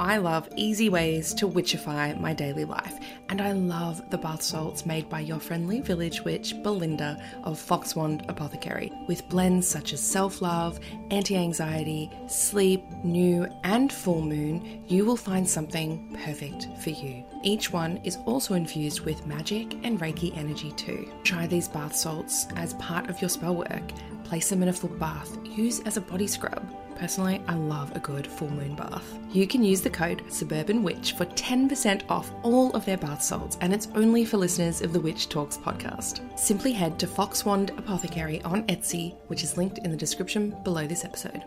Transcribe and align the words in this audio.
I 0.00 0.16
love 0.16 0.48
easy 0.56 0.88
ways 0.88 1.34
to 1.34 1.46
witchify 1.46 2.18
my 2.18 2.32
daily 2.32 2.64
life, 2.64 2.98
and 3.28 3.38
I 3.38 3.52
love 3.52 4.08
the 4.08 4.16
bath 4.16 4.40
salts 4.40 4.86
made 4.86 5.10
by 5.10 5.20
your 5.20 5.38
friendly 5.38 5.82
village 5.82 6.22
witch 6.22 6.54
Belinda 6.62 7.22
of 7.44 7.58
Foxwand 7.58 8.26
Apothecary, 8.30 8.90
with 9.08 9.28
blends 9.28 9.68
such 9.68 9.92
as 9.92 10.00
self 10.00 10.40
love, 10.40 10.80
anti 11.10 11.36
anxiety, 11.36 12.10
sleep, 12.28 12.82
new, 13.04 13.46
and 13.62 13.92
full 13.92 14.22
moon. 14.22 14.82
You 14.86 15.04
will 15.04 15.18
find 15.18 15.46
something 15.46 16.16
perfect 16.24 16.68
for 16.82 16.88
you. 16.88 17.22
Each 17.42 17.70
one 17.70 17.98
is 17.98 18.16
also 18.24 18.54
infused 18.54 19.00
with 19.00 19.26
magic 19.26 19.74
and 19.84 20.00
Reiki 20.00 20.34
energy 20.34 20.72
too. 20.78 21.12
Try 21.24 21.46
these 21.46 21.68
bath 21.68 21.94
salts 21.94 22.46
as 22.56 22.72
part 22.74 23.10
of 23.10 23.20
your 23.20 23.28
spell 23.28 23.54
work. 23.54 23.92
Place 24.24 24.48
them 24.48 24.62
in 24.62 24.70
a 24.70 24.72
full 24.72 24.96
bath. 24.96 25.36
Use 25.44 25.80
as 25.80 25.98
a 25.98 26.00
body 26.00 26.26
scrub. 26.26 26.66
Personally, 27.00 27.40
I 27.48 27.54
love 27.54 27.96
a 27.96 27.98
good 27.98 28.26
full 28.26 28.50
moon 28.50 28.74
bath. 28.74 29.18
You 29.32 29.46
can 29.46 29.64
use 29.64 29.80
the 29.80 29.88
code 29.88 30.22
Suburban 30.28 30.82
Witch 30.82 31.14
for 31.14 31.24
10% 31.24 32.02
off 32.10 32.30
all 32.42 32.70
of 32.72 32.84
their 32.84 32.98
bath 32.98 33.22
salts, 33.22 33.56
and 33.62 33.72
it's 33.72 33.88
only 33.94 34.26
for 34.26 34.36
listeners 34.36 34.82
of 34.82 34.92
the 34.92 35.00
Witch 35.00 35.30
Talks 35.30 35.56
podcast. 35.56 36.38
Simply 36.38 36.72
head 36.72 36.98
to 36.98 37.06
Foxwand 37.06 37.76
Apothecary 37.78 38.42
on 38.42 38.66
Etsy, 38.66 39.16
which 39.28 39.42
is 39.42 39.56
linked 39.56 39.78
in 39.78 39.90
the 39.90 39.96
description 39.96 40.54
below 40.62 40.86
this 40.86 41.06
episode. 41.06 41.42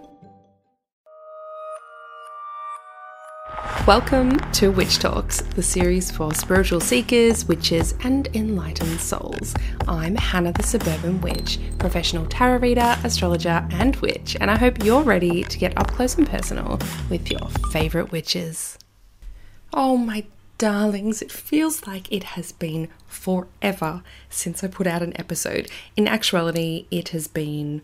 Welcome 3.85 4.39
to 4.53 4.71
Witch 4.71 4.99
Talks, 4.99 5.41
the 5.41 5.61
series 5.61 6.09
for 6.09 6.33
spiritual 6.33 6.79
seekers, 6.79 7.45
witches, 7.49 7.93
and 8.05 8.29
enlightened 8.33 9.01
souls. 9.01 9.53
I'm 9.89 10.15
Hana 10.15 10.53
the 10.53 10.63
Suburban 10.63 11.19
Witch, 11.19 11.59
professional 11.79 12.25
tarot 12.27 12.59
reader, 12.59 12.97
astrologer, 13.03 13.67
and 13.71 13.97
witch, 13.97 14.37
and 14.39 14.49
I 14.49 14.57
hope 14.57 14.85
you're 14.85 15.01
ready 15.01 15.43
to 15.43 15.59
get 15.59 15.77
up 15.77 15.91
close 15.91 16.17
and 16.17 16.25
personal 16.25 16.79
with 17.09 17.29
your 17.29 17.45
favourite 17.71 18.13
witches. 18.13 18.79
Oh, 19.73 19.97
my 19.97 20.27
darlings, 20.57 21.21
it 21.21 21.29
feels 21.29 21.85
like 21.85 22.09
it 22.09 22.23
has 22.23 22.53
been 22.53 22.87
forever 23.05 24.01
since 24.29 24.63
I 24.63 24.67
put 24.67 24.87
out 24.87 25.01
an 25.03 25.11
episode. 25.19 25.69
In 25.97 26.07
actuality, 26.07 26.85
it 26.89 27.09
has 27.09 27.27
been 27.27 27.81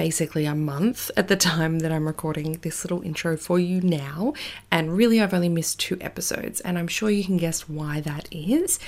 basically 0.00 0.46
a 0.46 0.54
month 0.54 1.10
at 1.14 1.28
the 1.28 1.36
time 1.36 1.80
that 1.80 1.92
I'm 1.92 2.06
recording 2.06 2.52
this 2.62 2.82
little 2.86 3.02
intro 3.02 3.36
for 3.36 3.58
you 3.58 3.82
now. 3.82 4.32
And 4.70 4.96
really, 4.96 5.20
I've 5.20 5.34
only 5.34 5.50
missed 5.50 5.78
two 5.78 5.98
episodes, 6.00 6.58
and 6.60 6.78
I'm 6.78 6.88
sure 6.88 7.10
you 7.10 7.22
can 7.22 7.36
guess 7.36 7.68
why 7.68 8.00
that 8.00 8.26
is. 8.32 8.78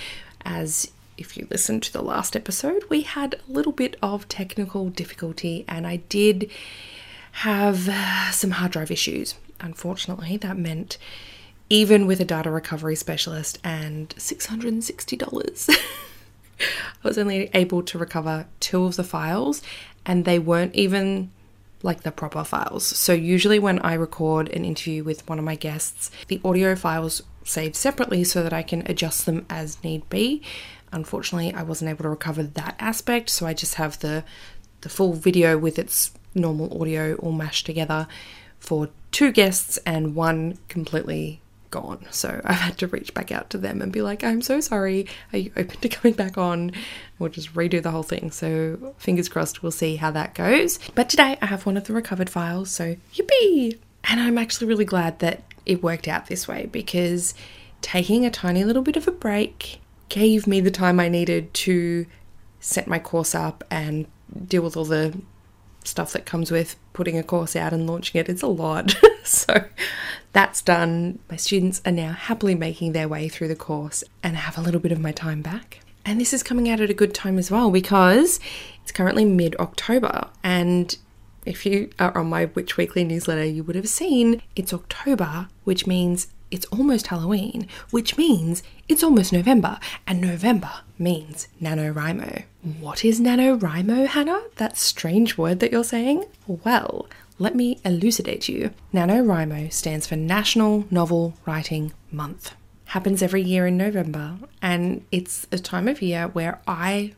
As 0.43 0.91
if 1.19 1.37
you 1.37 1.47
listened 1.51 1.83
to 1.83 1.93
the 1.93 2.01
last 2.01 2.35
episode, 2.35 2.85
we 2.89 3.03
had 3.03 3.35
a 3.35 3.53
little 3.53 3.73
bit 3.73 3.99
of 4.01 4.27
technical 4.27 4.89
difficulty, 4.89 5.67
and 5.69 5.87
I 5.87 5.97
did 5.97 6.51
have 7.33 7.81
some 8.33 8.53
hard 8.53 8.73
drive 8.73 8.91
issues. 8.91 9.35
Unfortunately, 9.61 10.39
that 10.39 10.57
meant 10.57 10.97
even 11.69 12.07
with 12.07 12.21
a 12.21 12.25
data 12.25 12.51
recovery 12.51 12.97
specialist 12.97 13.59
and 13.63 14.09
$660. 14.17 15.69
I 17.05 17.09
was 17.09 17.19
only 17.19 17.51
able 17.53 17.83
to 17.83 17.99
recover 17.99 18.47
two 18.61 18.85
of 18.85 18.97
the 18.97 19.05
files, 19.05 19.63
and 20.05 20.25
they 20.25 20.39
weren't 20.39 20.75
even 20.75 21.31
like 21.83 22.03
the 22.03 22.13
proper 22.13 22.45
files. 22.45 22.85
So, 22.85 23.13
usually, 23.13 23.59
when 23.59 23.79
I 23.81 23.95
record 23.95 24.49
an 24.51 24.65
interview 24.65 25.05
with 25.05 25.29
one 25.29 25.39
of 25.39 25.45
my 25.45 25.57
guests, 25.57 26.11
the 26.29 26.41
audio 26.45 26.77
files 26.77 27.23
save 27.45 27.75
separately 27.75 28.25
so 28.25 28.43
that 28.43 28.53
I 28.53 28.63
can 28.63 28.83
adjust 28.87 29.27
them 29.27 29.47
as 29.51 29.83
need 29.83 30.09
be. 30.09 30.43
Unfortunately, 30.93 31.53
I 31.53 31.63
wasn't 31.63 31.91
able 31.91 32.05
to 32.05 32.09
recover 32.09 32.43
that 32.43 32.77
aspect, 32.79 33.31
so 33.31 33.47
I 33.47 33.55
just 33.55 33.77
have 33.77 33.99
the 34.01 34.25
the 34.83 34.89
full 34.89 35.13
video 35.13 35.57
with 35.57 35.79
its 35.79 36.13
normal 36.35 36.81
audio 36.81 37.15
all 37.17 37.33
mashed 37.33 37.67
together 37.67 38.09
for 38.59 38.89
two 39.11 39.31
guests 39.31 39.79
and 39.87 40.15
one 40.15 40.59
completely 40.69 41.41
gone. 41.73 42.07
So 42.13 42.41
I've 42.45 42.61
had 42.61 42.79
to 42.79 42.87
reach 42.87 43.13
back 43.15 43.33
out 43.33 43.51
to 43.51 43.59
them 43.59 43.83
and 43.83 43.91
be 43.91 44.03
like, 44.03 44.23
I'm 44.23 44.43
so 44.43 44.61
sorry. 44.61 45.09
Are 45.33 45.39
you 45.39 45.51
open 45.57 45.81
to 45.81 45.89
coming 45.89 46.15
back 46.15 46.39
on? 46.39 46.71
We'll 47.19 47.31
just 47.31 47.53
redo 47.55 47.83
the 47.83 47.91
whole 47.91 48.05
thing. 48.05 48.31
So 48.31 48.95
fingers 48.99 49.29
crossed, 49.29 49.65
we'll 49.65 49.73
see 49.73 49.97
how 49.97 50.13
that 50.13 50.35
goes. 50.35 50.79
But 50.95 51.09
today 51.09 51.37
I 51.43 51.47
have 51.47 51.67
one 51.67 51.77
of 51.77 51.85
the 51.85 51.93
recovered 51.93 52.31
files. 52.31 52.71
So 52.71 52.97
yippee! 53.15 53.79
And 54.05 54.21
I'm 54.21 54.39
actually 54.39 54.69
really 54.69 54.85
glad 54.85 55.19
that 55.19 55.43
it 55.67 55.83
worked 55.83 56.07
out 56.07 56.27
this 56.27 56.47
way 56.47 56.67
because 56.67 57.35
taking 57.81 58.25
a 58.25 58.31
tiny 58.31 58.65
little 58.65 58.83
bit 58.83 58.97
of 58.97 59.09
a 59.09 59.13
break 59.13 59.81
gave 60.09 60.47
me 60.47 60.61
the 60.61 60.71
time 60.71 61.01
I 61.01 61.09
needed 61.09 61.53
to 61.55 62.07
set 62.61 62.87
my 62.87 62.99
course 62.99 63.35
up 63.35 63.65
and 63.71 64.07
deal 64.47 64.63
with 64.63 64.77
all 64.77 64.85
the 64.85 65.21
stuff 65.85 66.13
that 66.13 66.27
comes 66.27 66.51
with 66.51 66.77
putting 66.93 67.19
a 67.19 67.23
course 67.23 67.57
out 67.57 67.73
and 67.73 67.87
launching 67.87 68.21
it. 68.21 68.29
It's 68.29 68.43
a 68.43 68.47
lot. 68.47 68.95
so 69.25 69.65
that's 70.33 70.63
done. 70.63 71.19
My 71.31 71.37
students 71.37 71.81
are 71.85 71.93
now 71.93 72.13
happily 72.13 72.55
making 72.55 72.93
their 72.93 73.09
way 73.09 73.29
through 73.29 73.49
the 73.49 73.57
course 73.57 74.05
and 74.23 74.37
have 74.37 74.57
a 74.57 74.61
little 74.61 74.81
bit 74.81 74.93
of 74.93 75.01
my 75.01 75.13
time 75.13 75.43
back. 75.43 75.81
And 76.05 76.21
this 76.21 76.33
is 76.33 76.43
coming 76.43 76.69
out 76.69 76.81
at 76.81 76.91
a 76.91 76.95
good 76.95 77.15
time 77.15 77.39
as 77.39 77.51
well 77.51 77.71
because 77.71 78.41
it's 78.83 78.93
currently 78.93 79.25
mid 79.25 79.55
October. 79.57 80.29
And 80.43 80.97
if 81.45 81.65
you 81.65 81.91
are 81.99 82.17
on 82.17 82.29
my 82.29 82.47
Witch 82.47 82.77
Weekly 82.77 83.05
newsletter, 83.05 83.45
you 83.45 83.63
would 83.65 83.77
have 83.77 83.89
seen 83.89 84.43
it's 84.57 84.73
October, 84.73 85.49
which 85.65 85.87
means 85.87 86.29
it's 86.51 86.67
almost 86.67 87.09
Halloween, 87.09 87.67
which 87.91 88.17
means 88.19 88.63
it's 88.89 89.03
almost 89.03 89.33
November, 89.33 89.79
and 90.07 90.21
November 90.21 90.71
means 91.03 91.49
NaNoWriMo. 91.61 92.45
What 92.81 93.05
is 93.05 93.21
NaNoWriMo, 93.21 94.07
Hana? 94.07 94.43
That 94.57 94.77
strange 94.79 95.37
word 95.37 95.61
that 95.61 95.73
you're 95.73 95.85
saying? 95.85 96.25
Well, 96.47 97.09
let 97.39 97.55
me 97.55 97.81
elucidate 97.85 98.49
you. 98.49 98.71
NaNoWriMo 98.95 99.73
stands 99.73 100.07
for 100.07 100.17
National 100.17 100.87
Novel 100.91 101.35
Writing 101.45 101.93
Month. 102.11 102.55
Happens 102.87 103.23
every 103.23 103.43
year 103.43 103.67
in 103.67 103.77
November, 103.77 104.37
and 104.61 105.05
it's 105.11 105.47
a 105.51 105.59
time 105.59 105.89
of 105.89 106.03
year 106.03 106.29
where 106.29 106.61
I 106.69 107.15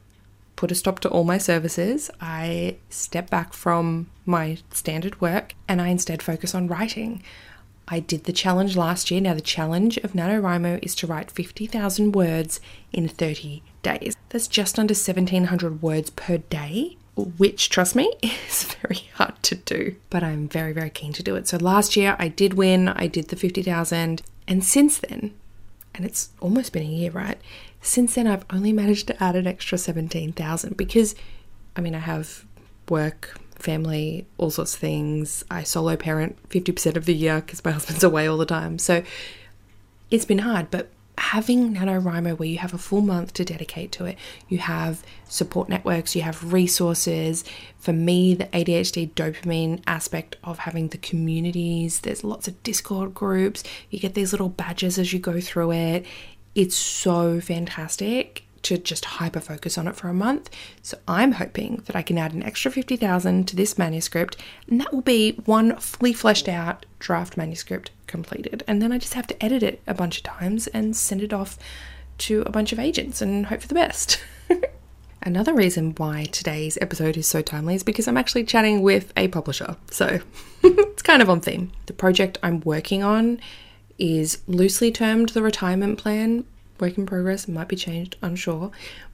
put 0.57 0.71
a 0.71 0.75
stop 0.75 1.01
to 1.01 1.09
all 1.09 1.25
my 1.25 1.39
services. 1.39 2.11
I 2.21 2.77
step 2.89 3.29
back 3.29 3.53
from 3.53 4.09
my 4.25 4.59
standard 4.71 5.21
work 5.21 5.55
and 5.69 5.83
I 5.83 5.89
instead 5.89 6.23
focus 6.23 6.55
on 6.55 6.69
writing. 6.69 7.23
I 7.89 8.01
did 8.01 8.25
the 8.25 8.33
challenge 8.33 8.77
last 8.77 9.11
year. 9.11 9.21
Now, 9.21 9.35
the 9.35 9.41
challenge 9.41 9.99
of 9.99 10.13
NaNoWriMo 10.13 10.83
is 10.83 10.95
to 10.97 11.07
write 11.07 11.31
50,000 11.31 12.13
words 12.13 12.61
in 12.93 13.09
30 13.09 13.63
days. 13.83 14.17
That's 14.31 14.49
just 14.49 14.79
under 14.79 14.93
1,700 14.93 15.83
words 15.83 16.11
per 16.11 16.39
day, 16.39 16.97
which, 17.17 17.69
trust 17.69 17.95
me, 17.95 18.13
is 18.23 18.75
very 18.83 19.09
hard 19.15 19.43
to 19.45 19.57
do. 19.57 19.97
But 20.11 20.23
I'm 20.23 20.49
very, 20.49 20.73
very 20.73 20.91
keen 20.91 21.13
to 21.15 21.23
do 21.23 21.37
it. 21.37 21.47
So 21.47 21.59
last 21.59 21.97
year 21.97 22.17
I 22.19 22.29
did 22.29 22.55
win, 22.55 22.89
I 22.89 23.07
did 23.07 23.29
the 23.29 23.37
50,000. 23.37 24.23
And 24.49 24.65
since 24.65 24.99
then, 24.99 25.35
and 25.95 26.05
it's 26.05 26.31
almost 26.41 26.73
been 26.73 26.83
a 26.83 26.87
year, 26.87 27.11
right? 27.11 27.39
Since 27.81 28.15
then, 28.15 28.27
I've 28.27 28.47
only 28.51 28.73
managed 28.73 29.07
to 29.09 29.23
add 29.23 29.37
an 29.37 29.47
extra 29.47 29.79
17,000 29.79 30.77
because, 30.77 31.15
I 31.77 31.81
mean, 31.81 31.95
I 31.95 31.99
have 31.99 32.45
work, 32.89 33.39
family, 33.65 34.27
all 34.39 34.51
sorts 34.51 34.75
of 34.75 34.81
things. 34.81 35.45
I 35.51 35.63
solo 35.63 35.97
parent 35.97 36.37
50% 36.51 36.97
of 36.97 37.07
the 37.07 37.15
year 37.15 37.41
because 37.41 37.65
my 37.65 37.71
husband's 37.73 38.05
away 38.05 38.29
all 38.29 38.37
the 38.37 38.47
time. 38.47 38.79
So 38.79 39.03
it's 40.11 40.25
been 40.25 40.39
hard, 40.39 40.71
but 40.71 40.91
having 41.17 41.75
NaNoWriMo 41.75 42.39
where 42.39 42.49
you 42.49 42.59
have 42.59 42.75
a 42.75 42.79
full 42.79 43.01
month 43.01 43.33
to 43.35 43.45
dedicate 43.45 43.93
to 43.93 44.05
it, 44.05 44.17
you 44.49 44.59
have 44.59 45.03
support 45.29 45.69
networks, 45.69 46.15
you 46.15 46.23
have 46.23 46.53
resources. 46.53 47.45
For 47.79 47.93
me, 47.93 48.35
the 48.35 48.47
ADHD 48.47 49.11
dopamine 49.13 49.83
aspect 49.87 50.37
of 50.45 50.59
having 50.61 50.89
the 50.89 50.99
communities, 50.99 52.01
there's 52.01 52.25
lots 52.25 52.49
of 52.49 52.63
Discord 52.63 53.15
groups, 53.15 53.65
you 53.91 53.99
get 53.99 54.15
these 54.15 54.33
little 54.33 54.49
badges 54.49 54.99
as 54.99 55.13
you 55.13 55.19
go 55.19 55.41
through 55.41 55.73
it. 55.73 56.07
It's 56.55 56.77
so 56.77 57.41
fantastic 57.41 58.44
to 58.65 58.79
just 58.79 59.05
hyper 59.05 59.41
focus 59.41 59.79
on 59.79 59.87
it 59.87 59.97
for 59.97 60.09
a 60.09 60.15
month. 60.15 60.51
So 60.83 60.99
I'm 61.07 61.33
hoping 61.33 61.83
that 61.87 61.97
I 61.97 62.03
can 62.03 62.19
add 62.19 62.33
an 62.33 62.43
extra 62.43 62.71
50,000 62.71 63.47
to 63.49 63.57
this 63.57 63.79
manuscript 63.79 64.37
and 64.69 64.81
that 64.81 64.93
will 64.93 65.03
be 65.03 65.33
one 65.45 65.77
fully 65.77 66.13
fleshed 66.13 66.49
out 66.49 66.87
draft 66.99 67.37
manuscript 67.37 67.91
completed. 68.07 68.63
And 68.67 68.83
then 68.83 68.93
I 68.93 68.99
just 68.99 69.15
have 69.15 69.27
to 69.29 69.45
edit 69.45 69.63
it 69.63 69.83
a 69.87 69.95
bunch 69.95 70.19
of 70.19 70.25
times 70.25 70.67
and 70.69 70.97
send 70.97 71.23
it 71.23 71.33
off 71.33 71.59
to 72.19 72.43
a 72.43 72.51
bunch 72.51 72.73
of 72.73 72.79
agents 72.79 73.21
and 73.21 73.47
hope 73.47 73.61
for 73.61 73.69
the 73.69 73.75
best. 73.75 74.23
Another 75.23 75.55
reason 75.55 75.95
why 75.97 76.25
today's 76.25 76.77
episode 76.81 77.17
is 77.17 77.27
so 77.27 77.41
timely 77.41 77.75
is 77.75 77.83
because 77.83 78.07
I'm 78.07 78.17
actually 78.17 78.45
chatting 78.45 78.83
with 78.83 79.13
a 79.17 79.29
publisher. 79.29 79.77
So 79.91 80.21
it's 80.63 81.03
kind 81.03 81.23
of 81.23 81.31
on 81.31 81.41
theme. 81.41 81.73
The 81.87 81.95
project 81.95 82.39
I'm 82.43 82.61
working 82.61 83.03
on 83.03 83.41
is 83.99 84.43
loosely 84.47 84.91
termed 84.91 85.31
the 85.31 85.43
retirement 85.43 85.99
plan 85.99 86.45
work 86.79 86.99
in 86.99 87.07
progress, 87.07 87.49
might 87.49 87.69
be 87.69 87.77
changed, 87.77 88.17
unsure, 88.23 88.71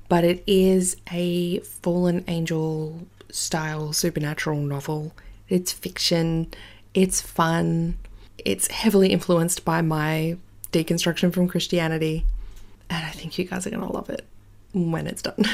but 0.09 0.25
it 0.25 0.43
is 0.47 0.97
a 1.12 1.61
fallen 1.61 2.25
angel 2.29 3.07
style 3.31 3.93
supernatural 3.93 4.61
novel. 4.61 5.12
It's 5.49 5.73
fiction, 5.73 6.49
it's 6.95 7.21
fun, 7.21 7.99
it's 8.39 8.69
heavily 8.69 9.12
influenced 9.12 9.65
by 9.65 9.83
my 9.83 10.37
deconstruction 10.73 11.33
from 11.33 11.49
Christianity, 11.49 12.25
and 12.89 13.05
I 13.05 13.11
think 13.11 13.39
you 13.39 13.45
guys 13.45 13.67
are 13.67 13.71
going 13.71 13.87
to 13.87 13.93
love 13.93 14.11
it 14.11 14.25
when 14.73 15.07
it's 15.07 15.23
done. 15.23 15.45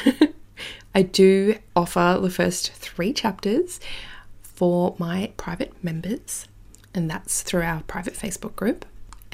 I 0.94 1.02
do 1.02 1.56
offer 1.74 2.18
the 2.20 2.30
first 2.30 2.72
three 2.72 3.12
chapters 3.12 3.80
for 4.42 4.94
my 4.98 5.32
private 5.36 5.72
members 5.84 6.46
and 6.96 7.10
that's 7.10 7.42
through 7.42 7.62
our 7.62 7.82
private 7.82 8.14
Facebook 8.14 8.56
group. 8.56 8.86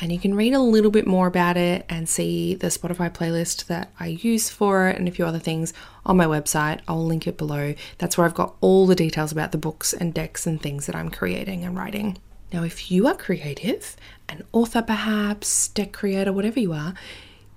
And 0.02 0.10
you 0.10 0.18
can 0.18 0.34
read 0.34 0.52
a 0.52 0.58
little 0.58 0.90
bit 0.90 1.06
more 1.06 1.28
about 1.28 1.56
it 1.56 1.86
and 1.88 2.08
see 2.08 2.56
the 2.56 2.66
Spotify 2.66 3.08
playlist 3.08 3.66
that 3.66 3.92
I 4.00 4.08
use 4.08 4.50
for 4.50 4.88
it 4.88 4.98
and 4.98 5.06
a 5.06 5.12
few 5.12 5.24
other 5.24 5.38
things 5.38 5.72
on 6.04 6.16
my 6.16 6.24
website. 6.24 6.80
I'll 6.88 7.06
link 7.06 7.28
it 7.28 7.38
below. 7.38 7.76
That's 7.98 8.18
where 8.18 8.26
I've 8.26 8.34
got 8.34 8.56
all 8.60 8.88
the 8.88 8.96
details 8.96 9.30
about 9.30 9.52
the 9.52 9.58
books 9.58 9.92
and 9.92 10.12
decks 10.12 10.44
and 10.44 10.60
things 10.60 10.86
that 10.86 10.96
I'm 10.96 11.08
creating 11.08 11.64
and 11.64 11.76
writing. 11.76 12.18
Now, 12.52 12.64
if 12.64 12.90
you 12.90 13.06
are 13.06 13.14
creative, 13.14 13.94
an 14.28 14.42
author 14.50 14.82
perhaps, 14.82 15.68
deck 15.68 15.92
creator, 15.92 16.32
whatever 16.32 16.58
you 16.58 16.72
are, 16.72 16.94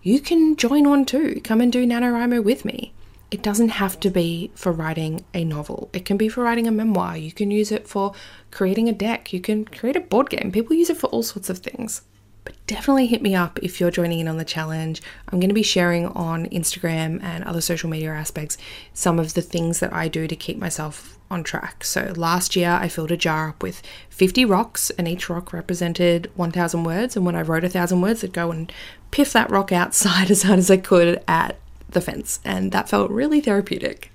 you 0.03 0.19
can 0.19 0.55
join 0.55 0.85
on 0.85 1.05
too. 1.05 1.41
Come 1.43 1.61
and 1.61 1.73
do 1.73 1.83
NaNoWriMo 1.83 2.43
with 2.43 2.63
me. 2.63 2.93
It 3.31 3.41
doesn't 3.41 3.69
have 3.69 3.99
to 4.01 4.11
be 4.11 4.51
for 4.53 4.71
writing 4.71 5.25
a 5.33 5.43
novel. 5.43 5.89
It 5.93 6.05
can 6.05 6.15
be 6.15 6.29
for 6.29 6.43
writing 6.43 6.67
a 6.67 6.71
memoir. 6.71 7.17
You 7.17 7.31
can 7.31 7.49
use 7.49 7.71
it 7.71 7.87
for 7.87 8.13
creating 8.51 8.87
a 8.87 8.93
deck. 8.93 9.33
You 9.33 9.41
can 9.41 9.65
create 9.65 9.95
a 9.95 9.99
board 9.99 10.29
game. 10.29 10.51
People 10.51 10.75
use 10.75 10.91
it 10.91 10.97
for 10.97 11.07
all 11.07 11.23
sorts 11.23 11.49
of 11.49 11.57
things. 11.57 12.03
But 12.45 12.55
definitely 12.67 13.07
hit 13.07 13.21
me 13.21 13.35
up 13.35 13.59
if 13.61 13.79
you're 13.79 13.91
joining 13.91 14.19
in 14.19 14.27
on 14.27 14.37
the 14.37 14.45
challenge. 14.45 15.01
I'm 15.27 15.39
going 15.39 15.49
to 15.49 15.55
be 15.55 15.63
sharing 15.63 16.05
on 16.07 16.45
Instagram 16.45 17.21
and 17.21 17.43
other 17.43 17.59
social 17.59 17.89
media 17.89 18.13
aspects 18.13 18.57
some 18.93 19.19
of 19.19 19.33
the 19.33 19.41
things 19.41 19.81
that 19.81 19.91
I 19.91 20.07
do 20.07 20.27
to 20.27 20.35
keep 20.35 20.57
myself 20.57 21.17
on 21.29 21.43
track. 21.43 21.83
So 21.83 22.13
last 22.15 22.55
year 22.55 22.69
I 22.69 22.87
filled 22.87 23.11
a 23.11 23.17
jar 23.17 23.49
up 23.49 23.63
with 23.63 23.81
50 24.09 24.45
rocks 24.45 24.91
and 24.91 25.07
each 25.07 25.29
rock 25.29 25.51
represented 25.53 26.31
1000 26.35 26.83
words 26.83 27.15
and 27.15 27.25
when 27.25 27.35
I 27.35 27.41
wrote 27.41 27.63
a 27.63 27.69
thousand 27.69 28.01
words 28.01 28.23
I'd 28.23 28.31
go 28.31 28.51
and 28.51 28.71
piff 29.11 29.33
that 29.33 29.49
rock 29.49 29.71
outside 29.71 30.29
as 30.31 30.43
hard 30.43 30.59
as 30.59 30.69
I 30.69 30.77
could 30.77 31.21
at 31.27 31.57
the 31.89 32.01
fence 32.01 32.39
and 32.45 32.71
that 32.71 32.89
felt 32.89 33.09
really 33.09 33.41
therapeutic. 33.41 34.11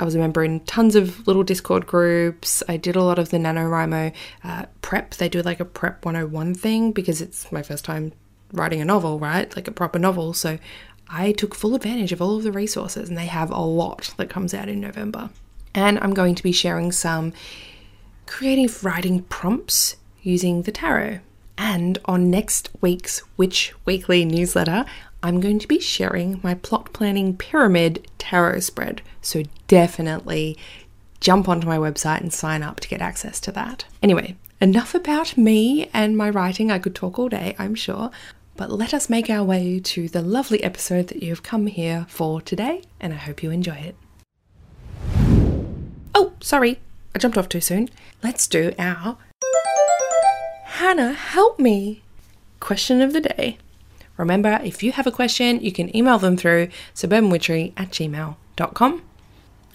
I 0.00 0.04
was 0.04 0.14
a 0.14 0.18
member 0.18 0.42
in 0.42 0.60
tons 0.60 0.96
of 0.96 1.26
little 1.26 1.42
Discord 1.42 1.86
groups. 1.86 2.62
I 2.66 2.78
did 2.78 2.96
a 2.96 3.04
lot 3.04 3.18
of 3.18 3.28
the 3.28 3.36
NaNoWriMo 3.36 4.14
uh, 4.42 4.64
prep. 4.80 5.12
They 5.12 5.28
do 5.28 5.42
like 5.42 5.60
a 5.60 5.64
prep 5.66 6.06
101 6.06 6.54
thing 6.54 6.92
because 6.92 7.20
it's 7.20 7.52
my 7.52 7.60
first 7.60 7.84
time 7.84 8.14
writing 8.50 8.80
a 8.80 8.86
novel, 8.86 9.18
right? 9.18 9.54
Like 9.54 9.68
a 9.68 9.72
proper 9.72 9.98
novel. 9.98 10.32
So 10.32 10.58
I 11.10 11.32
took 11.32 11.54
full 11.54 11.74
advantage 11.74 12.12
of 12.12 12.22
all 12.22 12.38
of 12.38 12.44
the 12.44 12.50
resources 12.50 13.10
and 13.10 13.18
they 13.18 13.26
have 13.26 13.50
a 13.50 13.60
lot 13.60 14.14
that 14.16 14.30
comes 14.30 14.54
out 14.54 14.70
in 14.70 14.80
November. 14.80 15.28
And 15.74 15.98
I'm 15.98 16.14
going 16.14 16.34
to 16.34 16.42
be 16.42 16.52
sharing 16.52 16.92
some 16.92 17.34
creative 18.24 18.82
writing 18.82 19.24
prompts 19.24 19.96
using 20.22 20.62
the 20.62 20.72
tarot. 20.72 21.20
And 21.58 21.98
on 22.06 22.30
next 22.30 22.70
week's 22.80 23.22
Witch 23.36 23.74
Weekly 23.84 24.24
newsletter, 24.24 24.86
I'm 25.22 25.40
going 25.40 25.58
to 25.58 25.68
be 25.68 25.80
sharing 25.80 26.40
my 26.42 26.54
plot 26.54 26.92
planning 26.92 27.36
pyramid 27.36 28.06
tarot 28.18 28.60
spread. 28.60 29.02
So 29.20 29.42
definitely 29.68 30.56
jump 31.20 31.48
onto 31.48 31.66
my 31.66 31.76
website 31.76 32.20
and 32.20 32.32
sign 32.32 32.62
up 32.62 32.80
to 32.80 32.88
get 32.88 33.02
access 33.02 33.38
to 33.40 33.52
that. 33.52 33.84
Anyway, 34.02 34.36
enough 34.60 34.94
about 34.94 35.36
me 35.36 35.90
and 35.92 36.16
my 36.16 36.30
writing. 36.30 36.70
I 36.70 36.78
could 36.78 36.94
talk 36.94 37.18
all 37.18 37.28
day, 37.28 37.54
I'm 37.58 37.74
sure. 37.74 38.10
But 38.56 38.70
let 38.70 38.92
us 38.92 39.10
make 39.10 39.30
our 39.30 39.44
way 39.44 39.80
to 39.80 40.08
the 40.08 40.22
lovely 40.22 40.62
episode 40.62 41.08
that 41.08 41.22
you 41.22 41.30
have 41.30 41.42
come 41.42 41.66
here 41.66 42.06
for 42.08 42.40
today, 42.40 42.82
and 42.98 43.12
I 43.12 43.16
hope 43.16 43.42
you 43.42 43.50
enjoy 43.50 43.76
it. 43.76 43.96
Oh, 46.14 46.32
sorry, 46.40 46.80
I 47.14 47.18
jumped 47.18 47.38
off 47.38 47.48
too 47.48 47.60
soon. 47.60 47.88
Let's 48.22 48.46
do 48.46 48.72
our 48.78 49.16
Hana, 50.66 51.12
help 51.12 51.58
me 51.58 52.02
question 52.58 53.00
of 53.00 53.12
the 53.12 53.20
day. 53.20 53.58
Remember, 54.20 54.60
if 54.62 54.82
you 54.82 54.92
have 54.92 55.06
a 55.06 55.10
question, 55.10 55.62
you 55.62 55.72
can 55.72 55.94
email 55.96 56.18
them 56.18 56.36
through 56.36 56.68
suburbanwitchery 56.94 57.72
at 57.74 57.90
gmail.com 57.90 59.02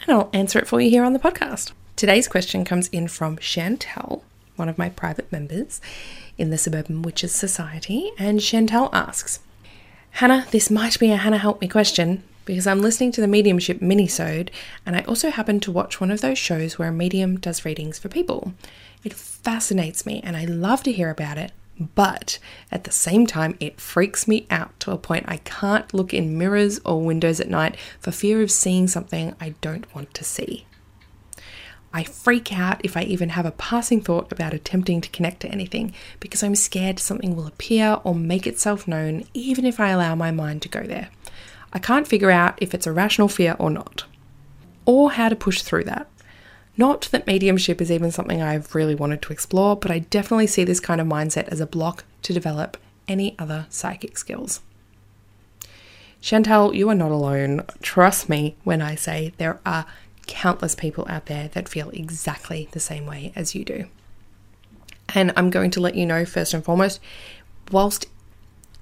and 0.02 0.12
I'll 0.16 0.30
answer 0.34 0.60
it 0.60 0.68
for 0.68 0.80
you 0.80 0.92
here 0.92 1.04
on 1.04 1.14
the 1.14 1.20
podcast. 1.20 1.72
Today's 1.96 2.28
question 2.28 2.64
comes 2.64 2.88
in 2.90 3.08
from 3.08 3.38
Chantel, 3.38 4.22
one 4.56 4.70
of 4.70 4.78
my 4.78 4.90
private 4.90 5.32
members 5.32 5.82
in 6.38 6.52
the 6.52 6.60
Suburban 6.60 7.02
Witches 7.02 7.34
Society, 7.34 8.12
and 8.20 8.40
Chantel 8.40 8.92
asks, 8.94 9.40
Hana, 10.12 10.46
this 10.52 10.70
might 10.70 11.00
be 11.00 11.12
a 11.12 11.18
Hana 11.18 11.40
help 11.40 11.60
me 11.60 11.68
question 11.68 12.22
because 12.46 12.68
I'm 12.68 12.82
listening 12.84 13.12
to 13.14 13.22
the 13.22 13.28
mediumship 13.28 13.80
minisode 13.80 14.50
and 14.86 14.96
I 14.96 15.02
also 15.02 15.32
happen 15.32 15.60
to 15.62 15.72
watch 15.72 16.00
one 16.00 16.12
of 16.12 16.22
those 16.22 16.38
shows 16.38 16.78
where 16.78 16.90
a 16.90 16.94
medium 16.94 17.40
does 17.40 17.66
readings 17.66 17.98
for 17.98 18.10
people. 18.10 18.54
It 19.04 19.14
fascinates 19.14 20.06
me 20.06 20.22
and 20.24 20.38
I 20.38 20.46
love 20.46 20.84
to 20.84 20.92
hear 20.92 21.10
about 21.10 21.40
it, 21.40 21.52
but 21.80 22.40
at 22.72 22.86
the 22.86 22.92
same 22.92 23.26
time, 23.26 23.58
it 23.60 23.82
freaks 23.82 24.28
me 24.28 24.48
out 24.50 24.80
to 24.82 24.92
a 24.92 24.98
point 24.98 25.26
I 25.28 25.38
can't 25.38 25.94
look 25.94 26.14
in 26.14 26.38
mirrors 26.38 26.80
or 26.86 27.02
windows 27.02 27.40
at 27.40 27.50
night 27.50 27.76
for 28.00 28.12
fear 28.12 28.42
of 28.42 28.52
seeing 28.52 28.88
something 28.88 29.36
I 29.40 29.56
don't 29.62 29.94
want 29.94 30.14
to 30.14 30.24
see. 30.24 30.66
I 31.94 32.04
freak 32.04 32.52
out 32.52 32.82
if 32.84 32.98
I 32.98 33.04
even 33.04 33.30
have 33.30 33.46
a 33.46 33.52
passing 33.52 34.02
thought 34.02 34.30
about 34.30 34.54
attempting 34.54 35.00
to 35.00 35.10
connect 35.10 35.40
to 35.42 35.48
anything 35.48 35.94
because 36.20 36.44
I'm 36.44 36.56
scared 36.56 37.00
something 37.00 37.36
will 37.36 37.48
appear 37.48 38.02
or 38.04 38.14
make 38.14 38.46
itself 38.46 38.86
known 38.86 39.24
even 39.34 39.66
if 39.66 39.80
I 39.80 39.92
allow 39.92 40.14
my 40.14 40.30
mind 40.30 40.62
to 40.64 40.70
go 40.70 40.84
there. 40.84 41.10
I 41.72 41.80
can't 41.80 42.08
figure 42.08 42.32
out 42.32 42.58
if 42.62 42.74
it's 42.74 42.86
a 42.88 42.92
rational 42.92 43.30
fear 43.30 43.56
or 43.60 43.70
not, 43.70 44.06
or 44.86 45.12
how 45.12 45.30
to 45.30 45.36
push 45.36 45.62
through 45.62 45.86
that. 45.86 46.10
Not 46.78 47.04
that 47.12 47.28
mediumship 47.28 47.82
is 47.82 47.92
even 47.92 48.12
something 48.12 48.42
I've 48.42 48.76
really 48.76 48.96
wanted 48.96 49.22
to 49.24 49.34
explore, 49.34 49.76
but 49.76 49.92
I 49.92 50.00
definitely 50.00 50.48
see 50.48 50.64
this 50.64 50.80
kind 50.80 51.00
of 51.00 51.08
mindset 51.08 51.48
as 51.48 51.62
a 51.62 51.68
block 51.68 52.04
to 52.24 52.34
develop 52.34 52.78
any 53.08 53.36
other 53.40 53.68
psychic 53.70 54.18
skills. 54.18 54.62
Chantal, 56.22 56.76
you 56.76 56.90
are 56.90 56.96
not 56.96 57.12
alone. 57.12 57.62
Trust 57.82 58.30
me 58.30 58.56
when 58.64 58.82
I 58.82 58.96
say 58.96 59.32
there 59.38 59.60
are 59.66 59.86
countless 60.28 60.76
people 60.76 61.06
out 61.08 61.28
there 61.28 61.50
that 61.50 61.70
feel 61.70 61.90
exactly 61.92 62.68
the 62.72 62.80
same 62.80 63.06
way 63.06 63.32
as 63.36 63.54
you 63.54 63.64
do. 63.64 63.86
And 65.14 65.32
I'm 65.36 65.52
going 65.52 65.72
to 65.72 65.80
let 65.80 65.96
you 65.96 66.06
know 66.06 66.26
first 66.26 66.54
and 66.54 66.64
foremost, 66.64 67.00
whilst 67.72 68.08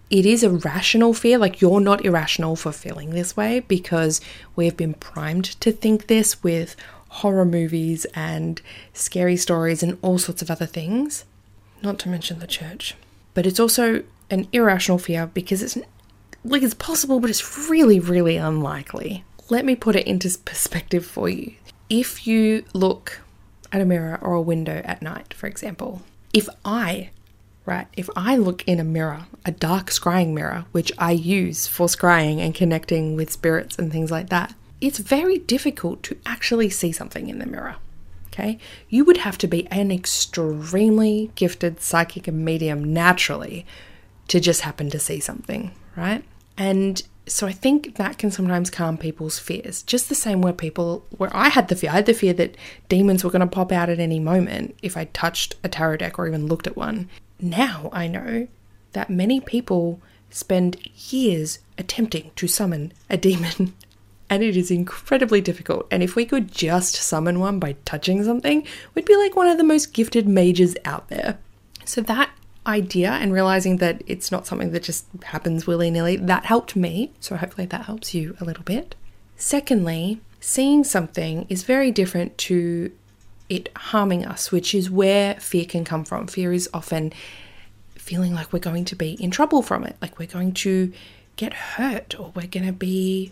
it 0.10 0.26
is 0.26 0.44
a 0.44 0.50
rational 0.50 1.14
fear, 1.14 1.38
like 1.38 1.60
you're 1.60 1.80
not 1.80 2.06
irrational 2.06 2.56
for 2.56 2.72
feeling 2.72 3.10
this 3.10 3.36
way 3.36 3.60
because 3.60 4.22
we've 4.56 4.78
been 4.78 4.94
primed 4.94 5.46
to 5.60 5.72
think 5.72 6.08
this 6.08 6.42
with 6.44 6.76
horror 7.14 7.46
movies 7.46 8.06
and 8.16 8.60
scary 8.92 9.38
stories 9.38 9.84
and 9.84 9.98
all 10.02 10.18
sorts 10.18 10.42
of 10.42 10.50
other 10.50 10.66
things, 10.66 11.26
not 11.84 12.00
to 12.00 12.10
mention 12.10 12.40
the 12.40 12.48
church. 12.48 12.96
But 13.36 13.46
it's 13.46 13.60
also 13.60 14.04
an 14.30 14.48
irrational 14.52 14.98
fear 14.98 15.28
because 15.28 15.62
it's 15.62 15.78
like 16.44 16.64
it's 16.64 16.74
possible, 16.74 17.20
but 17.20 17.30
it's 17.30 17.70
really, 17.70 18.00
really 18.00 18.38
unlikely. 18.38 19.24
Let 19.50 19.64
me 19.64 19.76
put 19.76 19.96
it 19.96 20.08
into 20.08 20.38
perspective 20.40 21.06
for 21.06 21.30
you. 21.30 21.54
If 21.90 22.26
you 22.26 22.66
look 22.74 23.22
at 23.72 23.82
a 23.82 23.86
mirror 23.86 24.18
or 24.22 24.34
a 24.34 24.42
window 24.42 24.82
at 24.84 25.02
night, 25.02 25.34
for 25.34 25.48
example, 25.48 26.02
if 26.34 26.50
I, 26.66 27.12
right, 27.66 27.88
if 27.96 28.10
I 28.16 28.38
look 28.38 28.64
in 28.68 28.80
a 28.80 28.84
mirror, 28.84 29.26
a 29.46 29.52
dark 29.52 29.88
scrying 29.92 30.34
mirror, 30.34 30.66
which 30.72 30.92
I 30.98 31.12
use 31.12 31.68
for 31.68 31.86
scrying 31.86 32.40
and 32.40 32.56
connecting 32.56 33.16
with 33.16 33.32
spirits 33.32 33.78
and 33.78 33.92
things 33.92 34.10
like 34.10 34.30
that, 34.30 34.56
it's 34.84 35.00
very 35.00 35.38
difficult 35.40 36.04
to 36.04 36.18
actually 36.26 36.70
see 36.70 36.92
something 36.92 37.30
in 37.30 37.40
the 37.40 37.46
mirror. 37.46 37.78
Okay, 38.28 38.58
you 38.90 39.06
would 39.06 39.18
have 39.18 39.38
to 39.40 39.48
be 39.48 39.68
an 39.68 39.92
extremely 39.92 41.32
gifted 41.36 41.80
psychic 41.80 42.28
and 42.28 42.44
medium 42.44 42.84
naturally 42.94 43.66
to 44.28 44.40
just 44.40 44.62
happen 44.62 44.90
to 44.90 45.00
see 45.00 45.20
something, 45.20 45.72
right? 45.96 46.24
And 46.58 47.02
so 47.28 47.48
I 47.48 47.52
think 47.52 47.96
that 47.96 48.18
can 48.18 48.32
sometimes 48.32 48.70
calm 48.70 48.98
people's 48.98 49.40
fears. 49.40 49.84
Just 49.84 50.10
the 50.10 50.16
same 50.16 50.42
where 50.42 50.52
people, 50.52 51.06
where 51.12 51.30
I 51.34 51.50
had 51.50 51.68
the 51.68 51.76
fear, 51.76 51.92
I 51.92 51.96
had 51.96 52.06
the 52.08 52.14
fear 52.14 52.34
that 52.34 52.58
demons 52.90 53.24
were 53.24 53.30
going 53.30 53.42
to 53.42 53.48
pop 53.48 53.72
out 53.72 53.90
at 53.90 54.00
any 54.00 54.20
moment 54.20 54.76
if 54.82 54.98
I 54.98 55.06
touched 55.06 55.56
a 55.64 55.70
tarot 55.70 55.98
deck 55.98 56.18
or 56.18 56.28
even 56.28 56.48
looked 56.48 56.68
at 56.68 56.76
one. 56.76 57.10
Now 57.40 57.90
I 57.94 58.08
know 58.08 58.48
that 58.94 59.10
many 59.10 59.40
people 59.40 60.02
spend 60.30 60.78
years 61.12 61.60
attempting 61.78 62.32
to 62.36 62.48
summon 62.48 62.92
a 63.10 63.18
demon 63.18 63.74
and 64.34 64.42
it 64.42 64.58
is 64.58 64.72
incredibly 64.72 65.42
difficult. 65.42 65.86
And 65.92 66.02
if 66.02 66.16
we 66.16 66.26
could 66.26 66.52
just 66.52 66.96
summon 66.96 67.40
one 67.40 67.60
by 67.60 67.76
touching 67.86 68.24
something, 68.24 68.66
we'd 68.96 69.06
be 69.06 69.16
like 69.16 69.36
one 69.36 69.48
of 69.48 69.58
the 69.58 69.64
most 69.64 69.94
gifted 69.94 70.28
mages 70.28 70.76
out 70.86 71.08
there. 71.10 71.38
So 71.86 72.02
that 72.02 72.32
idea 72.66 73.12
and 73.12 73.32
realizing 73.32 73.78
that 73.78 74.02
it's 74.08 74.32
not 74.32 74.48
something 74.48 74.72
that 74.72 74.82
just 74.82 75.06
happens 75.24 75.68
willy 75.68 75.92
nilly, 75.92 76.16
that 76.16 76.46
helped 76.46 76.76
me. 76.76 77.12
So 77.20 77.36
hopefully 77.36 77.68
that 77.68 77.86
helps 77.86 78.16
you 78.16 78.36
a 78.40 78.44
little 78.44 78.64
bit. 78.64 78.96
Secondly, 79.36 80.20
seeing 80.40 80.84
something 80.84 81.46
is 81.48 81.62
very 81.62 81.92
different 81.92 82.36
to 82.40 82.92
it 83.50 83.70
harming 83.76 84.26
us, 84.26 84.52
which 84.52 84.74
is 84.74 84.90
where 84.90 85.36
fear 85.36 85.66
can 85.66 85.86
come 85.86 86.06
from. 86.06 86.26
Fear 86.26 86.54
is 86.54 86.68
often 86.74 87.14
feeling 87.94 88.34
like 88.34 88.52
we're 88.52 88.58
going 88.58 88.86
to 88.86 88.96
be 88.96 89.12
in 89.24 89.30
trouble 89.30 89.62
from 89.62 89.84
it, 89.84 89.96
like 90.02 90.18
we're 90.18 90.28
going 90.28 90.54
to 90.54 90.92
get 91.36 91.54
hurt 91.54 92.20
or 92.20 92.32
we're 92.36 92.48
going 92.48 92.66
to 92.66 92.74
be 92.74 93.32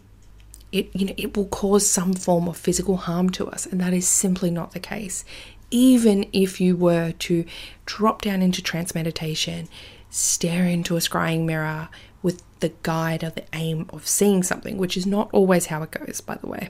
it 0.71 0.89
you 0.95 1.05
know 1.05 1.13
it 1.17 1.35
will 1.35 1.47
cause 1.47 1.87
some 1.87 2.13
form 2.13 2.47
of 2.47 2.57
physical 2.57 2.97
harm 2.97 3.29
to 3.31 3.47
us 3.47 3.65
and 3.65 3.81
that 3.81 3.93
is 3.93 4.07
simply 4.07 4.51
not 4.51 4.71
the 4.71 4.79
case. 4.79 5.25
Even 5.73 6.25
if 6.33 6.59
you 6.59 6.75
were 6.75 7.13
to 7.13 7.45
drop 7.85 8.21
down 8.21 8.41
into 8.41 8.61
trance 8.61 8.93
meditation 8.93 9.69
stare 10.09 10.65
into 10.65 10.97
a 10.97 10.99
scrying 10.99 11.45
mirror 11.45 11.87
with 12.21 12.43
the 12.59 12.73
guide 12.83 13.23
or 13.23 13.29
the 13.29 13.43
aim 13.53 13.85
of 13.89 14.05
seeing 14.07 14.43
something 14.43 14.77
which 14.77 14.97
is 14.97 15.05
not 15.05 15.29
always 15.31 15.67
how 15.67 15.81
it 15.81 15.91
goes 15.91 16.19
by 16.19 16.35
the 16.35 16.47
way 16.47 16.69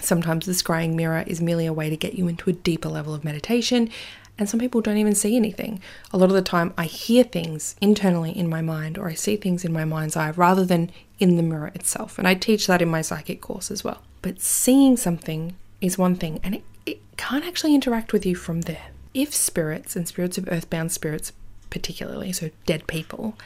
sometimes 0.00 0.46
the 0.46 0.52
scrying 0.52 0.94
mirror 0.94 1.24
is 1.26 1.40
merely 1.40 1.66
a 1.66 1.72
way 1.72 1.88
to 1.88 1.96
get 1.96 2.14
you 2.14 2.28
into 2.28 2.50
a 2.50 2.52
deeper 2.52 2.88
level 2.88 3.14
of 3.14 3.24
meditation 3.24 3.88
And 4.42 4.48
some 4.48 4.58
people 4.58 4.80
don't 4.80 4.96
even 4.96 5.14
see 5.14 5.36
anything. 5.36 5.80
A 6.12 6.18
lot 6.18 6.30
of 6.30 6.34
the 6.34 6.42
time, 6.42 6.74
I 6.76 6.86
hear 6.86 7.22
things 7.22 7.76
internally 7.80 8.36
in 8.36 8.50
my 8.50 8.60
mind 8.60 8.98
or 8.98 9.06
I 9.06 9.14
see 9.14 9.36
things 9.36 9.64
in 9.64 9.72
my 9.72 9.84
mind's 9.84 10.16
eye 10.16 10.32
rather 10.32 10.64
than 10.64 10.90
in 11.20 11.36
the 11.36 11.44
mirror 11.44 11.70
itself. 11.76 12.18
And 12.18 12.26
I 12.26 12.34
teach 12.34 12.66
that 12.66 12.82
in 12.82 12.88
my 12.88 13.02
psychic 13.02 13.40
course 13.40 13.70
as 13.70 13.84
well. 13.84 14.02
But 14.20 14.40
seeing 14.40 14.96
something 14.96 15.54
is 15.80 15.96
one 15.96 16.16
thing 16.16 16.40
and 16.42 16.56
it, 16.56 16.64
it 16.84 16.98
can't 17.16 17.44
actually 17.44 17.72
interact 17.72 18.12
with 18.12 18.26
you 18.26 18.34
from 18.34 18.62
there. 18.62 18.88
If 19.14 19.32
spirits 19.32 19.94
and 19.94 20.08
spirits 20.08 20.38
of 20.38 20.48
earthbound 20.50 20.90
spirits, 20.90 21.32
particularly, 21.70 22.32
so 22.32 22.50
dead 22.66 22.88
people, 22.88 23.38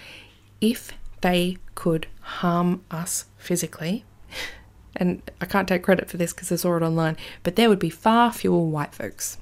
if 0.63 0.93
they 1.21 1.59
could 1.75 2.07
harm 2.23 2.83
us 2.91 3.27
physically, 3.37 4.07
and 4.97 5.21
I 5.43 5.45
can't 5.45 5.69
take 5.69 5.83
credit 5.83 6.09
for 6.09 6.17
this 6.17 6.33
because 6.33 6.51
I 6.51 6.57
saw 6.57 6.75
it 6.79 6.83
online, 6.83 7.19
but 7.43 7.57
there 7.57 7.69
would 7.69 7.79
be 7.79 7.91
far 7.91 8.33
fewer 8.33 8.61
white 8.61 8.95
folks. 8.95 9.37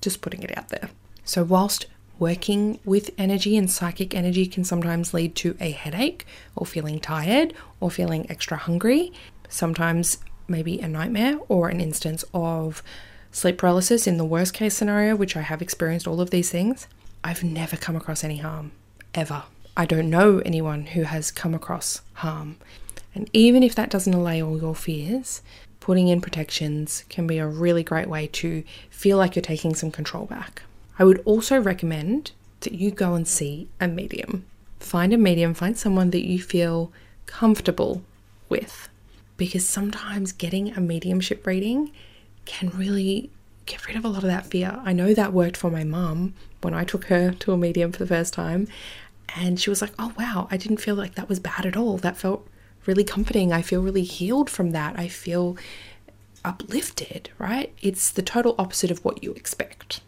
Just 0.00 0.20
putting 0.20 0.42
it 0.42 0.56
out 0.56 0.68
there. 0.68 0.90
So, 1.24 1.44
whilst 1.44 1.86
working 2.18 2.80
with 2.84 3.10
energy 3.16 3.56
and 3.56 3.70
psychic 3.70 4.14
energy 4.14 4.46
can 4.46 4.64
sometimes 4.64 5.14
lead 5.14 5.34
to 5.36 5.56
a 5.60 5.70
headache 5.70 6.26
or 6.56 6.66
feeling 6.66 6.98
tired 6.98 7.54
or 7.80 7.90
feeling 7.90 8.28
extra 8.30 8.56
hungry, 8.56 9.12
sometimes 9.48 10.18
maybe 10.48 10.80
a 10.80 10.88
nightmare 10.88 11.38
or 11.48 11.68
an 11.68 11.80
instance 11.80 12.24
of 12.34 12.82
sleep 13.30 13.58
paralysis 13.58 14.06
in 14.06 14.16
the 14.16 14.24
worst 14.24 14.54
case 14.54 14.74
scenario, 14.74 15.14
which 15.14 15.36
I 15.36 15.42
have 15.42 15.62
experienced 15.62 16.08
all 16.08 16.20
of 16.20 16.30
these 16.30 16.50
things, 16.50 16.88
I've 17.22 17.44
never 17.44 17.76
come 17.76 17.96
across 17.96 18.24
any 18.24 18.38
harm, 18.38 18.72
ever. 19.14 19.44
I 19.76 19.86
don't 19.86 20.10
know 20.10 20.38
anyone 20.40 20.86
who 20.86 21.02
has 21.02 21.30
come 21.30 21.54
across 21.54 22.00
harm. 22.14 22.56
And 23.14 23.28
even 23.32 23.62
if 23.62 23.74
that 23.74 23.90
doesn't 23.90 24.14
allay 24.14 24.42
all 24.42 24.58
your 24.58 24.74
fears, 24.74 25.42
putting 25.88 26.08
in 26.08 26.20
protections 26.20 27.02
can 27.08 27.26
be 27.26 27.38
a 27.38 27.46
really 27.46 27.82
great 27.82 28.10
way 28.10 28.26
to 28.26 28.62
feel 28.90 29.16
like 29.16 29.34
you're 29.34 29.42
taking 29.42 29.74
some 29.74 29.90
control 29.90 30.26
back. 30.26 30.60
I 30.98 31.04
would 31.04 31.22
also 31.24 31.58
recommend 31.58 32.32
that 32.60 32.74
you 32.74 32.90
go 32.90 33.14
and 33.14 33.26
see 33.26 33.70
a 33.80 33.88
medium. 33.88 34.44
Find 34.80 35.14
a 35.14 35.16
medium, 35.16 35.54
find 35.54 35.78
someone 35.78 36.10
that 36.10 36.26
you 36.26 36.42
feel 36.42 36.92
comfortable 37.24 38.02
with. 38.50 38.90
Because 39.38 39.66
sometimes 39.66 40.30
getting 40.30 40.76
a 40.76 40.80
mediumship 40.82 41.46
reading 41.46 41.90
can 42.44 42.68
really 42.68 43.30
get 43.64 43.86
rid 43.86 43.96
of 43.96 44.04
a 44.04 44.08
lot 44.08 44.24
of 44.24 44.28
that 44.28 44.44
fear. 44.44 44.82
I 44.84 44.92
know 44.92 45.14
that 45.14 45.32
worked 45.32 45.56
for 45.56 45.70
my 45.70 45.84
mum 45.84 46.34
when 46.60 46.74
I 46.74 46.84
took 46.84 47.06
her 47.06 47.30
to 47.30 47.52
a 47.52 47.56
medium 47.56 47.92
for 47.92 48.00
the 48.00 48.06
first 48.06 48.34
time. 48.34 48.68
And 49.36 49.58
she 49.58 49.70
was 49.70 49.80
like, 49.80 49.94
oh, 49.98 50.12
wow, 50.18 50.48
I 50.50 50.58
didn't 50.58 50.82
feel 50.82 50.96
like 50.96 51.14
that 51.14 51.30
was 51.30 51.40
bad 51.40 51.64
at 51.64 51.78
all. 51.78 51.96
That 51.96 52.18
felt 52.18 52.46
really 52.88 53.04
comforting. 53.04 53.52
I 53.52 53.62
feel 53.62 53.82
really 53.82 54.02
healed 54.02 54.50
from 54.50 54.70
that. 54.70 54.98
I 54.98 55.06
feel 55.06 55.56
uplifted, 56.44 57.30
right? 57.38 57.72
It's 57.82 58.10
the 58.10 58.22
total 58.22 58.56
opposite 58.58 58.90
of 58.90 59.04
what 59.04 59.22
you 59.22 59.32
expect. 59.32 60.00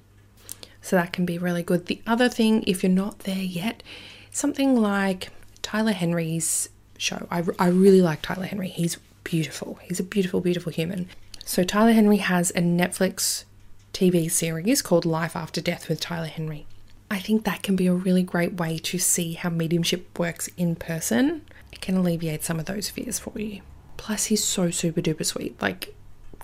So 0.80 0.96
that 0.96 1.12
can 1.12 1.26
be 1.26 1.36
really 1.38 1.62
good. 1.62 1.86
The 1.86 2.00
other 2.06 2.30
thing, 2.30 2.64
if 2.66 2.82
you're 2.82 2.90
not 2.90 3.20
there 3.20 3.36
yet, 3.36 3.82
something 4.30 4.74
like 4.80 5.28
Tyler 5.60 5.92
Henry's 5.92 6.70
show. 6.96 7.28
I, 7.30 7.44
I 7.58 7.68
really 7.68 8.00
like 8.00 8.22
Tyler 8.22 8.46
Henry. 8.46 8.68
He's 8.68 8.96
beautiful. 9.24 9.78
He's 9.82 10.00
a 10.00 10.04
beautiful, 10.04 10.40
beautiful 10.40 10.72
human. 10.72 11.08
So 11.44 11.62
Tyler 11.62 11.92
Henry 11.92 12.16
has 12.16 12.50
a 12.50 12.60
Netflix 12.60 13.44
TV 13.92 14.30
series 14.30 14.80
called 14.80 15.04
Life 15.04 15.36
After 15.36 15.60
Death 15.60 15.88
with 15.88 16.00
Tyler 16.00 16.28
Henry. 16.28 16.66
I 17.10 17.18
think 17.18 17.44
that 17.44 17.62
can 17.62 17.76
be 17.76 17.88
a 17.88 17.92
really 17.92 18.22
great 18.22 18.54
way 18.54 18.78
to 18.78 18.98
see 18.98 19.34
how 19.34 19.50
mediumship 19.50 20.18
works 20.18 20.48
in 20.56 20.76
person 20.76 21.42
can 21.80 21.96
alleviate 21.96 22.44
some 22.44 22.58
of 22.58 22.66
those 22.66 22.88
fears 22.90 23.18
for 23.18 23.38
you. 23.38 23.62
Plus, 23.96 24.26
he's 24.26 24.42
so 24.42 24.70
super 24.70 25.00
duper 25.00 25.24
sweet. 25.26 25.60
Like, 25.60 25.94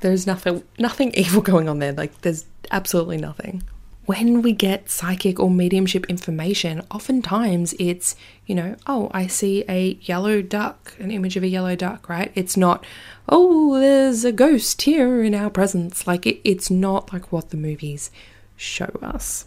there's 0.00 0.26
nothing, 0.26 0.62
nothing 0.78 1.10
evil 1.14 1.42
going 1.42 1.68
on 1.68 1.78
there. 1.78 1.92
Like, 1.92 2.20
there's 2.22 2.46
absolutely 2.70 3.16
nothing. 3.16 3.62
When 4.04 4.40
we 4.40 4.52
get 4.52 4.88
psychic 4.88 5.40
or 5.40 5.50
mediumship 5.50 6.06
information, 6.06 6.82
oftentimes 6.92 7.74
it's, 7.78 8.14
you 8.46 8.54
know, 8.54 8.76
oh, 8.86 9.10
I 9.12 9.26
see 9.26 9.64
a 9.68 9.98
yellow 10.02 10.42
duck, 10.42 10.94
an 11.00 11.10
image 11.10 11.36
of 11.36 11.42
a 11.42 11.48
yellow 11.48 11.74
duck, 11.74 12.08
right? 12.08 12.30
It's 12.36 12.56
not, 12.56 12.86
oh, 13.28 13.80
there's 13.80 14.24
a 14.24 14.30
ghost 14.30 14.82
here 14.82 15.24
in 15.24 15.34
our 15.34 15.50
presence. 15.50 16.06
Like, 16.06 16.24
it, 16.24 16.40
it's 16.44 16.70
not 16.70 17.12
like 17.12 17.32
what 17.32 17.50
the 17.50 17.56
movies 17.56 18.12
show 18.56 18.96
us. 19.02 19.46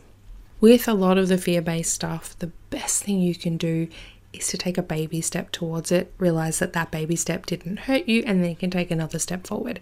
With 0.60 0.90
a 0.90 0.94
lot 0.94 1.18
of 1.18 1.30
the 1.30 1.38
fear 1.38 1.62
based 1.62 1.94
stuff, 1.94 2.38
the 2.40 2.52
best 2.70 3.04
thing 3.04 3.22
you 3.22 3.36
can 3.36 3.56
do 3.56 3.88
is 4.34 4.48
to 4.48 4.58
take 4.58 4.78
a 4.78 4.84
baby 4.84 5.22
step 5.22 5.52
towards 5.52 5.92
it, 5.92 6.14
realize 6.18 6.60
that 6.60 6.74
that 6.74 6.92
baby 6.92 7.16
step 7.16 7.46
didn't 7.46 7.82
hurt 7.82 8.08
you, 8.08 8.24
and 8.26 8.44
then 8.44 8.50
you 8.52 8.56
can 8.56 8.70
take 8.70 8.92
another 8.92 9.20
step 9.20 9.48
forward. 9.48 9.80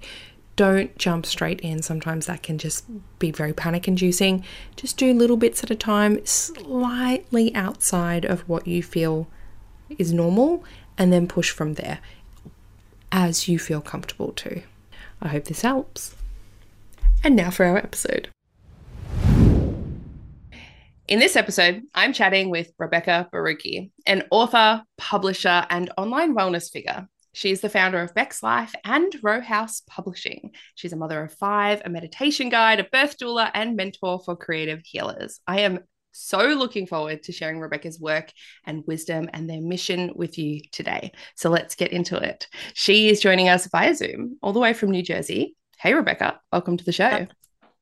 Don't 0.55 0.97
jump 0.97 1.25
straight 1.25 1.59
in. 1.61 1.81
Sometimes 1.83 2.25
that 2.25 2.41
can 2.41 2.57
just 2.57 2.85
be 3.19 3.31
very 3.31 3.53
panic 3.53 3.87
inducing. 3.87 4.43
Just 4.75 4.97
do 4.97 5.13
little 5.13 5.37
bits 5.37 5.63
at 5.63 5.69
a 5.69 5.75
time, 5.75 6.25
slightly 6.25 7.53
outside 7.53 8.25
of 8.25 8.41
what 8.49 8.67
you 8.67 8.81
feel 8.81 9.27
is 9.97 10.11
normal, 10.11 10.63
and 10.97 11.13
then 11.13 11.27
push 11.27 11.51
from 11.51 11.75
there 11.75 11.99
as 13.11 13.47
you 13.47 13.59
feel 13.59 13.81
comfortable 13.81 14.31
to. 14.31 14.63
I 15.21 15.27
hope 15.29 15.45
this 15.45 15.61
helps. 15.61 16.15
And 17.23 17.35
now 17.35 17.51
for 17.51 17.65
our 17.65 17.77
episode. 17.77 18.29
In 21.07 21.19
this 21.19 21.37
episode, 21.37 21.83
I'm 21.95 22.11
chatting 22.11 22.49
with 22.49 22.73
Rebekah 22.77 23.29
Borucki, 23.31 23.91
an 24.05 24.23
author, 24.29 24.83
publisher, 24.97 25.65
and 25.69 25.89
online 25.97 26.35
wellness 26.35 26.69
figure. 26.69 27.07
She's 27.31 27.61
the 27.61 27.69
founder 27.69 28.01
of 28.01 28.13
BexLife 28.13 28.73
and 28.83 29.15
Row 29.23 29.39
House 29.39 29.83
Publishing. 29.87 30.51
She's 30.75 30.91
a 30.91 30.97
mother 30.97 31.23
of 31.23 31.33
five, 31.33 31.81
a 31.85 31.89
meditation 31.89 32.49
guide, 32.49 32.81
a 32.81 32.83
birth 32.83 33.17
doula, 33.17 33.49
and 33.53 33.77
mentor 33.77 34.19
for 34.19 34.35
creative 34.35 34.81
healers. 34.83 35.39
I 35.47 35.61
am 35.61 35.79
so 36.11 36.39
looking 36.39 36.87
forward 36.87 37.23
to 37.23 37.31
sharing 37.31 37.61
Rebekah's 37.61 38.01
work 38.01 38.33
and 38.65 38.83
wisdom 38.85 39.29
and 39.31 39.49
their 39.49 39.61
mission 39.61 40.11
with 40.13 40.37
you 40.37 40.59
today. 40.73 41.13
So 41.35 41.49
let's 41.49 41.75
get 41.75 41.93
into 41.93 42.17
it. 42.17 42.47
She 42.73 43.07
is 43.07 43.21
joining 43.21 43.47
us 43.47 43.65
via 43.67 43.95
Zoom, 43.95 44.39
all 44.41 44.51
the 44.51 44.59
way 44.59 44.73
from 44.73 44.91
New 44.91 45.03
Jersey. 45.03 45.55
Hey, 45.77 45.93
Rebekah, 45.93 46.41
welcome 46.51 46.75
to 46.75 46.83
the 46.83 46.91
show. 46.91 47.27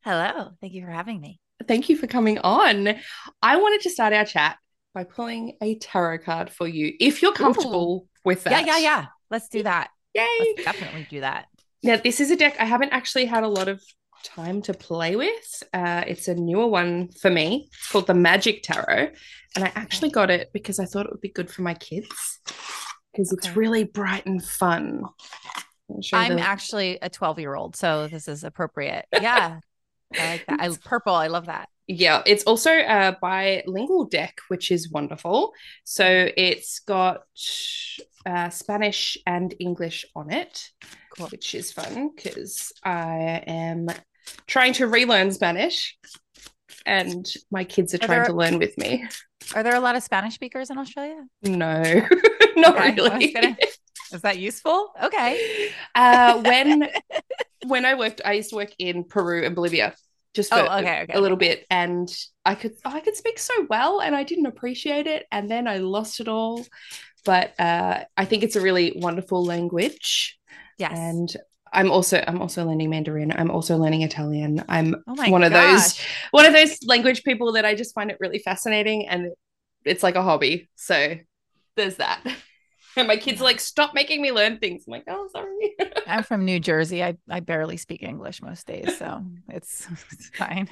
Hello. 0.01 0.51
Thank 0.62 0.74
you 0.74 0.86
for 0.86 0.91
having 0.91 1.20
me 1.20 1.39
thank 1.67 1.89
you 1.89 1.97
for 1.97 2.07
coming 2.07 2.39
on. 2.39 2.95
I 3.41 3.57
wanted 3.57 3.81
to 3.81 3.89
start 3.89 4.13
our 4.13 4.25
chat 4.25 4.57
by 4.93 5.03
pulling 5.03 5.57
a 5.62 5.77
tarot 5.77 6.19
card 6.19 6.50
for 6.50 6.67
you, 6.67 6.93
if 7.00 7.21
you're 7.21 7.33
comfortable 7.33 8.05
Ooh. 8.05 8.09
with 8.24 8.43
that. 8.45 8.65
Yeah, 8.65 8.77
yeah, 8.77 8.77
yeah. 8.77 9.05
Let's 9.29 9.50
do 9.50 9.63
that. 9.63 9.89
Yay! 10.13 10.25
Let's 10.39 10.63
definitely 10.63 11.07
do 11.09 11.19
that. 11.21 11.47
Now, 11.83 11.97
this 11.97 12.19
is 12.21 12.31
a 12.31 12.35
deck 12.35 12.55
I 12.59 12.65
haven't 12.65 12.93
actually 12.93 13.25
had 13.25 13.43
a 13.43 13.47
lot 13.47 13.67
of 13.67 13.83
time 14.24 14.62
to 14.63 14.74
play 14.74 15.15
with. 15.15 15.63
Uh, 15.74 16.03
it's 16.07 16.27
a 16.27 16.35
newer 16.35 16.67
one 16.67 17.09
for 17.09 17.29
me. 17.29 17.69
It's 17.71 17.91
called 17.91 18.07
the 18.07 18.13
Magic 18.13 18.63
Tarot, 18.63 19.12
and 19.55 19.63
I 19.63 19.71
actually 19.75 20.09
got 20.09 20.31
it 20.31 20.50
because 20.53 20.79
I 20.79 20.85
thought 20.85 21.05
it 21.05 21.12
would 21.12 21.21
be 21.21 21.29
good 21.29 21.51
for 21.51 21.62
my 21.62 21.74
kids 21.74 22.39
because 23.12 23.31
okay. 23.31 23.47
it's 23.47 23.55
really 23.55 23.83
bright 23.83 24.25
and 24.25 24.43
fun. 24.43 25.03
I'm 26.13 26.38
the... 26.38 26.41
actually 26.41 26.97
a 27.01 27.09
12 27.09 27.39
year 27.39 27.55
old, 27.55 27.75
so 27.75 28.07
this 28.07 28.27
is 28.27 28.43
appropriate. 28.43 29.05
Yeah, 29.13 29.59
I 30.13 30.27
like 30.31 30.45
that. 30.47 30.59
I 30.59 30.69
purple. 30.83 31.13
I 31.13 31.27
love 31.27 31.47
that. 31.47 31.69
Yeah, 31.88 32.24
it's 32.25 32.43
also 32.45 32.71
a 32.71 33.15
bilingual 33.21 34.05
deck, 34.05 34.39
which 34.47 34.71
is 34.71 34.89
wonderful. 34.89 35.53
So 35.83 36.29
it's 36.35 36.79
got 36.79 37.21
uh, 38.25 38.50
Spanish 38.50 39.17
and 39.27 39.53
English 39.59 40.05
on 40.15 40.31
it, 40.31 40.71
cool. 41.15 41.27
which 41.27 41.53
is 41.53 41.71
fun 41.71 42.12
because 42.15 42.71
I 42.83 43.43
am 43.45 43.88
trying 44.47 44.74
to 44.74 44.88
relearn 44.88 45.31
Spanish, 45.31 45.95
and 46.88 47.31
my 47.51 47.63
kids 47.63 47.93
are, 47.93 47.97
are 47.97 48.07
trying 48.07 48.19
there, 48.19 48.25
to 48.25 48.33
learn 48.33 48.57
with 48.57 48.75
me. 48.79 49.05
Are 49.53 49.62
there 49.62 49.75
a 49.75 49.79
lot 49.79 49.95
of 49.95 50.01
Spanish 50.01 50.33
speakers 50.33 50.71
in 50.71 50.79
Australia? 50.79 51.24
No, 51.43 51.83
not 52.55 52.77
okay. 52.77 52.93
really. 52.95 53.31
Gonna, 53.31 53.57
is 54.13 54.21
that 54.21 54.38
useful? 54.38 54.93
Okay. 55.01 55.71
Uh, 55.93 56.41
when 56.41 56.89
when 57.67 57.85
I 57.85 57.95
worked, 57.95 58.21
I 58.24 58.33
used 58.33 58.51
to 58.51 58.55
work 58.55 58.71
in 58.77 59.03
Peru 59.03 59.45
and 59.45 59.55
Bolivia 59.55 59.95
just 60.35 60.51
for 60.51 60.59
oh, 60.59 60.77
okay, 60.79 61.03
okay, 61.03 61.13
a 61.13 61.21
little 61.21 61.38
bit 61.38 61.65
and 61.69 62.13
I 62.43 62.55
could 62.55 62.74
I 62.83 63.00
could 63.00 63.15
speak 63.15 63.39
so 63.39 63.65
well 63.69 64.01
and 64.01 64.13
I 64.13 64.24
didn't 64.24 64.47
appreciate 64.47 65.07
it 65.07 65.25
and 65.31 65.50
then 65.50 65.67
I 65.67 65.77
lost 65.77 66.19
it 66.19 66.27
all. 66.27 66.65
But 67.24 67.59
uh, 67.59 68.03
I 68.15 68.25
think 68.25 68.43
it's 68.43 68.55
a 68.55 68.62
really 68.62 68.93
wonderful 68.97 69.43
language. 69.43 70.38
Yes. 70.77 70.91
And 70.93 71.35
I'm 71.74 71.89
also 71.89 72.24
I'm 72.27 72.41
also 72.41 72.65
learning 72.65 72.89
Mandarin. 72.89 73.31
I'm 73.35 73.50
also 73.50 73.77
learning 73.77 74.03
Italian. 74.03 74.63
I'm 74.69 74.95
oh 75.07 75.31
one 75.31 75.43
of 75.43 75.51
those 75.51 76.00
one 76.31 76.45
of 76.45 76.53
those 76.53 76.77
language 76.85 77.24
people 77.24 77.53
that 77.53 77.65
I 77.65 77.74
just 77.74 77.95
find 77.95 78.12
it 78.12 78.17
really 78.19 78.39
fascinating 78.39 79.07
and 79.07 79.31
it's 79.85 80.03
like 80.03 80.15
a 80.15 80.21
hobby. 80.21 80.69
So 80.75 81.15
there's 81.75 81.95
that 81.95 82.21
And 82.97 83.07
my 83.09 83.17
kids 83.17 83.41
are 83.41 83.43
like, 83.43 83.59
stop 83.59 83.93
making 83.93 84.21
me 84.21 84.31
learn 84.31 84.57
things. 84.57 84.85
I'm 84.87 84.91
like, 84.91 85.03
oh, 85.09 85.27
sorry. 85.31 85.75
I'm 86.07 86.23
from 86.23 86.45
New 86.45 86.61
Jersey. 86.61 87.03
I, 87.03 87.17
I 87.29 87.41
barely 87.41 87.75
speak 87.75 88.03
English 88.03 88.41
most 88.41 88.65
days, 88.65 88.97
so 88.97 89.21
it's, 89.49 89.87
it's 90.11 90.29
fine. 90.29 90.69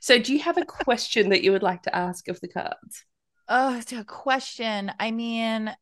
so, 0.00 0.18
do 0.18 0.32
you 0.32 0.40
have 0.40 0.56
a 0.56 0.64
question 0.64 1.28
that 1.30 1.42
you 1.42 1.52
would 1.52 1.62
like 1.62 1.82
to 1.82 1.94
ask 1.94 2.28
of 2.28 2.40
the 2.40 2.48
cards? 2.48 3.04
Oh, 3.48 3.76
it's 3.76 3.92
a 3.92 4.02
question. 4.04 4.90
I 4.98 5.10
mean, 5.10 5.74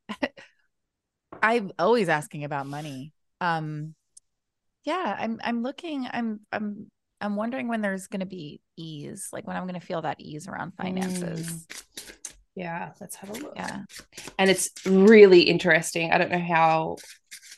I'm 1.43 1.73
always 1.79 2.09
asking 2.09 2.45
about 2.45 2.67
money. 2.67 3.13
Um, 3.41 3.95
yeah, 4.85 5.17
I'm 5.19 5.41
I'm 5.43 5.63
looking. 5.63 6.07
I'm 6.13 6.41
I'm 6.53 6.91
I'm 7.21 7.37
wondering 7.37 7.69
when 7.69 7.81
there's 7.81 8.07
going 8.07 8.21
to 8.21 8.27
be 8.27 8.61
ease, 8.77 9.29
like 9.33 9.47
when 9.47 9.57
I'm 9.57 9.65
going 9.65 9.81
to 9.81 9.87
feel 9.87 10.03
that 10.03 10.21
ease 10.21 10.47
around 10.47 10.73
finances. 10.77 11.49
Mm. 11.49 11.84
Yeah, 12.55 12.93
let's 13.01 13.17
have 13.17 13.31
a 13.31 13.33
look. 13.35 13.53
Yeah. 13.57 13.83
And 14.39 14.51
it's 14.51 14.71
really 14.87 15.43
interesting. 15.43 16.13
I 16.13 16.19
don't 16.19 16.31
know 16.31 16.39
how 16.39 16.97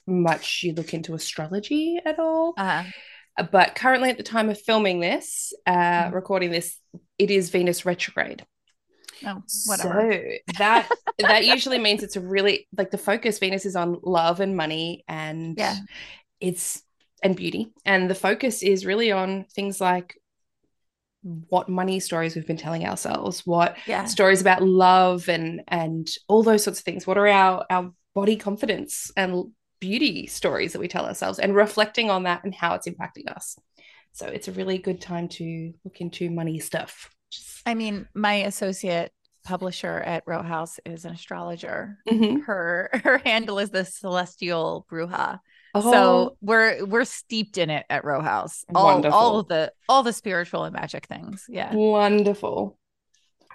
much 0.06 0.62
you 0.62 0.72
look 0.72 0.94
into 0.94 1.14
astrology 1.14 1.98
at 2.04 2.18
all. 2.18 2.54
Uh-huh. 2.56 2.84
But 3.50 3.74
currently, 3.74 4.08
at 4.08 4.16
the 4.16 4.22
time 4.22 4.48
of 4.48 4.58
filming 4.60 5.00
this, 5.00 5.52
uh, 5.66 6.04
mm. 6.04 6.12
recording 6.14 6.50
this, 6.50 6.78
it 7.18 7.30
is 7.30 7.50
Venus 7.50 7.84
retrograde. 7.84 8.46
Oh, 9.26 9.42
whatever. 9.66 10.12
So 10.12 10.54
that 10.58 10.88
that 11.18 11.44
usually 11.44 11.78
means 11.78 12.02
it's 12.02 12.16
a 12.16 12.20
really 12.20 12.66
like 12.76 12.90
the 12.90 12.98
focus 12.98 13.38
Venus 13.38 13.66
is 13.66 13.76
on 13.76 13.98
love 14.02 14.40
and 14.40 14.56
money 14.56 15.04
and 15.08 15.58
yeah, 15.58 15.76
it's 16.40 16.82
and 17.22 17.36
beauty, 17.36 17.72
and 17.84 18.08
the 18.08 18.14
focus 18.14 18.62
is 18.62 18.86
really 18.86 19.12
on 19.12 19.44
things 19.54 19.80
like 19.80 20.18
what 21.48 21.68
money 21.68 22.00
stories 22.00 22.34
we've 22.34 22.46
been 22.46 22.56
telling 22.56 22.86
ourselves, 22.86 23.46
what 23.46 23.76
yeah. 23.86 24.04
stories 24.04 24.40
about 24.40 24.62
love 24.62 25.28
and 25.28 25.62
and 25.68 26.08
all 26.28 26.42
those 26.42 26.64
sorts 26.64 26.80
of 26.80 26.84
things. 26.84 27.06
What 27.06 27.18
are 27.18 27.26
our 27.26 27.66
our 27.70 27.92
body 28.14 28.36
confidence 28.36 29.10
and 29.16 29.52
beauty 29.80 30.26
stories 30.26 30.72
that 30.72 30.78
we 30.78 30.88
tell 30.88 31.06
ourselves 31.06 31.38
and 31.38 31.54
reflecting 31.54 32.10
on 32.10 32.22
that 32.22 32.44
and 32.44 32.54
how 32.54 32.74
it's 32.74 32.88
impacting 32.88 33.28
us. 33.28 33.56
So 34.12 34.26
it's 34.26 34.48
a 34.48 34.52
really 34.52 34.78
good 34.78 35.00
time 35.00 35.28
to 35.28 35.72
look 35.84 36.00
into 36.00 36.30
money 36.30 36.58
stuff. 36.58 37.10
I 37.66 37.74
mean, 37.74 38.08
my 38.14 38.34
associate 38.34 39.12
publisher 39.44 39.98
at 39.98 40.24
Row 40.26 40.42
House 40.42 40.80
is 40.86 41.04
an 41.04 41.12
astrologer. 41.12 41.98
Mm-hmm. 42.08 42.40
Her 42.40 42.90
her 43.04 43.18
handle 43.18 43.58
is 43.58 43.70
the 43.70 43.84
Celestial 43.84 44.86
Bruja. 44.90 45.40
Oh. 45.84 45.92
So 45.92 46.36
we're 46.40 46.84
we're 46.86 47.04
steeped 47.04 47.58
in 47.58 47.70
it 47.70 47.84
at 47.90 48.04
Row 48.04 48.20
House. 48.20 48.64
All 48.74 48.86
Wonderful. 48.86 49.18
all 49.18 49.38
of 49.40 49.48
the 49.48 49.72
all 49.88 50.02
the 50.02 50.12
spiritual 50.12 50.64
and 50.64 50.74
magic 50.74 51.06
things. 51.06 51.44
Yeah. 51.48 51.74
Wonderful. 51.74 52.78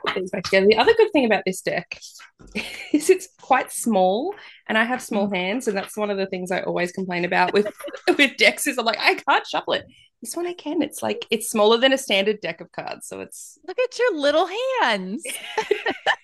The 0.03 0.75
other 0.79 0.93
good 0.95 1.11
thing 1.11 1.25
about 1.25 1.43
this 1.45 1.61
deck 1.61 1.99
is 2.91 3.09
it's 3.09 3.29
quite 3.39 3.71
small, 3.71 4.33
and 4.67 4.75
I 4.75 4.83
have 4.83 5.01
small 5.01 5.27
mm. 5.27 5.35
hands, 5.35 5.67
and 5.67 5.77
that's 5.77 5.95
one 5.95 6.09
of 6.09 6.17
the 6.17 6.25
things 6.25 6.51
I 6.51 6.61
always 6.61 6.91
complain 6.91 7.23
about 7.23 7.53
with 7.53 7.67
with 8.17 8.37
decks. 8.37 8.67
Is 8.67 8.77
I'm 8.77 8.85
like 8.85 8.99
I 8.99 9.15
can't 9.15 9.47
shuffle 9.47 9.73
it. 9.73 9.85
This 10.21 10.35
one 10.35 10.47
I 10.47 10.53
can. 10.53 10.81
It's 10.81 11.03
like 11.03 11.25
it's 11.29 11.49
smaller 11.49 11.77
than 11.77 11.93
a 11.93 11.97
standard 11.97 12.41
deck 12.41 12.61
of 12.61 12.71
cards, 12.71 13.07
so 13.07 13.21
it's 13.21 13.57
look 13.67 13.77
at 13.79 13.97
your 13.99 14.15
little 14.15 14.47
hands. 14.81 15.23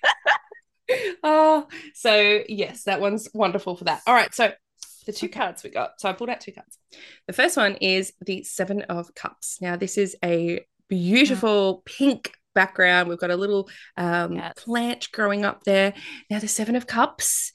oh, 1.23 1.67
so 1.93 2.43
yes, 2.49 2.83
that 2.83 3.01
one's 3.01 3.29
wonderful 3.33 3.75
for 3.75 3.85
that. 3.85 4.01
All 4.07 4.13
right, 4.13 4.33
so 4.33 4.51
the 5.07 5.13
two 5.13 5.29
cards 5.29 5.63
we 5.63 5.71
got. 5.71 5.99
So 5.99 6.07
I 6.07 6.13
pulled 6.13 6.29
out 6.29 6.41
two 6.41 6.51
cards. 6.51 6.77
The 7.25 7.33
first 7.33 7.57
one 7.57 7.75
is 7.75 8.13
the 8.21 8.43
Seven 8.43 8.83
of 8.83 9.15
Cups. 9.15 9.57
Now, 9.59 9.75
this 9.75 9.97
is 9.97 10.15
a 10.23 10.63
beautiful 10.87 11.77
mm. 11.77 11.85
pink 11.85 12.33
background. 12.53 13.09
We've 13.09 13.17
got 13.17 13.31
a 13.31 13.35
little 13.35 13.69
um, 13.95 14.33
yes. 14.33 14.53
plant 14.57 15.11
growing 15.11 15.45
up 15.45 15.63
there. 15.63 15.93
Now, 16.29 16.39
the 16.39 16.47
Seven 16.47 16.75
of 16.75 16.85
Cups, 16.85 17.51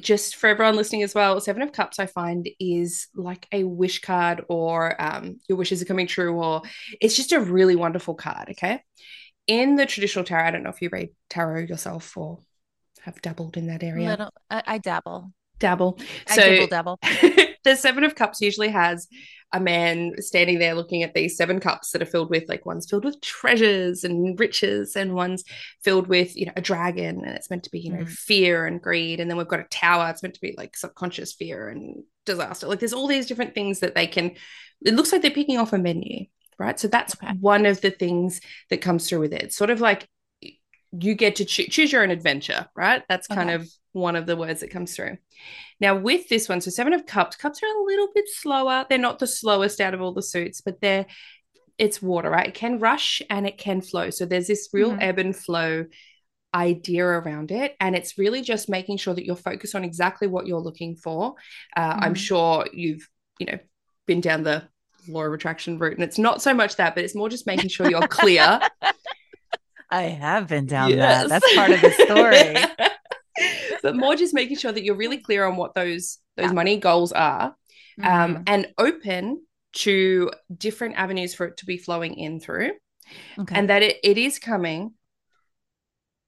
just 0.00 0.36
for 0.36 0.48
everyone 0.48 0.74
listening 0.74 1.04
as 1.04 1.14
well, 1.14 1.40
Seven 1.40 1.62
of 1.62 1.72
Cups, 1.72 1.98
I 2.00 2.06
find, 2.06 2.48
is 2.58 3.06
like 3.14 3.46
a 3.52 3.62
wish 3.64 4.00
card 4.00 4.44
or 4.48 5.00
um, 5.00 5.38
your 5.48 5.58
wishes 5.58 5.82
are 5.82 5.86
coming 5.86 6.08
true, 6.08 6.34
or 6.34 6.62
it's 7.00 7.16
just 7.16 7.32
a 7.32 7.40
really 7.40 7.76
wonderful 7.76 8.14
card. 8.14 8.48
Okay. 8.50 8.82
In 9.46 9.76
the 9.76 9.84
traditional 9.84 10.24
tarot, 10.24 10.46
I 10.46 10.50
don't 10.50 10.62
know 10.62 10.70
if 10.70 10.80
you 10.80 10.88
read 10.90 11.10
tarot 11.28 11.66
yourself 11.66 12.16
or 12.16 12.38
have 13.02 13.20
dabbled 13.20 13.58
in 13.58 13.66
that 13.66 13.82
area. 13.82 14.08
Little, 14.08 14.32
I, 14.48 14.62
I 14.66 14.78
dabble. 14.78 15.30
Dabble. 15.58 15.98
I 16.28 16.36
so, 16.36 16.66
dabble. 16.66 16.98
the 17.64 17.76
Seven 17.76 18.04
of 18.04 18.14
Cups 18.14 18.40
usually 18.40 18.68
has 18.68 19.08
a 19.54 19.60
man 19.60 20.20
standing 20.20 20.58
there 20.58 20.74
looking 20.74 21.04
at 21.04 21.14
these 21.14 21.36
seven 21.36 21.60
cups 21.60 21.92
that 21.92 22.02
are 22.02 22.06
filled 22.06 22.28
with 22.28 22.48
like 22.48 22.66
one's 22.66 22.90
filled 22.90 23.04
with 23.04 23.20
treasures 23.20 24.02
and 24.02 24.38
riches 24.38 24.96
and 24.96 25.14
one's 25.14 25.44
filled 25.82 26.08
with 26.08 26.36
you 26.36 26.44
know 26.44 26.52
a 26.56 26.60
dragon 26.60 27.24
and 27.24 27.36
it's 27.36 27.48
meant 27.48 27.62
to 27.62 27.70
be 27.70 27.78
you 27.78 27.92
know 27.92 28.02
mm. 28.02 28.08
fear 28.08 28.66
and 28.66 28.82
greed 28.82 29.20
and 29.20 29.30
then 29.30 29.38
we've 29.38 29.46
got 29.46 29.60
a 29.60 29.64
tower 29.70 30.10
it's 30.10 30.24
meant 30.24 30.34
to 30.34 30.40
be 30.40 30.56
like 30.58 30.76
subconscious 30.76 31.32
fear 31.32 31.68
and 31.68 32.02
disaster 32.26 32.66
like 32.66 32.80
there's 32.80 32.92
all 32.92 33.06
these 33.06 33.26
different 33.26 33.54
things 33.54 33.78
that 33.78 33.94
they 33.94 34.08
can 34.08 34.32
it 34.84 34.94
looks 34.94 35.12
like 35.12 35.22
they're 35.22 35.30
picking 35.30 35.58
off 35.58 35.72
a 35.72 35.78
menu 35.78 36.26
right 36.58 36.80
so 36.80 36.88
that's 36.88 37.14
okay. 37.22 37.32
one 37.40 37.64
of 37.64 37.80
the 37.80 37.92
things 37.92 38.40
that 38.70 38.80
comes 38.80 39.08
through 39.08 39.20
with 39.20 39.32
it 39.32 39.42
it's 39.44 39.56
sort 39.56 39.70
of 39.70 39.80
like 39.80 40.08
you 40.90 41.14
get 41.14 41.36
to 41.36 41.44
cho- 41.44 41.64
choose 41.64 41.92
your 41.92 42.02
own 42.02 42.10
adventure 42.10 42.66
right 42.74 43.04
that's 43.08 43.28
kind 43.28 43.50
okay. 43.50 43.62
of 43.62 43.68
one 43.94 44.16
of 44.16 44.26
the 44.26 44.36
words 44.36 44.60
that 44.60 44.70
comes 44.70 44.94
through. 44.94 45.16
Now, 45.80 45.96
with 45.96 46.28
this 46.28 46.48
one, 46.48 46.60
so 46.60 46.70
Seven 46.70 46.92
of 46.92 47.06
Cups, 47.06 47.36
cups 47.36 47.62
are 47.62 47.66
a 47.66 47.84
little 47.84 48.08
bit 48.14 48.26
slower. 48.28 48.84
They're 48.88 48.98
not 48.98 49.18
the 49.18 49.26
slowest 49.26 49.80
out 49.80 49.94
of 49.94 50.02
all 50.02 50.12
the 50.12 50.22
suits, 50.22 50.60
but 50.60 50.80
they're 50.80 51.06
it's 51.78 52.00
water, 52.00 52.30
right? 52.30 52.48
It 52.48 52.54
can 52.54 52.78
rush 52.78 53.20
and 53.30 53.46
it 53.46 53.58
can 53.58 53.80
flow. 53.80 54.10
So 54.10 54.26
there's 54.26 54.46
this 54.46 54.68
real 54.72 54.90
mm-hmm. 54.90 55.02
ebb 55.02 55.18
and 55.18 55.34
flow 55.34 55.86
idea 56.54 57.04
around 57.04 57.50
it. 57.50 57.74
And 57.80 57.96
it's 57.96 58.16
really 58.16 58.42
just 58.42 58.68
making 58.68 58.98
sure 58.98 59.14
that 59.14 59.24
you're 59.24 59.34
focused 59.34 59.74
on 59.74 59.84
exactly 59.84 60.28
what 60.28 60.46
you're 60.46 60.60
looking 60.60 60.94
for. 60.94 61.34
Uh, 61.76 61.92
mm-hmm. 61.92 62.04
I'm 62.04 62.14
sure 62.14 62.66
you've, 62.72 63.08
you 63.40 63.46
know, 63.46 63.58
been 64.06 64.20
down 64.20 64.44
the 64.44 64.62
law 65.08 65.24
of 65.24 65.32
attraction 65.32 65.78
route, 65.78 65.94
and 65.94 66.04
it's 66.04 66.18
not 66.18 66.42
so 66.42 66.54
much 66.54 66.76
that, 66.76 66.94
but 66.94 67.04
it's 67.04 67.14
more 67.14 67.28
just 67.28 67.46
making 67.46 67.70
sure 67.70 67.90
you're 67.90 68.06
clear. 68.06 68.60
I 69.90 70.02
have 70.02 70.48
been 70.48 70.66
down 70.66 70.90
yes. 70.90 71.28
that. 71.28 71.28
That's 71.28 71.54
part 71.54 71.70
of 71.72 71.80
the 71.80 71.90
story. 71.90 72.88
but 73.84 73.94
more 73.94 74.16
just 74.16 74.32
making 74.32 74.56
sure 74.56 74.72
that 74.72 74.82
you're 74.82 74.96
really 74.96 75.18
clear 75.18 75.44
on 75.44 75.56
what 75.56 75.74
those 75.74 76.18
those 76.36 76.46
yeah. 76.46 76.52
money 76.52 76.78
goals 76.78 77.12
are 77.12 77.54
um, 78.02 78.34
mm-hmm. 78.34 78.42
and 78.46 78.68
open 78.78 79.44
to 79.74 80.30
different 80.56 80.96
avenues 80.96 81.34
for 81.34 81.46
it 81.46 81.58
to 81.58 81.66
be 81.66 81.76
flowing 81.76 82.14
in 82.14 82.40
through 82.40 82.70
okay. 83.38 83.54
and 83.54 83.68
that 83.68 83.82
it, 83.82 83.98
it 84.02 84.16
is 84.16 84.38
coming 84.38 84.94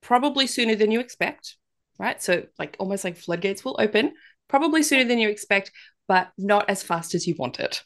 probably 0.03 0.47
sooner 0.47 0.75
than 0.75 0.91
you 0.91 1.01
expect 1.01 1.57
right 1.99 2.23
so 2.23 2.45
like 2.59 2.77
almost 2.79 3.05
like 3.05 3.17
floodgates 3.17 3.65
will 3.65 3.77
open 3.81 4.13
probably 4.49 4.83
sooner 4.83 5.05
than 5.05 5.19
you 5.19 5.31
expect 5.31 5.73
but 6.07 6.29
not 6.37 6.69
as 6.69 6.83
fast 6.83 7.15
as 7.15 7.27
you 7.27 7.35
want 7.39 7.59
it 7.59 7.83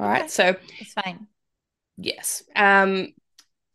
all 0.00 0.06
right 0.06 0.22
okay. 0.22 0.28
so 0.28 0.56
it's 0.80 0.92
fine 0.92 1.28
yes 1.96 2.42
um 2.56 3.06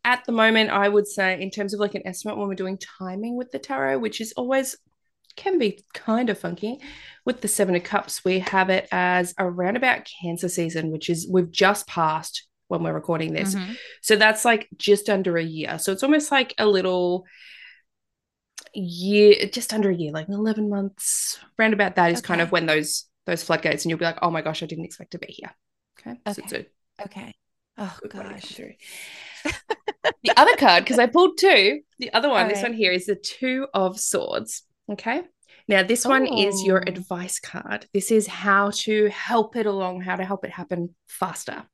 at 0.04 0.24
the 0.24 0.32
moment, 0.32 0.70
I 0.70 0.88
would 0.88 1.06
say, 1.06 1.40
in 1.40 1.50
terms 1.50 1.74
of 1.74 1.80
like 1.80 1.94
an 1.94 2.06
estimate 2.06 2.36
when 2.36 2.48
we're 2.48 2.54
doing 2.54 2.78
timing 2.78 3.36
with 3.36 3.52
the 3.52 3.60
tarot, 3.60 4.00
which 4.00 4.20
is 4.20 4.32
always 4.32 4.76
can 5.36 5.58
be 5.58 5.84
kind 5.94 6.30
of 6.30 6.38
funky. 6.38 6.80
With 7.24 7.40
the 7.40 7.48
Seven 7.48 7.76
of 7.76 7.84
Cups, 7.84 8.24
we 8.24 8.40
have 8.40 8.68
it 8.68 8.88
as 8.90 9.34
around 9.38 9.76
about 9.76 10.08
Cancer 10.22 10.48
season, 10.48 10.90
which 10.90 11.08
is 11.08 11.28
we've 11.30 11.50
just 11.50 11.86
passed 11.86 12.46
when 12.68 12.82
we're 12.82 12.92
recording 12.92 13.32
this. 13.32 13.54
Mm-hmm. 13.54 13.72
So 14.00 14.16
that's 14.16 14.44
like 14.44 14.68
just 14.76 15.08
under 15.08 15.36
a 15.36 15.42
year. 15.42 15.78
So 15.78 15.92
it's 15.92 16.02
almost 16.02 16.32
like 16.32 16.54
a 16.58 16.66
little 16.66 17.26
year, 18.74 19.46
just 19.52 19.72
under 19.72 19.90
a 19.90 19.94
year, 19.94 20.12
like 20.12 20.28
11 20.28 20.68
months. 20.68 21.38
Around 21.58 21.74
about 21.74 21.96
that 21.96 22.10
is 22.10 22.18
okay. 22.18 22.26
kind 22.26 22.40
of 22.40 22.50
when 22.50 22.66
those 22.66 23.06
those 23.26 23.44
floodgates, 23.44 23.84
and 23.84 23.90
you'll 23.90 23.98
be 23.98 24.04
like, 24.04 24.18
oh 24.22 24.30
my 24.30 24.42
gosh, 24.42 24.62
I 24.62 24.66
didn't 24.66 24.84
expect 24.84 25.12
to 25.12 25.18
be 25.18 25.28
here. 25.28 25.54
Okay. 26.00 26.18
Okay. 26.26 26.48
So 26.48 26.56
a, 26.56 27.02
okay. 27.04 27.34
Oh 27.78 27.98
gosh. 28.08 28.60
the 30.24 30.32
other 30.36 30.56
card, 30.56 30.84
because 30.84 30.98
I 30.98 31.06
pulled 31.06 31.38
two, 31.38 31.80
the 31.98 32.12
other 32.12 32.28
one, 32.28 32.48
this 32.48 32.62
one 32.62 32.72
here 32.72 32.92
is 32.92 33.06
the 33.06 33.16
Two 33.16 33.66
of 33.72 33.98
Swords. 33.98 34.62
Okay. 34.92 35.22
Now, 35.68 35.82
this 35.82 36.04
one 36.04 36.26
is 36.26 36.62
your 36.64 36.80
oh. 36.80 36.88
advice 36.90 37.38
card. 37.38 37.86
This 37.94 38.10
is 38.10 38.26
how 38.26 38.70
to 38.70 39.08
help 39.08 39.56
it 39.56 39.66
along, 39.66 40.02
how 40.02 40.16
to 40.16 40.24
help 40.24 40.44
it 40.44 40.50
happen 40.50 40.94
faster. 41.08 41.64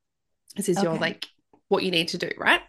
This 0.56 0.68
is 0.68 0.78
okay. 0.78 0.86
your 0.86 0.96
like 0.96 1.26
what 1.68 1.84
you 1.84 1.90
need 1.90 2.08
to 2.08 2.18
do, 2.18 2.30
right? 2.38 2.60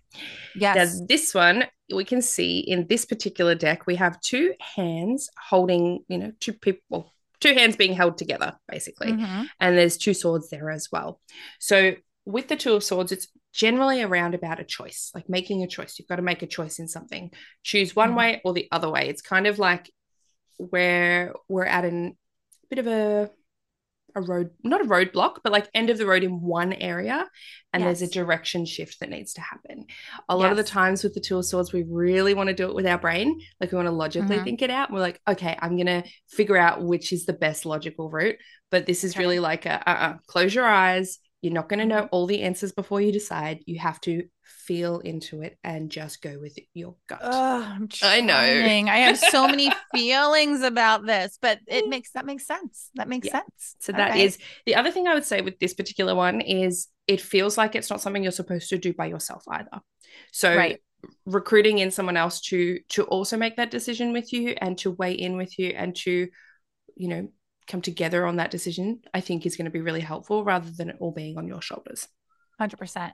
Yes. 0.55 0.75
Now, 0.75 1.05
this 1.07 1.33
one 1.33 1.65
we 1.93 2.03
can 2.03 2.21
see 2.21 2.59
in 2.59 2.87
this 2.87 3.05
particular 3.05 3.55
deck, 3.55 3.87
we 3.87 3.95
have 3.95 4.19
two 4.21 4.53
hands 4.75 5.29
holding, 5.49 6.03
you 6.07 6.17
know, 6.17 6.31
two 6.39 6.53
people, 6.53 7.13
two 7.39 7.53
hands 7.53 7.75
being 7.75 7.93
held 7.93 8.17
together, 8.17 8.57
basically. 8.67 9.13
Mm-hmm. 9.13 9.43
And 9.59 9.77
there's 9.77 9.97
two 9.97 10.13
swords 10.13 10.49
there 10.49 10.69
as 10.69 10.89
well. 10.91 11.19
So 11.59 11.93
with 12.25 12.47
the 12.47 12.55
two 12.55 12.73
of 12.73 12.83
swords, 12.83 13.11
it's 13.11 13.27
generally 13.53 14.01
around 14.01 14.35
about 14.35 14.59
a 14.59 14.63
choice, 14.63 15.11
like 15.15 15.29
making 15.29 15.63
a 15.63 15.67
choice. 15.67 15.97
You've 15.97 16.07
got 16.07 16.17
to 16.17 16.21
make 16.21 16.43
a 16.43 16.47
choice 16.47 16.79
in 16.79 16.87
something. 16.87 17.31
Choose 17.63 17.95
one 17.95 18.09
mm-hmm. 18.09 18.17
way 18.17 18.41
or 18.43 18.53
the 18.53 18.67
other 18.71 18.89
way. 18.89 19.09
It's 19.09 19.21
kind 19.21 19.47
of 19.47 19.57
like 19.57 19.89
where 20.59 21.33
we're 21.47 21.65
at 21.65 21.85
a 21.85 22.11
bit 22.69 22.79
of 22.79 22.87
a 22.87 23.31
a 24.15 24.21
road 24.21 24.49
not 24.63 24.81
a 24.81 24.85
roadblock 24.85 25.37
but 25.43 25.51
like 25.51 25.69
end 25.73 25.89
of 25.89 25.97
the 25.97 26.05
road 26.05 26.23
in 26.23 26.41
one 26.41 26.73
area 26.73 27.27
and 27.73 27.83
yes. 27.83 27.99
there's 27.99 28.09
a 28.09 28.13
direction 28.13 28.65
shift 28.65 28.99
that 28.99 29.09
needs 29.09 29.33
to 29.33 29.41
happen 29.41 29.85
a 30.27 30.35
lot 30.35 30.45
yes. 30.45 30.51
of 30.51 30.57
the 30.57 30.63
times 30.63 31.03
with 31.03 31.13
the 31.13 31.19
two 31.19 31.37
of 31.37 31.45
swords 31.45 31.71
we 31.71 31.83
really 31.83 32.33
want 32.33 32.47
to 32.47 32.55
do 32.55 32.67
it 32.67 32.75
with 32.75 32.87
our 32.87 32.97
brain 32.97 33.39
like 33.61 33.71
we 33.71 33.75
want 33.75 33.87
to 33.87 33.91
logically 33.91 34.35
mm-hmm. 34.35 34.43
think 34.43 34.61
it 34.63 34.71
out 34.71 34.91
we're 34.91 34.99
like 34.99 35.21
okay 35.27 35.57
i'm 35.61 35.77
gonna 35.77 36.03
figure 36.27 36.57
out 36.57 36.83
which 36.83 37.13
is 37.13 37.25
the 37.25 37.33
best 37.33 37.65
logical 37.65 38.09
route 38.09 38.37
but 38.71 38.85
this 38.85 39.03
is 39.03 39.13
okay. 39.13 39.19
really 39.19 39.39
like 39.39 39.65
a 39.65 39.89
uh-uh, 39.89 40.17
close 40.27 40.53
your 40.53 40.65
eyes 40.65 41.19
You're 41.41 41.53
not 41.53 41.69
going 41.69 41.79
to 41.79 41.85
know 41.85 42.09
all 42.11 42.25
the 42.25 42.41
answers 42.41 42.73
before 42.73 42.99
you 42.99 43.13
decide. 43.13 43.63
You 43.65 43.79
have 43.79 44.01
to 44.01 44.23
feel 44.43 44.99
into 44.99 45.41
it 45.41 45.57
and 45.63 45.89
just 45.89 46.21
go 46.21 46.37
with 46.39 46.57
your 46.73 46.95
gut. 47.07 47.19
Oh, 47.21 47.77
i 48.03 48.19
know. 48.19 48.35
I 48.35 48.97
have 48.97 49.17
so 49.17 49.47
many 49.47 49.71
feelings 49.95 50.63
about 50.63 51.05
this, 51.05 51.37
but 51.41 51.59
it 51.67 51.87
makes 51.87 52.11
that 52.11 52.25
makes 52.25 52.45
sense. 52.45 52.89
That 52.95 53.07
makes 53.07 53.27
yeah. 53.27 53.33
sense. 53.33 53.75
So 53.79 53.93
that 53.93 54.11
okay. 54.11 54.25
is 54.25 54.37
the 54.65 54.75
other 54.75 54.91
thing 54.91 55.07
I 55.07 55.13
would 55.13 55.25
say 55.25 55.41
with 55.41 55.59
this 55.59 55.73
particular 55.73 56.13
one 56.13 56.41
is 56.41 56.87
it 57.07 57.21
feels 57.21 57.57
like 57.57 57.73
it's 57.73 57.89
not 57.89 58.01
something 58.01 58.21
you're 58.21 58.31
supposed 58.31 58.69
to 58.69 58.77
do 58.77 58.93
by 58.93 59.05
yourself 59.05 59.43
either. 59.49 59.81
So 60.33 60.55
right. 60.55 60.79
recruiting 61.25 61.77
in 61.77 61.91
someone 61.91 62.17
else 62.17 62.41
to 62.41 62.79
to 62.89 63.03
also 63.03 63.37
make 63.37 63.55
that 63.55 63.71
decision 63.71 64.11
with 64.11 64.33
you 64.33 64.55
and 64.59 64.77
to 64.79 64.91
weigh 64.91 65.13
in 65.13 65.37
with 65.37 65.57
you 65.57 65.69
and 65.69 65.95
to 65.97 66.27
you 66.95 67.07
know 67.07 67.29
come 67.69 67.81
together 67.81 68.25
on 68.25 68.37
that 68.37 68.51
decision, 68.51 69.01
I 69.13 69.21
think 69.21 69.45
is 69.45 69.55
going 69.55 69.65
to 69.65 69.71
be 69.71 69.79
really 69.79 70.01
helpful 70.01 70.43
rather 70.43 70.69
than 70.69 70.89
it 70.89 70.97
all 70.99 71.11
being 71.11 71.37
on 71.37 71.47
your 71.47 71.61
shoulders. 71.61 72.07
100%. 72.59 73.11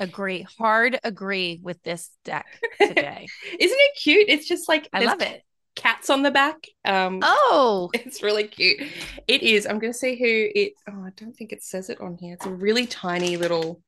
Agree. 0.00 0.44
Hard 0.58 0.98
agree 1.04 1.60
with 1.62 1.80
this 1.84 2.10
deck 2.24 2.46
today. 2.80 3.28
Isn't 3.60 3.78
it 3.78 3.96
cute? 4.02 4.28
It's 4.28 4.48
just 4.48 4.68
like 4.68 4.88
I 4.92 5.04
love 5.04 5.20
it. 5.20 5.42
Cats 5.76 6.10
on 6.10 6.22
the 6.22 6.32
back. 6.32 6.66
Um 6.84 7.20
Oh, 7.22 7.90
it's 7.94 8.22
really 8.22 8.48
cute. 8.48 8.80
It 9.28 9.42
is. 9.42 9.66
I'm 9.66 9.78
going 9.78 9.92
to 9.92 9.98
see 9.98 10.16
who 10.18 10.48
it 10.60 10.72
Oh, 10.88 11.04
I 11.04 11.10
don't 11.16 11.36
think 11.36 11.52
it 11.52 11.62
says 11.62 11.90
it 11.90 12.00
on 12.00 12.16
here. 12.16 12.34
It's 12.34 12.46
a 12.46 12.50
really 12.50 12.86
tiny 12.86 13.36
little 13.36 13.82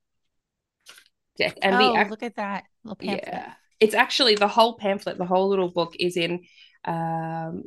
deck. 1.39 1.59
And 1.61 1.75
oh, 1.75 2.05
the 2.05 2.09
look 2.09 2.23
at 2.23 2.37
that 2.37 2.65
little 2.85 2.97
pamphlet. 2.97 3.25
Yeah. 3.27 3.53
It's 3.81 3.95
actually 3.95 4.37
the 4.37 4.49
whole 4.49 4.77
pamphlet, 4.77 5.19
the 5.19 5.27
whole 5.27 5.49
little 5.49 5.71
book 5.71 5.97
is 5.99 6.17
in 6.17 6.45
um 6.85 7.65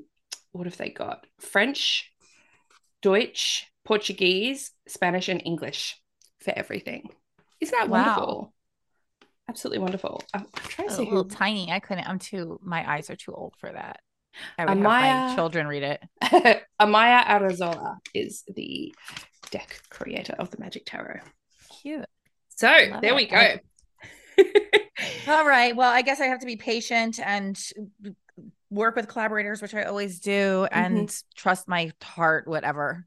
what 0.52 0.66
have 0.66 0.78
they 0.78 0.90
got? 0.90 1.26
French, 1.40 2.12
Deutsch, 3.02 3.68
Portuguese, 3.86 4.72
Spanish, 4.88 5.30
and 5.30 5.42
English 5.46 6.00
for 6.40 6.54
everything. 6.56 7.10
Isn't 7.60 7.78
that 7.78 7.90
wow. 7.90 8.06
wonderful? 8.06 8.54
Absolutely 9.50 9.80
wonderful. 9.80 10.22
I'm, 10.34 10.46
I'm 10.54 10.64
trying 10.70 10.88
to 10.90 10.94
see 10.94 11.02
a 11.04 11.06
little 11.06 11.24
who... 11.24 11.30
tiny. 11.30 11.72
I 11.72 11.80
couldn't. 11.80 12.08
I'm 12.08 12.20
too. 12.20 12.60
My 12.62 12.90
eyes 12.90 13.10
are 13.10 13.16
too 13.16 13.34
old 13.34 13.56
for 13.58 13.72
that. 13.72 14.00
I 14.58 14.66
would 14.66 14.78
Amaia... 14.78 15.02
have 15.02 15.30
my 15.30 15.36
children 15.36 15.68
read 15.68 15.84
it. 15.84 16.04
Amaia 16.80 17.26
Arrazola 17.26 17.98
is 18.14 18.44
the 18.56 18.94
deck 19.50 19.82
creator 19.90 20.36
of 20.38 20.52
the 20.52 20.60
Magic 20.60 20.84
Tarot. 20.86 21.22
Cute. 21.82 22.06
So 22.50 22.68
there 22.68 23.14
it. 23.14 23.16
we 23.16 23.26
go. 23.26 23.56
All 25.28 25.48
right. 25.48 25.76
Well, 25.76 25.92
I 25.92 26.02
guess 26.02 26.20
I 26.20 26.26
have 26.26 26.40
to 26.40 26.46
be 26.46 26.56
patient 26.56 27.20
and 27.20 27.60
work 28.70 28.96
with 28.96 29.08
collaborators, 29.08 29.62
which 29.62 29.74
I 29.74 29.84
always 29.84 30.20
do, 30.20 30.68
and 30.72 31.08
mm-hmm. 31.08 31.28
trust 31.36 31.68
my 31.68 31.92
heart, 32.02 32.48
whatever. 32.48 33.06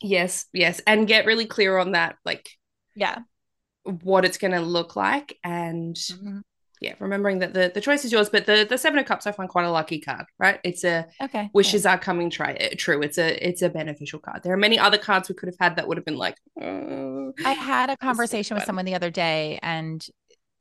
yes, 0.00 0.46
yes. 0.52 0.80
And 0.86 1.06
get 1.06 1.26
really 1.26 1.46
clear 1.46 1.78
on 1.78 1.92
that, 1.92 2.16
like, 2.24 2.48
yeah, 2.94 3.18
what 3.84 4.24
it's 4.24 4.38
going 4.38 4.52
to 4.52 4.60
look 4.60 4.96
like. 4.96 5.36
And 5.44 5.94
mm-hmm. 5.94 6.38
yeah, 6.80 6.94
remembering 6.98 7.40
that 7.40 7.52
the, 7.54 7.70
the 7.74 7.80
choice 7.80 8.04
is 8.04 8.12
yours, 8.12 8.30
but 8.30 8.46
the, 8.46 8.66
the 8.68 8.78
Seven 8.78 8.98
of 8.98 9.06
Cups, 9.06 9.26
I 9.26 9.32
find 9.32 9.48
quite 9.48 9.66
a 9.66 9.70
lucky 9.70 10.00
card, 10.00 10.26
right? 10.38 10.58
It's 10.64 10.84
a 10.84 11.06
okay. 11.20 11.50
wishes 11.52 11.84
yeah. 11.84 11.94
are 11.94 11.98
coming 11.98 12.30
tri- 12.30 12.54
uh, 12.54 12.74
true. 12.78 13.02
It's 13.02 13.18
a 13.18 13.46
it's 13.46 13.62
a 13.62 13.68
beneficial 13.68 14.20
card. 14.20 14.42
There 14.42 14.52
are 14.52 14.58
many 14.58 14.78
other 14.78 14.98
cards 14.98 15.28
we 15.28 15.34
could 15.34 15.48
have 15.48 15.58
had 15.60 15.76
that 15.76 15.86
would 15.88 15.98
have 15.98 16.06
been 16.06 16.16
like, 16.16 16.36
oh, 16.60 17.32
I 17.44 17.52
had 17.52 17.90
a 17.90 17.96
conversation 17.96 18.54
with 18.54 18.64
someone 18.64 18.84
the 18.84 18.94
other 18.94 19.10
day, 19.10 19.58
and 19.62 20.06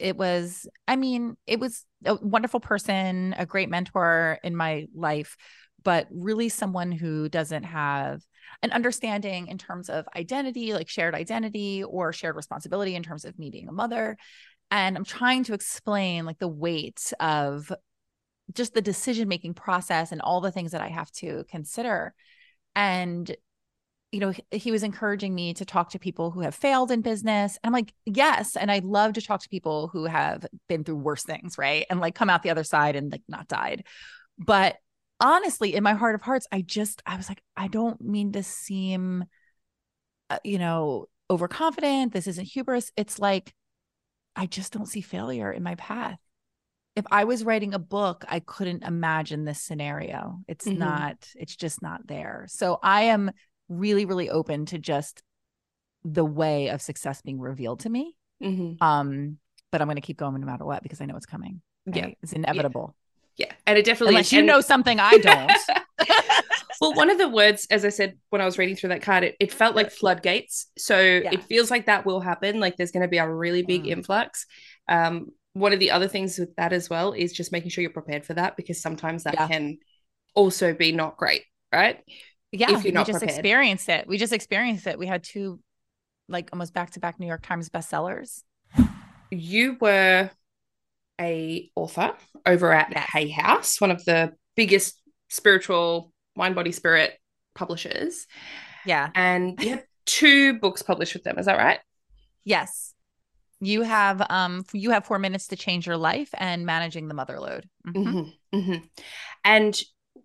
it 0.03 0.17
was 0.17 0.67
i 0.87 0.95
mean 0.95 1.35
it 1.47 1.59
was 1.59 1.85
a 2.05 2.15
wonderful 2.15 2.59
person 2.59 3.33
a 3.37 3.45
great 3.45 3.69
mentor 3.69 4.37
in 4.43 4.55
my 4.55 4.85
life 4.93 5.37
but 5.83 6.07
really 6.11 6.49
someone 6.49 6.91
who 6.91 7.29
doesn't 7.29 7.63
have 7.63 8.21
an 8.61 8.71
understanding 8.71 9.47
in 9.47 9.57
terms 9.57 9.89
of 9.89 10.05
identity 10.15 10.73
like 10.73 10.89
shared 10.89 11.15
identity 11.15 11.83
or 11.83 12.13
shared 12.13 12.35
responsibility 12.35 12.95
in 12.95 13.03
terms 13.03 13.25
of 13.25 13.37
me 13.37 13.49
being 13.49 13.67
a 13.67 13.73
mother. 13.73 14.17
And 14.71 14.97
i'm 14.97 15.05
trying 15.05 15.43
to 15.45 15.53
explain 15.53 16.25
like 16.25 16.39
the 16.39 16.47
weight 16.47 17.13
of 17.19 17.71
just 18.53 18.73
the 18.73 18.81
decision 18.81 19.27
making 19.27 19.53
process 19.53 20.11
and 20.11 20.21
all 20.21 20.41
the 20.41 20.51
things 20.51 20.71
that 20.71 20.81
i 20.81 20.89
have 20.89 21.11
to 21.11 21.43
consider. 21.49 22.13
And 22.75 23.35
you 24.13 24.19
know, 24.19 24.31
he 24.51 24.71
was 24.71 24.83
encouraging 24.83 25.33
me 25.33 25.55
to 25.55 25.65
talk 25.65 25.89
to 25.89 25.99
people 25.99 26.29
who 26.29 26.41
have 26.41 26.53
failed 26.53 26.91
in 26.91 27.01
business. 27.01 27.57
And 27.63 27.69
I'm 27.69 27.73
like, 27.73 27.93
yes. 28.05 28.55
And 28.55 28.71
I 28.71 28.79
love 28.83 29.13
to 29.13 29.21
talk 29.21 29.41
to 29.41 29.49
people 29.49 29.87
who 29.87 30.05
have 30.05 30.45
been 30.69 30.83
through 30.83 30.97
worse 30.97 31.23
things, 31.23 31.57
right? 31.57 31.87
And 31.89 31.99
like 31.99 32.13
come 32.13 32.29
out 32.29 32.43
the 32.43 32.51
other 32.51 32.63
side 32.63 32.95
and 32.95 33.11
like 33.11 33.23
not 33.27 33.47
died. 33.47 33.85
But 34.37 34.75
honestly, 35.19 35.73
in 35.73 35.81
my 35.81 35.95
heart 35.95 36.13
of 36.13 36.21
hearts, 36.21 36.45
I 36.51 36.61
just, 36.61 37.01
I 37.07 37.17
was 37.17 37.27
like, 37.27 37.41
I 37.57 37.67
don't 37.67 37.99
mean 38.01 38.33
to 38.33 38.43
seem, 38.43 39.25
uh, 40.29 40.37
you 40.43 40.59
know, 40.59 41.07
overconfident. 41.31 42.13
This 42.13 42.27
isn't 42.27 42.45
hubris. 42.45 42.91
It's 42.95 43.17
like, 43.17 43.51
I 44.35 44.45
just 44.45 44.73
don't 44.73 44.87
see 44.87 45.01
failure 45.01 45.51
in 45.51 45.63
my 45.63 45.73
path. 45.73 46.19
If 46.95 47.05
I 47.09 47.23
was 47.23 47.43
writing 47.43 47.73
a 47.73 47.79
book, 47.79 48.25
I 48.27 48.41
couldn't 48.41 48.83
imagine 48.83 49.43
this 49.43 49.59
scenario. 49.59 50.41
It's 50.47 50.67
mm-hmm. 50.67 50.77
not, 50.77 51.27
it's 51.35 51.55
just 51.55 51.81
not 51.81 52.05
there. 52.05 52.45
So 52.47 52.77
I 52.83 53.03
am 53.05 53.31
really, 53.73 54.05
really 54.05 54.29
open 54.29 54.65
to 54.67 54.77
just 54.77 55.23
the 56.03 56.25
way 56.25 56.69
of 56.69 56.81
success 56.81 57.21
being 57.21 57.39
revealed 57.39 57.81
to 57.81 57.89
me. 57.89 58.15
Mm-hmm. 58.41 58.83
Um, 58.83 59.37
but 59.71 59.81
I'm 59.81 59.87
going 59.87 59.95
to 59.95 60.01
keep 60.01 60.17
going 60.17 60.39
no 60.39 60.45
matter 60.45 60.65
what 60.65 60.83
because 60.83 61.01
I 61.01 61.05
know 61.05 61.15
it's 61.15 61.25
coming. 61.25 61.61
Right? 61.85 61.95
Yeah, 61.95 62.07
it's 62.21 62.33
inevitable. 62.33 62.95
Yeah. 63.37 63.47
yeah. 63.47 63.53
and 63.67 63.77
it 63.77 63.85
definitely 63.85 64.15
unless 64.15 64.31
you 64.31 64.39
and- 64.39 64.47
know 64.47 64.61
something 64.61 64.99
I 64.99 65.17
don't. 65.17 65.51
well, 66.81 66.93
one 66.93 67.09
of 67.09 67.17
the 67.17 67.29
words, 67.29 67.67
as 67.71 67.85
I 67.85 67.89
said 67.89 68.17
when 68.29 68.41
I 68.41 68.45
was 68.45 68.57
reading 68.57 68.75
through 68.75 68.89
that 68.89 69.01
card, 69.01 69.23
it, 69.23 69.35
it 69.39 69.51
felt 69.51 69.75
like 69.75 69.91
floodgates. 69.91 70.67
So 70.77 70.99
yeah. 70.99 71.31
it 71.31 71.43
feels 71.43 71.71
like 71.71 71.85
that 71.85 72.05
will 72.05 72.19
happen. 72.19 72.59
Like 72.59 72.77
there's 72.77 72.91
going 72.91 73.03
to 73.03 73.07
be 73.07 73.17
a 73.17 73.29
really 73.29 73.63
big 73.63 73.83
mm. 73.83 73.89
influx. 73.89 74.45
Um, 74.87 75.31
one 75.53 75.71
of 75.71 75.79
the 75.79 75.91
other 75.91 76.07
things 76.07 76.37
with 76.37 76.55
that 76.55 76.73
as 76.73 76.89
well 76.89 77.13
is 77.13 77.31
just 77.31 77.51
making 77.51 77.69
sure 77.69 77.81
you're 77.81 77.91
prepared 77.91 78.25
for 78.25 78.33
that 78.33 78.57
because 78.57 78.81
sometimes 78.81 79.23
that 79.23 79.35
yeah. 79.35 79.47
can 79.47 79.77
also 80.35 80.73
be 80.73 80.91
not 80.91 81.17
great, 81.17 81.43
right? 81.71 81.99
Yeah, 82.53 82.77
if 82.77 82.83
you're 82.83 82.93
not 82.93 83.07
we 83.07 83.13
just 83.13 83.19
prepared. 83.19 83.39
experienced 83.39 83.89
it. 83.89 84.07
We 84.07 84.17
just 84.17 84.31
experienced 84.31 84.85
it. 84.85 84.99
We 84.99 85.07
had 85.07 85.23
two, 85.23 85.59
like 86.29 86.49
almost 86.53 86.73
back 86.73 86.91
to 86.91 86.99
back 86.99 87.19
New 87.19 87.25
York 87.25 87.41
Times 87.41 87.69
bestsellers. 87.69 88.43
You 89.31 89.75
were 89.81 90.29
a 91.19 91.71
author 91.75 92.13
over 92.45 92.71
at 92.71 92.91
yes. 92.91 93.09
Hay 93.11 93.29
House, 93.29 93.81
one 93.81 93.89
of 93.89 94.05
the 94.05 94.33
biggest 94.55 95.01
spiritual 95.29 96.13
mind 96.35 96.53
body 96.53 96.71
spirit 96.71 97.17
publishers. 97.55 98.27
Yeah, 98.85 99.09
and 99.15 99.59
you 99.59 99.71
had 99.71 99.85
two 100.05 100.59
books 100.59 100.83
published 100.83 101.15
with 101.15 101.23
them. 101.23 101.39
Is 101.39 101.47
that 101.47 101.57
right? 101.57 101.79
Yes. 102.43 102.93
You 103.61 103.81
have 103.81 104.21
um 104.29 104.63
you 104.73 104.91
have 104.91 105.05
four 105.05 105.17
minutes 105.17 105.47
to 105.47 105.55
change 105.55 105.87
your 105.87 105.97
life 105.97 106.29
and 106.37 106.67
managing 106.67 107.07
the 107.07 107.13
mother 107.15 107.39
load. 107.39 107.67
Mm-hmm. 107.87 108.17
Mm-hmm. 108.19 108.57
Mm-hmm. 108.59 108.85
And 109.43 109.81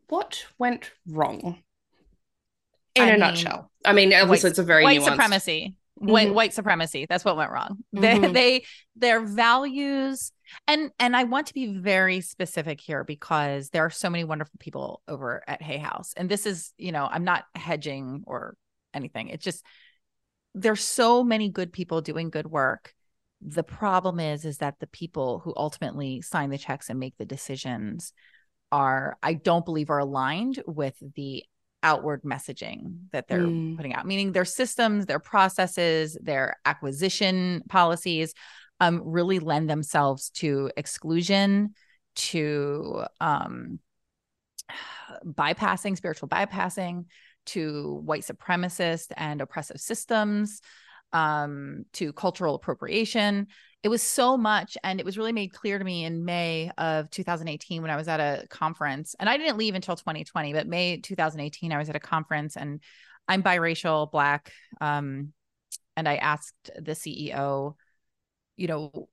what 0.08 0.44
went 0.58 0.90
wrong 1.06 1.62
in 2.98 3.04
I 3.04 3.08
a 3.08 3.10
mean, 3.12 3.20
nutshell. 3.20 3.70
I 3.84 3.92
mean, 3.92 4.12
obviously, 4.12 4.48
white, 4.48 4.50
it's 4.50 4.58
a 4.58 4.64
very 4.64 4.84
white 4.84 5.00
nuanced... 5.00 5.06
supremacy. 5.06 5.74
White, 5.94 6.26
mm-hmm. 6.26 6.34
white 6.36 6.54
supremacy. 6.54 7.06
That's 7.08 7.24
what 7.24 7.36
went 7.36 7.50
wrong. 7.50 7.78
Mm-hmm. 7.94 8.22
They, 8.22 8.32
they, 8.32 8.64
their 8.96 9.20
values, 9.24 10.30
and 10.66 10.90
and 10.98 11.16
I 11.16 11.24
want 11.24 11.48
to 11.48 11.54
be 11.54 11.78
very 11.78 12.20
specific 12.20 12.80
here 12.80 13.02
because 13.02 13.70
there 13.70 13.84
are 13.84 13.90
so 13.90 14.08
many 14.10 14.24
wonderful 14.24 14.56
people 14.60 15.02
over 15.08 15.42
at 15.48 15.62
Hay 15.62 15.78
House, 15.78 16.12
and 16.16 16.28
this 16.28 16.46
is, 16.46 16.72
you 16.78 16.92
know, 16.92 17.08
I'm 17.10 17.24
not 17.24 17.44
hedging 17.54 18.22
or 18.26 18.56
anything. 18.94 19.28
It's 19.28 19.44
just 19.44 19.64
there's 20.54 20.82
so 20.82 21.22
many 21.22 21.48
good 21.48 21.72
people 21.72 22.00
doing 22.00 22.30
good 22.30 22.46
work. 22.46 22.92
The 23.40 23.62
problem 23.62 24.18
is, 24.18 24.44
is 24.44 24.58
that 24.58 24.74
the 24.80 24.86
people 24.88 25.40
who 25.40 25.54
ultimately 25.56 26.20
sign 26.20 26.50
the 26.50 26.58
checks 26.58 26.90
and 26.90 26.98
make 26.98 27.16
the 27.16 27.24
decisions 27.24 28.12
are, 28.72 29.16
I 29.22 29.34
don't 29.34 29.64
believe, 29.64 29.90
are 29.90 29.98
aligned 29.98 30.62
with 30.66 30.96
the 31.14 31.44
outward 31.82 32.22
messaging 32.22 32.96
that 33.12 33.28
they're 33.28 33.40
mm. 33.40 33.76
putting 33.76 33.94
out, 33.94 34.06
meaning 34.06 34.32
their 34.32 34.44
systems, 34.44 35.06
their 35.06 35.18
processes, 35.18 36.18
their 36.22 36.56
acquisition 36.64 37.62
policies 37.68 38.34
um, 38.80 39.02
really 39.04 39.38
lend 39.38 39.68
themselves 39.68 40.30
to 40.30 40.70
exclusion, 40.76 41.74
to 42.14 43.04
um, 43.20 43.78
bypassing, 45.24 45.96
spiritual 45.96 46.28
bypassing, 46.28 47.04
to 47.46 48.02
white 48.04 48.22
supremacist 48.22 49.06
and 49.16 49.40
oppressive 49.40 49.80
systems, 49.80 50.60
um, 51.12 51.84
to 51.94 52.12
cultural 52.12 52.54
appropriation 52.54 53.46
it 53.82 53.88
was 53.88 54.02
so 54.02 54.36
much 54.36 54.76
and 54.82 54.98
it 54.98 55.06
was 55.06 55.16
really 55.16 55.32
made 55.32 55.52
clear 55.52 55.78
to 55.78 55.84
me 55.84 56.04
in 56.04 56.24
may 56.24 56.70
of 56.78 57.08
2018 57.10 57.82
when 57.82 57.90
i 57.90 57.96
was 57.96 58.08
at 58.08 58.20
a 58.20 58.46
conference 58.48 59.14
and 59.18 59.28
i 59.28 59.36
didn't 59.36 59.58
leave 59.58 59.74
until 59.74 59.96
2020 59.96 60.52
but 60.52 60.66
may 60.66 60.98
2018 60.98 61.72
i 61.72 61.78
was 61.78 61.88
at 61.88 61.96
a 61.96 62.00
conference 62.00 62.56
and 62.56 62.82
i'm 63.28 63.42
biracial 63.42 64.10
black 64.10 64.52
um, 64.80 65.32
and 65.96 66.08
i 66.08 66.16
asked 66.16 66.70
the 66.76 66.92
ceo 66.92 67.74
you 68.56 68.66
know 68.66 69.08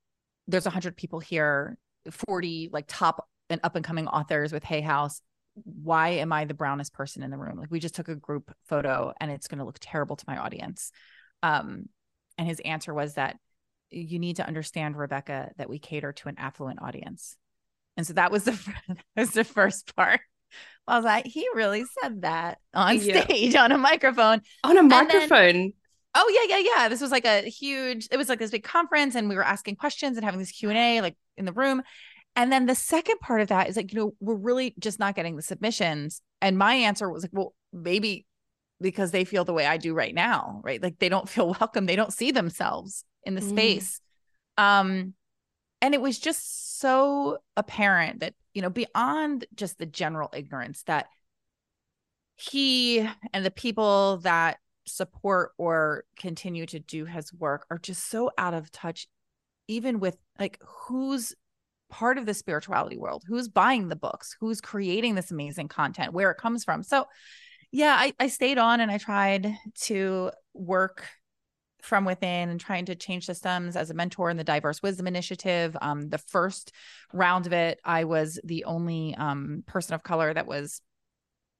there's 0.48 0.66
100 0.66 0.96
people 0.96 1.20
here 1.20 1.78
40 2.12 2.70
like 2.72 2.86
top 2.88 3.28
and 3.50 3.60
up 3.64 3.76
and 3.76 3.86
coming 3.86 4.08
authors 4.08 4.52
with 4.52 4.64
hay 4.64 4.82
house. 4.82 5.22
Why 5.64 6.10
am 6.10 6.34
i 6.34 6.46
the 6.46 6.54
brownest 6.54 6.94
person 6.94 7.24
in 7.24 7.32
the 7.32 7.38
room? 7.38 7.58
Like 7.58 7.72
we 7.72 7.80
just 7.80 7.96
took 7.96 8.10
a 8.10 8.16
group 8.16 8.54
photo 8.66 9.14
and 9.20 9.32
it's 9.32 9.48
going 9.48 9.60
to 9.60 9.66
look 9.66 9.78
terrible 9.80 10.16
to 10.16 10.26
my 10.28 10.38
audience. 10.38 10.92
Um, 11.44 11.88
and 12.38 12.48
his 12.48 12.60
answer 12.62 12.94
was 12.94 13.14
that 13.14 13.38
you 13.90 14.20
need 14.20 14.38
to 14.38 14.48
understand, 14.48 14.98
Rebekah, 14.98 15.52
that 15.58 15.70
we 15.70 15.80
cater 15.80 16.14
to 16.14 16.30
an 16.30 16.36
affluent 16.38 16.82
audience. 16.82 17.38
And 17.98 18.06
so 18.06 18.14
that 18.14 18.32
was 18.32 18.44
the 18.44 18.52
that 18.88 18.98
was 19.16 19.32
the 19.32 19.44
first 19.44 19.96
part. 19.96 20.22
I 20.88 20.98
was 20.98 21.06
like, 21.06 21.26
he 21.26 21.48
really 21.56 21.84
said 22.02 22.22
that 22.22 22.60
on 22.74 23.00
stage 23.00 23.54
yeah. 23.54 23.64
on 23.64 23.72
a 23.72 23.78
microphone. 23.78 24.42
On 24.64 24.78
a 24.78 24.84
microphone. 24.84 25.30
Then, 25.30 25.74
oh 26.14 26.48
yeah, 26.48 26.58
yeah, 26.58 26.72
yeah. 26.76 26.90
This 26.90 27.02
was 27.02 27.12
like 27.12 27.26
a 27.26 27.42
huge. 27.42 28.08
It 28.12 28.18
was 28.18 28.30
like 28.30 28.40
this 28.40 28.52
big 28.52 28.64
conference, 28.64 29.16
and 29.16 29.28
we 29.28 29.36
were 29.36 29.44
asking 29.44 29.78
questions 29.78 30.18
and 30.18 30.26
having 30.26 30.40
this 30.40 30.52
Q 30.52 30.70
and 30.70 30.78
A 30.78 31.02
like 31.02 31.18
in 31.38 31.46
the 31.46 31.54
room. 31.54 31.82
And 32.36 32.52
then 32.52 32.66
the 32.66 32.76
second 32.76 33.20
part 33.20 33.40
of 33.40 33.48
that 33.48 33.70
is 33.70 33.78
like, 33.78 33.94
you 33.94 34.00
know, 34.00 34.14
we're 34.20 34.36
really 34.36 34.76
just 34.78 35.00
not 35.00 35.16
getting 35.16 35.38
the 35.38 35.42
submissions. 35.42 36.22
And 36.42 36.58
my 36.58 36.74
answer 36.74 37.10
was 37.10 37.24
like, 37.24 37.32
well, 37.34 37.54
maybe 37.72 38.26
because 38.82 39.12
they 39.12 39.24
feel 39.24 39.46
the 39.46 39.54
way 39.54 39.66
I 39.66 39.78
do 39.78 39.94
right 39.94 40.14
now, 40.14 40.60
right? 40.62 40.84
Like 40.84 41.00
they 41.00 41.08
don't 41.08 41.30
feel 41.30 41.48
welcome. 41.60 41.86
They 41.86 41.96
don't 41.96 42.14
see 42.14 42.32
themselves 42.32 43.06
in 43.26 43.36
the 43.36 43.42
mm. 43.42 43.50
space. 43.50 44.02
Um, 44.58 45.14
and 45.82 45.94
it 45.94 46.02
was 46.02 46.18
just 46.18 46.80
so 46.80 47.40
apparent 47.58 48.22
that, 48.22 48.34
you 48.54 48.62
know, 48.62 48.70
beyond 48.70 49.46
just 49.56 49.78
the 49.78 49.86
general 49.86 50.30
ignorance 50.34 50.84
that 50.84 51.08
he 52.36 53.08
and 53.34 53.46
the 53.46 53.52
people 53.52 54.18
that 54.18 54.58
support 54.86 55.52
or 55.58 56.04
continue 56.18 56.66
to 56.66 56.80
do 56.80 57.06
his 57.06 57.34
work 57.34 57.66
are 57.70 57.78
just 57.78 58.10
so 58.10 58.32
out 58.38 58.54
of 58.54 58.72
touch, 58.72 59.08
even 59.68 60.00
with 60.00 60.18
like 60.40 60.60
who's 60.66 61.34
part 61.90 62.18
of 62.18 62.26
the 62.26 62.34
spirituality 62.34 62.98
world, 62.98 63.24
who's 63.28 63.48
buying 63.48 63.88
the 63.88 63.96
books, 63.96 64.36
who's 64.40 64.62
creating 64.62 65.16
this 65.16 65.32
amazing 65.32 65.68
content, 65.68 66.14
where 66.14 66.32
it 66.32 66.38
comes 66.38 66.64
from. 66.64 66.84
So, 66.84 67.06
yeah, 67.72 67.96
I, 67.98 68.14
I 68.20 68.28
stayed 68.28 68.58
on 68.58 68.80
and 68.80 68.92
I 68.92 68.98
tried 68.98 69.54
to 69.84 70.32
work 70.54 71.08
from 71.86 72.06
within 72.06 72.50
and 72.50 72.60
trying 72.60 72.86
to 72.86 72.96
change 72.96 73.26
systems 73.26 73.76
as 73.76 73.90
a 73.90 73.94
mentor 73.94 74.30
in 74.30 74.38
the 74.38 74.44
Diverse 74.44 74.82
Wisdom 74.82 75.08
Initiative. 75.08 75.76
Um, 75.82 76.10
the 76.10 76.18
first 76.18 76.72
round 77.14 77.46
of 77.46 77.54
it, 77.54 77.80
I 77.84 78.04
was 78.04 78.40
the 78.44 78.66
only 78.66 79.16
um, 79.16 79.64
person 79.66 79.94
of 79.96 80.04
color 80.04 80.34
that 80.34 80.48
was 80.48 80.82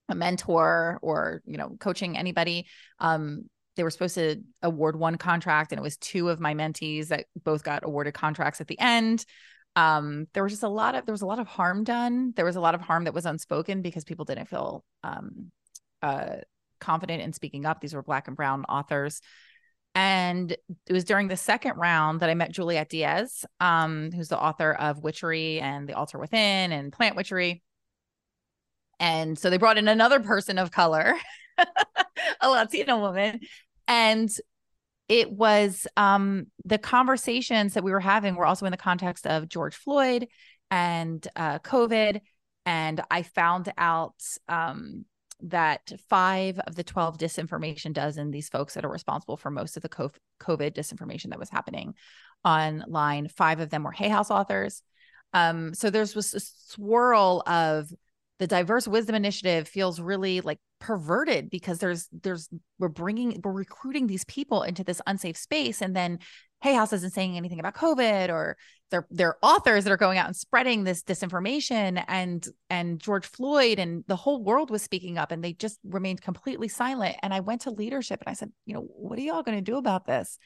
a 0.10 0.16
mentor 0.16 1.00
or 1.02 1.42
you 1.46 1.58
know 1.58 1.78
coaching 1.80 2.18
anybody. 2.18 2.68
Um, 3.00 3.50
they 3.76 3.84
were 3.84 3.92
supposed 3.92 4.16
to 4.16 4.42
award 4.62 4.98
one 4.98 5.18
contract, 5.18 5.72
and 5.72 5.80
it 5.80 5.84
was 5.84 5.98
two 5.98 6.30
of 6.30 6.40
my 6.40 6.54
mentees 6.54 7.10
that 7.10 7.26
both 7.44 7.64
got 7.64 7.86
awarded 7.86 8.14
contracts 8.14 8.62
at 8.62 8.68
the 8.68 8.80
end 8.80 9.26
um 9.76 10.28
there 10.34 10.44
was 10.44 10.54
just 10.54 10.64
a 10.64 10.70
lot 10.70 10.96
of 10.96 11.06
there 11.06 11.14
was 11.14 11.22
a 11.22 11.26
lot 11.26 11.40
of 11.40 11.48
harm 11.48 11.84
done 11.84 12.34
there 12.36 12.46
was 12.46 12.56
a 12.56 12.62
lot 12.62 12.76
of 12.76 12.82
harm 12.82 13.04
that 13.04 13.14
was 13.14 13.26
unspoken 13.26 13.82
because 13.82 14.04
people 14.04 14.26
didn't 14.26 14.48
feel 14.48 14.84
um 15.04 15.52
uh 16.02 16.38
confident 16.80 17.22
in 17.22 17.34
speaking 17.34 17.66
up 17.66 17.82
these 17.82 17.94
were 17.94 18.04
black 18.04 18.28
and 18.28 18.38
brown 18.38 18.64
authors 18.66 19.22
and 19.96 20.52
it 20.52 20.94
was 20.94 21.06
during 21.06 21.30
the 21.30 21.38
second 21.38 21.78
round 21.78 22.20
that 22.20 22.30
I 22.30 22.34
met 22.34 22.52
Juliet 22.52 22.90
Diaz, 22.90 23.46
um, 23.62 24.12
who's 24.12 24.28
the 24.28 24.40
author 24.40 24.74
of 24.74 25.00
Witchery 25.00 25.62
and 25.62 25.88
The 25.88 25.94
Altar 25.94 26.20
Within 26.20 26.74
and 26.74 26.92
Plant 26.92 27.16
Witchery. 27.16 27.64
And 29.00 29.40
so 29.40 29.50
they 29.50 29.58
brought 29.58 29.78
in 29.78 29.88
another 29.88 30.20
person 30.20 30.58
of 30.58 30.70
color, 30.70 31.16
a 32.42 32.50
Latina 32.50 32.98
woman. 33.00 33.40
And 33.88 34.30
it 35.08 35.32
was 35.32 35.88
um, 35.96 36.48
the 36.66 36.78
conversations 36.78 37.76
that 37.76 37.84
we 37.84 37.92
were 37.92 38.00
having 38.02 38.36
were 38.36 38.46
also 38.46 38.66
in 38.66 38.72
the 38.72 38.78
context 38.78 39.26
of 39.26 39.48
George 39.48 39.76
Floyd 39.76 40.28
and 40.70 41.26
uh, 41.38 41.60
COVID. 41.60 42.20
And 42.66 43.02
I 43.10 43.24
found 43.24 43.72
out 43.78 44.16
um, 44.50 45.06
that 45.42 45.92
five 46.10 46.60
of 46.60 46.76
the 46.76 46.84
12 46.84 47.18
disinformation 47.18 47.94
dozen, 47.94 48.32
these 48.32 48.50
folks 48.50 48.74
that 48.74 48.86
are 48.86 48.92
responsible 48.92 49.38
for 49.38 49.52
most 49.52 49.78
of 49.78 49.84
the 49.84 49.90
COVID 49.90 50.74
disinformation 50.74 51.30
that 51.30 51.40
was 51.40 51.50
happening 51.50 51.94
online, 52.44 53.28
five 53.28 53.60
of 53.60 53.70
them 53.70 53.84
were 53.84 53.92
Hay 53.92 54.10
House 54.10 54.32
authors. 54.32 54.82
Um, 55.34 55.74
so 55.74 55.90
there's 55.90 56.16
a 56.16 56.40
swirl 56.40 57.44
of 57.46 57.92
the 58.40 58.48
diverse 58.48 58.88
wisdom 58.88 59.16
initiative 59.16 59.68
feels 59.68 60.00
really 60.00 60.42
like 60.42 60.60
perverted 60.80 61.50
because 61.50 61.80
there's 61.80 62.08
there's 62.12 62.50
we're 62.80 62.90
bringing 62.90 63.40
we're 63.44 63.52
recruiting 63.52 64.08
these 64.08 64.26
people 64.26 64.64
into 64.64 64.84
this 64.84 65.02
unsafe 65.08 65.38
space 65.38 65.82
and 65.82 65.96
then 65.96 66.20
hay 66.62 66.74
house 66.74 66.92
isn't 66.92 67.14
saying 67.14 67.38
anything 67.38 67.60
about 67.60 67.74
covid 67.76 68.30
or 68.30 68.58
they're 68.96 69.08
they're 69.12 69.38
authors 69.42 69.84
that 69.84 69.92
are 69.92 69.98
going 69.98 70.18
out 70.18 70.28
and 70.28 70.36
spreading 70.36 70.84
this 70.84 71.04
disinformation 71.04 72.04
and 72.08 72.48
and 72.70 73.00
george 73.00 73.26
floyd 73.26 73.80
and 73.80 74.04
the 74.08 74.16
whole 74.16 74.44
world 74.44 74.70
was 74.70 74.82
speaking 74.82 75.18
up 75.18 75.32
and 75.32 75.44
they 75.44 75.54
just 75.54 75.80
remained 75.84 76.22
completely 76.22 76.68
silent 76.68 77.16
and 77.22 77.34
i 77.34 77.40
went 77.40 77.62
to 77.62 77.72
leadership 77.72 78.22
and 78.22 78.30
i 78.30 78.34
said 78.34 78.52
you 78.66 78.74
know 78.74 78.82
what 78.82 79.20
are 79.20 79.22
y'all 79.22 79.44
going 79.44 79.58
to 79.58 79.62
do 79.72 79.78
about 79.78 80.06
this 80.06 80.38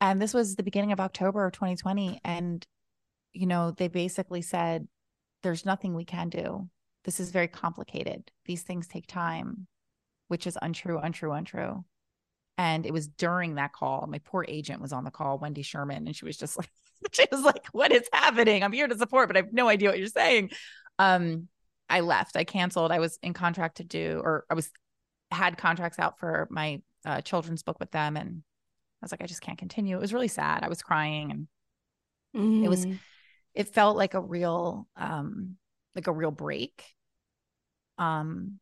and 0.00 0.20
this 0.20 0.34
was 0.34 0.56
the 0.56 0.62
beginning 0.62 0.92
of 0.92 1.00
october 1.00 1.44
of 1.44 1.52
2020 1.52 2.20
and 2.24 2.66
you 3.32 3.46
know 3.46 3.70
they 3.70 3.88
basically 3.88 4.42
said 4.42 4.86
there's 5.42 5.66
nothing 5.66 5.94
we 5.94 6.04
can 6.04 6.28
do 6.28 6.68
this 7.04 7.20
is 7.20 7.30
very 7.30 7.48
complicated. 7.48 8.30
These 8.44 8.62
things 8.62 8.86
take 8.86 9.06
time, 9.06 9.66
which 10.28 10.46
is 10.46 10.58
untrue, 10.60 10.98
untrue, 10.98 11.32
untrue. 11.32 11.84
And 12.62 12.86
it 12.86 12.92
was 12.92 13.08
during 13.08 13.56
that 13.56 13.72
call, 13.72 14.06
my 14.06 14.20
poor 14.20 14.44
agent 14.46 14.80
was 14.80 14.92
on 14.92 15.02
the 15.02 15.10
call, 15.10 15.36
Wendy 15.36 15.62
Sherman, 15.62 16.06
and 16.06 16.14
she 16.14 16.24
was 16.24 16.36
just 16.36 16.56
like, 16.56 16.70
she 17.12 17.24
was 17.32 17.40
like, 17.42 17.66
what 17.72 17.90
is 17.90 18.08
happening? 18.12 18.62
I'm 18.62 18.70
here 18.70 18.86
to 18.86 18.96
support, 18.96 19.28
but 19.28 19.36
I 19.36 19.40
have 19.40 19.52
no 19.52 19.66
idea 19.68 19.88
what 19.88 19.98
you're 19.98 20.06
saying. 20.06 20.50
Um, 20.96 21.48
I 21.90 22.00
left. 22.00 22.36
I 22.36 22.44
canceled. 22.44 22.92
I 22.92 23.00
was 23.00 23.18
in 23.20 23.32
contract 23.32 23.78
to 23.78 23.84
do, 23.84 24.20
or 24.22 24.44
I 24.48 24.54
was 24.54 24.70
had 25.32 25.58
contracts 25.58 25.98
out 25.98 26.20
for 26.20 26.46
my 26.52 26.80
uh, 27.04 27.20
children's 27.22 27.64
book 27.64 27.80
with 27.80 27.90
them, 27.90 28.16
and 28.16 28.28
I 28.30 29.04
was 29.04 29.10
like, 29.10 29.22
I 29.22 29.26
just 29.26 29.42
can't 29.42 29.58
continue. 29.58 29.96
It 29.96 30.00
was 30.00 30.14
really 30.14 30.28
sad. 30.28 30.62
I 30.62 30.68
was 30.68 30.82
crying, 30.82 31.32
and 31.32 31.48
mm. 32.36 32.64
it 32.64 32.68
was, 32.68 32.86
mm. 32.86 32.96
it 33.56 33.74
felt 33.74 33.96
like 33.96 34.14
a 34.14 34.20
real 34.20 34.86
um, 34.96 35.56
like 35.96 36.06
a 36.06 36.12
real 36.12 36.30
break. 36.30 36.84
Um, 37.98 38.60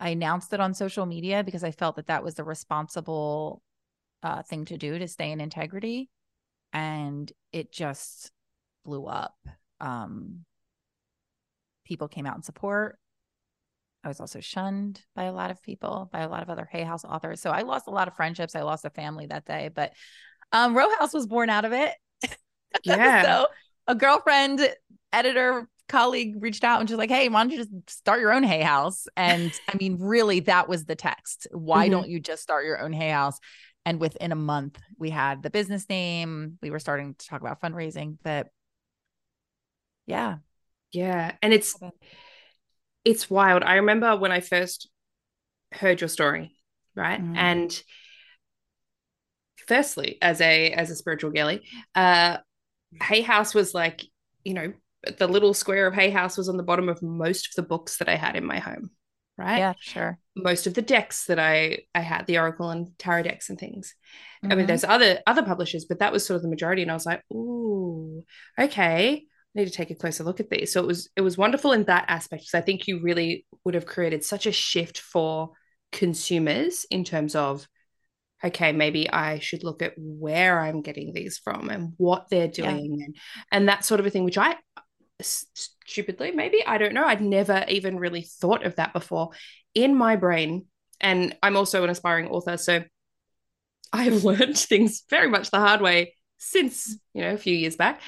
I 0.00 0.10
announced 0.10 0.52
it 0.52 0.60
on 0.60 0.72
social 0.72 1.04
media 1.04 1.44
because 1.44 1.62
I 1.62 1.70
felt 1.70 1.96
that 1.96 2.06
that 2.06 2.24
was 2.24 2.34
the 2.34 2.44
responsible 2.44 3.62
uh, 4.22 4.42
thing 4.42 4.64
to 4.66 4.78
do 4.78 4.98
to 4.98 5.06
stay 5.06 5.30
in 5.30 5.40
integrity, 5.40 6.08
and 6.72 7.30
it 7.52 7.70
just 7.70 8.32
blew 8.84 9.06
up. 9.06 9.36
Um, 9.80 10.44
people 11.84 12.08
came 12.08 12.26
out 12.26 12.36
in 12.36 12.42
support. 12.42 12.98
I 14.02 14.08
was 14.08 14.20
also 14.20 14.40
shunned 14.40 15.02
by 15.14 15.24
a 15.24 15.32
lot 15.32 15.50
of 15.50 15.62
people, 15.62 16.08
by 16.10 16.20
a 16.20 16.28
lot 16.28 16.42
of 16.42 16.48
other 16.48 16.66
Hay 16.72 16.82
House 16.82 17.04
authors. 17.04 17.42
So 17.42 17.50
I 17.50 17.62
lost 17.62 17.86
a 17.86 17.90
lot 17.90 18.08
of 18.08 18.16
friendships. 18.16 18.56
I 18.56 18.62
lost 18.62 18.86
a 18.86 18.90
family 18.90 19.26
that 19.26 19.44
day, 19.44 19.68
but 19.74 19.92
um, 20.52 20.74
Row 20.74 20.88
House 20.98 21.12
was 21.12 21.26
born 21.26 21.50
out 21.50 21.64
of 21.64 21.72
it. 21.72 21.92
Yeah. 22.84 23.22
so 23.24 23.46
a 23.88 23.96
girlfriend, 23.96 24.60
editor, 25.12 25.68
colleague 25.90 26.36
reached 26.38 26.64
out 26.64 26.80
and 26.80 26.88
she's 26.88 26.96
like, 26.96 27.10
hey, 27.10 27.28
why 27.28 27.42
don't 27.42 27.50
you 27.50 27.58
just 27.58 27.90
start 27.90 28.20
your 28.20 28.32
own 28.32 28.42
hay 28.42 28.62
house? 28.62 29.06
And 29.16 29.52
I 29.68 29.76
mean, 29.76 29.98
really, 30.00 30.40
that 30.40 30.68
was 30.68 30.84
the 30.84 30.94
text. 30.94 31.46
Why 31.52 31.84
mm-hmm. 31.84 31.92
don't 31.92 32.08
you 32.08 32.20
just 32.20 32.42
start 32.42 32.64
your 32.64 32.80
own 32.80 32.92
hay 32.92 33.10
house? 33.10 33.38
And 33.84 34.00
within 34.00 34.32
a 34.32 34.36
month, 34.36 34.78
we 34.98 35.10
had 35.10 35.42
the 35.42 35.50
business 35.50 35.88
name. 35.88 36.58
We 36.62 36.70
were 36.70 36.78
starting 36.78 37.14
to 37.14 37.26
talk 37.26 37.40
about 37.40 37.60
fundraising. 37.60 38.18
But 38.22 38.48
yeah. 40.06 40.36
Yeah. 40.92 41.32
And 41.42 41.52
it's 41.52 41.76
it's 43.04 43.30
wild. 43.30 43.62
I 43.62 43.76
remember 43.76 44.16
when 44.16 44.32
I 44.32 44.40
first 44.40 44.88
heard 45.72 46.00
your 46.00 46.08
story, 46.08 46.54
right? 46.94 47.20
Mm-hmm. 47.20 47.36
And 47.36 47.82
firstly, 49.66 50.18
as 50.20 50.40
a 50.40 50.72
as 50.72 50.90
a 50.90 50.96
spiritual 50.96 51.30
girly, 51.30 51.62
uh 51.94 52.38
Hay 53.02 53.22
House 53.22 53.54
was 53.54 53.72
like, 53.72 54.02
you 54.44 54.54
know, 54.54 54.72
the 55.18 55.28
little 55.28 55.54
square 55.54 55.86
of 55.86 55.94
Hay 55.94 56.10
House 56.10 56.36
was 56.36 56.48
on 56.48 56.56
the 56.56 56.62
bottom 56.62 56.88
of 56.88 57.02
most 57.02 57.48
of 57.48 57.54
the 57.56 57.68
books 57.68 57.98
that 57.98 58.08
I 58.08 58.16
had 58.16 58.36
in 58.36 58.44
my 58.44 58.58
home. 58.58 58.90
Right. 59.38 59.58
Yeah, 59.58 59.72
sure. 59.80 60.18
Most 60.36 60.66
of 60.66 60.74
the 60.74 60.82
decks 60.82 61.26
that 61.26 61.38
I 61.38 61.78
I 61.94 62.00
had, 62.00 62.26
the 62.26 62.38
Oracle 62.38 62.70
and 62.70 62.88
Tarot 62.98 63.22
decks 63.22 63.48
and 63.48 63.58
things. 63.58 63.94
Mm-hmm. 64.44 64.46
I 64.46 64.48
mean, 64.48 64.58
mm-hmm. 64.58 64.66
there's 64.66 64.84
other 64.84 65.20
other 65.26 65.42
publishers, 65.42 65.86
but 65.86 66.00
that 66.00 66.12
was 66.12 66.26
sort 66.26 66.36
of 66.36 66.42
the 66.42 66.50
majority. 66.50 66.82
And 66.82 66.90
I 66.90 66.94
was 66.94 67.06
like, 67.06 67.22
ooh, 67.32 68.22
okay. 68.58 69.24
I 69.56 69.58
need 69.58 69.64
to 69.64 69.72
take 69.72 69.90
a 69.90 69.96
closer 69.96 70.22
look 70.22 70.38
at 70.38 70.50
these. 70.50 70.72
So 70.72 70.80
it 70.80 70.86
was 70.86 71.08
it 71.16 71.22
was 71.22 71.38
wonderful 71.38 71.72
in 71.72 71.84
that 71.84 72.04
aspect 72.08 72.42
because 72.42 72.54
I 72.54 72.60
think 72.60 72.86
you 72.86 73.00
really 73.02 73.46
would 73.64 73.74
have 73.74 73.86
created 73.86 74.24
such 74.24 74.46
a 74.46 74.52
shift 74.52 74.98
for 74.98 75.52
consumers 75.92 76.84
in 76.90 77.02
terms 77.04 77.34
of 77.34 77.66
okay 78.44 78.72
maybe 78.72 79.10
i 79.10 79.38
should 79.38 79.64
look 79.64 79.82
at 79.82 79.92
where 79.96 80.60
i'm 80.60 80.82
getting 80.82 81.12
these 81.12 81.38
from 81.38 81.68
and 81.68 81.94
what 81.96 82.26
they're 82.30 82.48
doing 82.48 82.96
yeah. 82.96 83.04
and 83.04 83.16
and 83.50 83.68
that 83.68 83.84
sort 83.84 84.00
of 84.00 84.06
a 84.06 84.10
thing 84.10 84.24
which 84.24 84.38
i 84.38 84.54
stupidly 85.22 86.30
maybe 86.30 86.64
i 86.66 86.78
don't 86.78 86.94
know 86.94 87.04
i'd 87.04 87.20
never 87.20 87.64
even 87.68 87.98
really 87.98 88.22
thought 88.22 88.64
of 88.64 88.76
that 88.76 88.92
before 88.92 89.30
in 89.74 89.94
my 89.94 90.16
brain 90.16 90.66
and 91.00 91.36
i'm 91.42 91.56
also 91.56 91.82
an 91.84 91.90
aspiring 91.90 92.28
author 92.28 92.56
so 92.56 92.82
i 93.92 94.04
have 94.04 94.24
learned 94.24 94.58
things 94.58 95.02
very 95.10 95.28
much 95.28 95.50
the 95.50 95.58
hard 95.58 95.80
way 95.80 96.14
since 96.38 96.98
you 97.14 97.22
know 97.22 97.32
a 97.32 97.38
few 97.38 97.54
years 97.54 97.76
back 97.76 98.00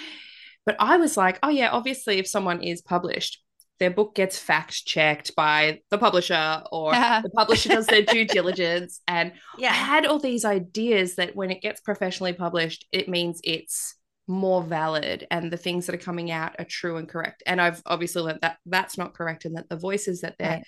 but 0.65 0.77
i 0.79 0.97
was 0.97 1.17
like 1.17 1.39
oh 1.43 1.49
yeah 1.49 1.71
obviously 1.71 2.19
if 2.19 2.27
someone 2.27 2.63
is 2.63 2.83
published 2.83 3.43
their 3.83 3.91
book 3.91 4.15
gets 4.15 4.39
fact 4.39 4.87
checked 4.87 5.35
by 5.35 5.81
the 5.91 5.99
publisher 5.99 6.63
or 6.71 6.93
the 7.23 7.31
publisher 7.35 7.71
does 7.71 7.87
their 7.87 8.03
due 8.03 8.25
diligence. 8.25 9.01
And 9.09 9.33
yeah. 9.59 9.71
I 9.71 9.75
had 9.75 10.07
all 10.07 10.21
these 10.21 10.45
ideas 10.45 11.17
that 11.17 11.35
when 11.35 11.51
it 11.51 11.63
gets 11.63 11.81
professionally 11.81 12.33
published, 12.33 12.87
it 12.93 13.09
means 13.09 13.41
it's 13.43 13.97
more 14.29 14.63
valid 14.63 15.27
and 15.31 15.53
the 15.53 15.57
things 15.57 15.87
that 15.87 15.95
are 15.95 15.99
coming 15.99 16.31
out 16.31 16.55
are 16.59 16.65
true 16.65 16.97
and 16.97 17.09
correct. 17.09 17.43
And 17.47 17.61
I've 17.61 17.83
obviously 17.87 18.23
learned 18.23 18.41
that 18.43 18.59
that's 18.67 18.97
not 18.97 19.15
correct 19.15 19.45
and 19.45 19.57
that 19.57 19.69
the 19.69 19.77
voices 19.77 20.21
that 20.21 20.37
they're 20.39 20.51
right. 20.51 20.67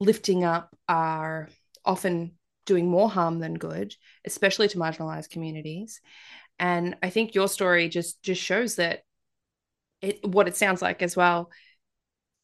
lifting 0.00 0.44
up 0.44 0.74
are 0.88 1.48
often 1.84 2.32
doing 2.66 2.88
more 2.88 3.08
harm 3.08 3.40
than 3.40 3.54
good, 3.54 3.94
especially 4.24 4.68
to 4.68 4.78
marginalized 4.78 5.30
communities. 5.30 6.00
And 6.58 6.96
I 7.02 7.10
think 7.10 7.34
your 7.34 7.48
story 7.48 7.88
just 7.88 8.22
just 8.22 8.42
shows 8.42 8.76
that 8.76 9.00
it 10.00 10.26
what 10.26 10.48
it 10.48 10.56
sounds 10.56 10.82
like 10.82 11.02
as 11.02 11.16
well 11.16 11.50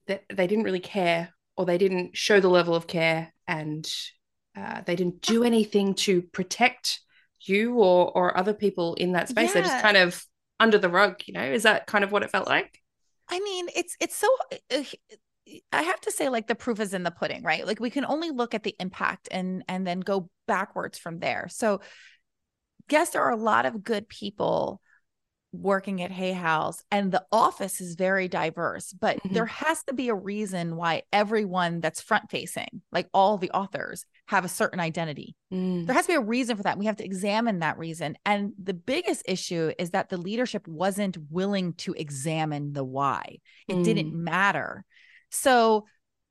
that 0.07 0.25
they 0.29 0.47
didn't 0.47 0.65
really 0.65 0.81
care 0.81 1.31
or 1.57 1.65
they 1.65 1.79
didn't 1.79 2.17
show 2.17 2.41
the 2.41 2.49
level 2.49 2.75
of 2.75 2.87
care 2.87 3.33
and 3.47 3.91
uh, 4.57 4.83
they 4.87 4.97
didn't 4.97 5.23
do 5.23 5.45
anything 5.45 5.95
to 5.95 6.23
protect 6.23 7.01
you 7.41 7.75
or 7.75 8.11
or 8.17 8.37
other 8.37 8.55
people 8.55 8.95
in 8.95 9.13
that 9.13 9.29
space. 9.29 9.49
Yeah. 9.49 9.55
They're 9.55 9.71
just 9.71 9.83
kind 9.83 9.97
of 9.97 10.25
under 10.61 10.79
the 10.79 10.89
rug. 10.89 11.23
You 11.27 11.35
know, 11.35 11.45
is 11.45 11.65
that 11.65 11.87
kind 11.87 12.05
of 12.05 12.13
what 12.13 12.23
it 12.23 12.31
felt 12.31 12.49
like? 12.49 12.81
I 13.29 13.41
mean, 13.41 13.69
it's 13.75 13.97
it's 14.01 14.17
so. 14.17 14.29
Uh, 14.73 14.83
I 15.73 15.83
have 15.83 16.01
to 16.03 16.11
say, 16.11 16.29
like 16.29 16.47
the 16.47 16.55
proof 16.55 16.81
is 16.81 16.95
in 16.95 17.03
the 17.03 17.11
pudding, 17.11 17.43
right? 17.43 17.67
Like 17.67 17.81
we 17.81 17.91
can 17.91 18.07
only 18.07 18.31
look 18.31 18.55
at 18.55 18.63
the 18.63 18.75
impact 18.81 19.29
and 19.31 19.63
and 19.69 19.87
then 19.87 20.01
go 20.01 20.31
backwards 20.47 20.99
from 20.99 21.19
there. 21.19 21.49
So, 21.51 21.81
yes, 22.91 23.11
there 23.11 23.23
are 23.23 23.33
a 23.33 23.37
lot 23.37 23.67
of 23.67 23.85
good 23.85 24.09
people 24.09 24.81
working 25.53 26.03
at 26.03 26.11
Hay 26.11 26.33
House 26.33 26.83
and 26.91 27.13
the 27.13 27.25
office 27.31 27.81
is 27.81 27.95
very 27.95 28.27
diverse, 28.29 28.93
but 28.93 29.19
mm-hmm. 29.19 29.35
there 29.35 29.47
has 29.47 29.83
to 29.85 29.95
be 29.95 30.09
a 30.09 30.15
reason 30.15 30.77
why 30.77 31.03
everyone 31.13 31.81
that's 31.81 32.01
front 32.01 32.31
facing, 32.31 32.83
like 32.91 33.09
all 33.15 33.39
the 33.39 33.51
authors, 33.53 34.05
have 34.27 34.45
a 34.45 34.49
certain 34.49 34.81
identity. 34.81 35.37
Mm. 35.53 35.87
There 35.87 35.95
has 35.95 36.07
to 36.07 36.13
be 36.13 36.17
a 36.17 36.21
reason 36.21 36.57
for 36.57 36.63
that. 36.63 36.79
We 36.79 36.87
have 36.87 36.97
to 36.97 37.05
examine 37.05 37.59
that 37.59 37.79
reason. 37.79 38.17
And 38.25 38.53
the 38.63 38.75
biggest 38.75 39.23
issue 39.27 39.73
is 39.79 39.91
that 39.91 40.09
the 40.09 40.17
leadership 40.17 40.67
wasn't 40.67 41.19
willing 41.31 41.75
to 41.75 41.93
examine 41.93 42.73
the 42.73 42.85
why. 42.85 43.39
It 43.69 43.77
mm. 43.77 43.85
didn't 43.85 44.15
matter. 44.15 44.85
So 45.31 45.85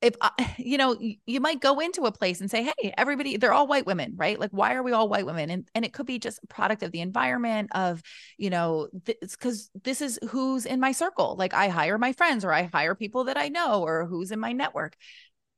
if 0.03 0.15
I, 0.21 0.55
you 0.57 0.77
know 0.77 0.95
you 0.99 1.39
might 1.39 1.61
go 1.61 1.79
into 1.79 2.03
a 2.03 2.11
place 2.11 2.41
and 2.41 2.51
say 2.51 2.69
hey 2.77 2.93
everybody 2.97 3.37
they're 3.37 3.53
all 3.53 3.67
white 3.67 3.85
women 3.87 4.13
right 4.15 4.39
like 4.39 4.51
why 4.51 4.75
are 4.75 4.83
we 4.83 4.91
all 4.91 5.09
white 5.09 5.25
women 5.25 5.49
and 5.49 5.67
and 5.73 5.85
it 5.85 5.93
could 5.93 6.05
be 6.05 6.19
just 6.19 6.39
a 6.43 6.47
product 6.47 6.83
of 6.83 6.91
the 6.91 6.99
environment 6.99 7.69
of 7.73 8.03
you 8.37 8.49
know 8.49 8.89
it's 9.07 9.35
because 9.35 9.71
this 9.83 10.01
is 10.01 10.19
who's 10.29 10.65
in 10.65 10.79
my 10.79 10.91
circle 10.91 11.35
like 11.39 11.53
i 11.53 11.69
hire 11.69 11.97
my 11.97 12.11
friends 12.11 12.43
or 12.45 12.51
i 12.51 12.63
hire 12.63 12.93
people 12.93 13.23
that 13.23 13.37
i 13.37 13.47
know 13.47 13.81
or 13.81 14.05
who's 14.05 14.31
in 14.31 14.39
my 14.39 14.51
network 14.51 14.95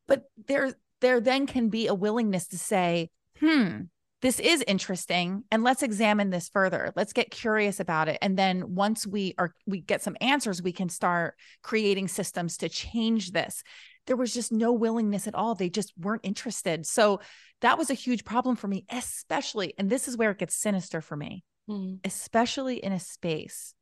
but 0.08 0.24
there 0.48 0.72
there 1.06 1.22
then 1.22 1.46
can 1.46 1.70
be 1.70 1.88
a 1.88 1.94
willingness 1.94 2.48
to 2.48 2.58
say 2.58 3.10
hmm 3.40 3.82
this 4.22 4.40
is 4.40 4.64
interesting 4.66 5.44
and 5.52 5.64
let's 5.64 5.84
examine 5.84 6.32
this 6.32 6.50
further 6.50 6.92
let's 6.96 7.14
get 7.14 7.30
curious 7.30 7.80
about 7.80 8.08
it 8.08 8.18
and 8.22 8.38
then 8.38 8.74
once 8.74 9.06
we 9.06 9.36
are 9.38 9.54
we 9.68 9.82
get 9.82 10.02
some 10.02 10.18
answers 10.20 10.64
we 10.64 10.72
can 10.72 10.90
start 10.90 11.36
creating 11.62 12.08
systems 12.08 12.58
to 12.58 12.70
change 12.70 13.32
this 13.32 13.62
there 14.08 14.16
was 14.16 14.34
just 14.34 14.52
no 14.52 14.72
willingness 14.72 15.28
at 15.28 15.36
all. 15.36 15.56
They 15.56 15.70
just 15.70 15.94
weren't 15.98 16.26
interested. 16.26 16.86
So 16.86 17.22
that 17.62 17.78
was 17.78 17.90
a 17.90 17.96
huge 17.96 18.26
problem 18.26 18.56
for 18.56 18.68
me, 18.68 18.86
especially, 18.90 19.74
and 19.78 19.90
this 19.90 20.08
is 20.08 20.18
where 20.18 20.32
it 20.32 20.38
gets 20.38 20.56
sinister 20.56 21.02
for 21.02 21.16
me, 21.16 21.44
mm. 21.70 22.00
especially 22.04 22.78
in 22.78 22.92
a 22.92 23.00
space 23.00 23.74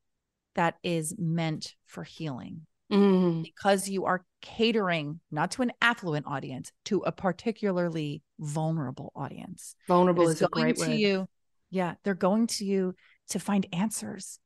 that 0.55 0.75
is 0.83 1.15
meant 1.17 1.75
for 1.85 2.03
healing. 2.03 2.65
Mm. 2.93 3.43
Because 3.43 3.89
you 3.89 4.05
are 4.05 4.23
catering 4.41 5.19
not 5.31 5.51
to 5.51 5.63
an 5.63 5.71
affluent 5.81 6.27
audience, 6.27 6.71
to 6.85 6.99
a 6.99 7.11
particularly 7.11 8.21
vulnerable 8.39 9.11
audience. 9.15 9.75
Vulnerable 9.87 10.27
is, 10.27 10.35
is 10.35 10.41
a 10.43 10.47
great 10.47 10.75
to 10.75 10.87
word. 10.87 10.95
you. 10.95 11.27
Yeah, 11.71 11.95
they're 12.03 12.13
going 12.13 12.47
to 12.47 12.65
you 12.65 12.93
to 13.29 13.39
find 13.39 13.65
answers. 13.73 14.39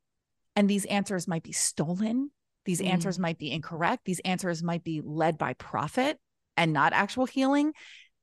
And 0.55 0.69
these 0.69 0.86
answers 0.86 1.27
might 1.27 1.43
be 1.43 1.51
stolen 1.51 2.31
these 2.67 2.81
mm. 2.81 2.88
answers 2.88 3.17
might 3.17 3.39
be 3.39 3.49
incorrect. 3.49 4.03
These 4.05 4.19
answers 4.19 4.62
might 4.62 4.83
be 4.83 5.01
led 5.03 5.39
by 5.39 5.53
profit 5.53 6.19
and 6.57 6.73
not 6.73 6.93
actual 6.93 7.25
healing. 7.25 7.71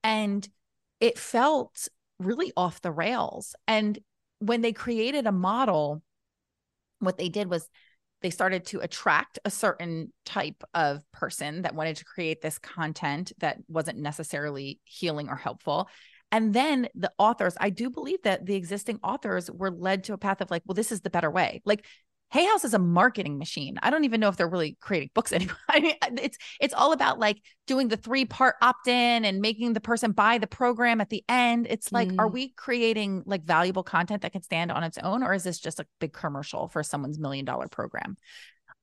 And 0.04 0.46
it 1.00 1.18
felt 1.18 1.88
really 2.20 2.52
off 2.56 2.82
the 2.82 2.92
rails. 2.92 3.56
And 3.66 3.98
when 4.38 4.60
they 4.60 4.74
created 4.74 5.26
a 5.26 5.32
model, 5.32 6.02
what 6.98 7.16
they 7.16 7.30
did 7.30 7.48
was 7.48 7.66
they 8.24 8.30
started 8.30 8.64
to 8.64 8.80
attract 8.80 9.38
a 9.44 9.50
certain 9.50 10.10
type 10.24 10.64
of 10.72 11.02
person 11.12 11.60
that 11.60 11.74
wanted 11.74 11.96
to 11.96 12.06
create 12.06 12.40
this 12.40 12.58
content 12.58 13.32
that 13.36 13.58
wasn't 13.68 13.98
necessarily 13.98 14.80
healing 14.84 15.28
or 15.28 15.36
helpful. 15.36 15.90
And 16.32 16.54
then 16.54 16.88
the 16.94 17.12
authors, 17.18 17.54
I 17.60 17.68
do 17.68 17.90
believe 17.90 18.22
that 18.22 18.46
the 18.46 18.54
existing 18.54 18.98
authors 19.04 19.50
were 19.50 19.70
led 19.70 20.04
to 20.04 20.14
a 20.14 20.18
path 20.18 20.40
of 20.40 20.50
like, 20.50 20.62
well, 20.64 20.74
this 20.74 20.90
is 20.90 21.02
the 21.02 21.10
better 21.10 21.30
way. 21.30 21.60
Like 21.66 21.84
Hay 22.34 22.46
House 22.46 22.64
is 22.64 22.74
a 22.74 22.80
marketing 22.80 23.38
machine. 23.38 23.78
I 23.80 23.90
don't 23.90 24.02
even 24.02 24.18
know 24.18 24.28
if 24.28 24.36
they're 24.36 24.48
really 24.48 24.76
creating 24.80 25.10
books 25.14 25.32
anymore. 25.32 25.56
I 25.68 25.78
mean, 25.78 25.94
it's 26.20 26.36
it's 26.60 26.74
all 26.74 26.92
about 26.92 27.20
like 27.20 27.40
doing 27.68 27.86
the 27.86 27.96
three 27.96 28.24
part 28.24 28.56
opt 28.60 28.88
in 28.88 29.24
and 29.24 29.40
making 29.40 29.72
the 29.72 29.80
person 29.80 30.10
buy 30.10 30.38
the 30.38 30.48
program 30.48 31.00
at 31.00 31.10
the 31.10 31.22
end. 31.28 31.68
It's 31.70 31.92
like, 31.92 32.08
mm. 32.08 32.18
are 32.18 32.26
we 32.26 32.48
creating 32.48 33.22
like 33.24 33.44
valuable 33.44 33.84
content 33.84 34.22
that 34.22 34.32
can 34.32 34.42
stand 34.42 34.72
on 34.72 34.82
its 34.82 34.98
own, 34.98 35.22
or 35.22 35.32
is 35.32 35.44
this 35.44 35.60
just 35.60 35.78
a 35.78 35.86
big 36.00 36.12
commercial 36.12 36.66
for 36.66 36.82
someone's 36.82 37.20
million 37.20 37.44
dollar 37.44 37.68
program? 37.68 38.16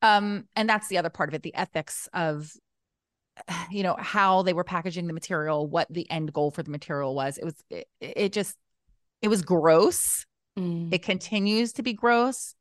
Um, 0.02 0.46
and 0.56 0.70
that's 0.70 0.88
the 0.88 0.98
other 0.98 1.10
part 1.10 1.28
of 1.28 1.36
it, 1.36 1.44
the 1.44 1.54
ethics 1.54 2.08
of 2.14 2.50
you 3.70 3.84
know 3.84 3.98
how 4.00 4.44
they 4.44 4.54
were 4.54 4.64
packaging 4.64 5.08
the 5.08 5.14
material, 5.14 5.68
what 5.68 5.88
the 5.90 6.10
end 6.10 6.32
goal 6.32 6.52
for 6.52 6.64
the 6.64 6.72
material 6.72 7.14
was. 7.14 7.38
It 7.38 7.44
was 7.44 7.62
it, 7.70 7.88
it 8.00 8.32
just 8.32 8.56
it 9.22 9.28
was 9.28 9.42
gross. 9.42 10.26
Mm. 10.58 10.94
It 10.94 11.04
continues 11.04 11.74
to 11.74 11.84
be 11.84 11.92
gross 11.92 12.56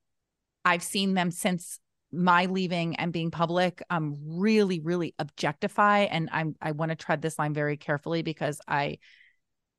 I've 0.65 0.83
seen 0.83 1.15
them 1.15 1.31
since 1.31 1.79
my 2.13 2.47
leaving 2.47 2.97
and 2.97 3.13
being 3.13 3.31
public 3.31 3.85
um 3.89 4.17
really 4.27 4.81
really 4.81 5.15
objectify 5.21 6.01
and 6.01 6.29
i'm 6.33 6.57
i 6.61 6.73
want 6.73 6.91
to 6.91 6.97
tread 6.97 7.23
this 7.23 7.39
line 7.39 7.55
very 7.55 7.77
carefully 7.77 8.23
because 8.23 8.61
i 8.67 8.99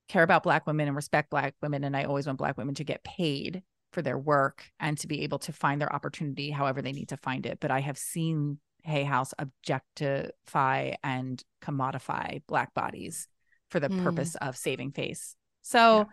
care 0.08 0.24
about 0.24 0.42
black 0.42 0.66
women 0.66 0.88
and 0.88 0.96
respect 0.96 1.30
black 1.30 1.54
women 1.62 1.84
and 1.84 1.94
i 1.94 2.06
always 2.06 2.26
want 2.26 2.38
black 2.38 2.58
women 2.58 2.74
to 2.74 2.86
get 2.86 3.04
paid 3.04 3.62
for 3.92 4.02
their 4.02 4.18
work 4.18 4.66
and 4.80 4.98
to 5.00 5.08
be 5.08 5.22
able 5.22 5.40
to 5.40 5.52
find 5.52 5.82
their 5.82 5.94
opportunity 5.94 6.50
however 6.50 6.82
they 6.82 6.94
need 6.94 7.10
to 7.10 7.18
find 7.18 7.46
it. 7.46 7.60
But 7.60 7.72
i 7.72 7.80
have 7.80 7.98
seen 7.98 8.60
hay 8.84 9.04
house 9.04 9.34
objectify 9.38 10.94
and 11.04 11.44
commodify 11.62 12.42
black 12.48 12.74
bodies 12.74 13.28
for 13.70 13.80
the 13.80 13.90
mm. 13.90 14.04
purpose 14.04 14.36
of 14.36 14.58
saving 14.58 14.92
face. 14.92 15.36
So 15.62 16.00
yeah 16.00 16.06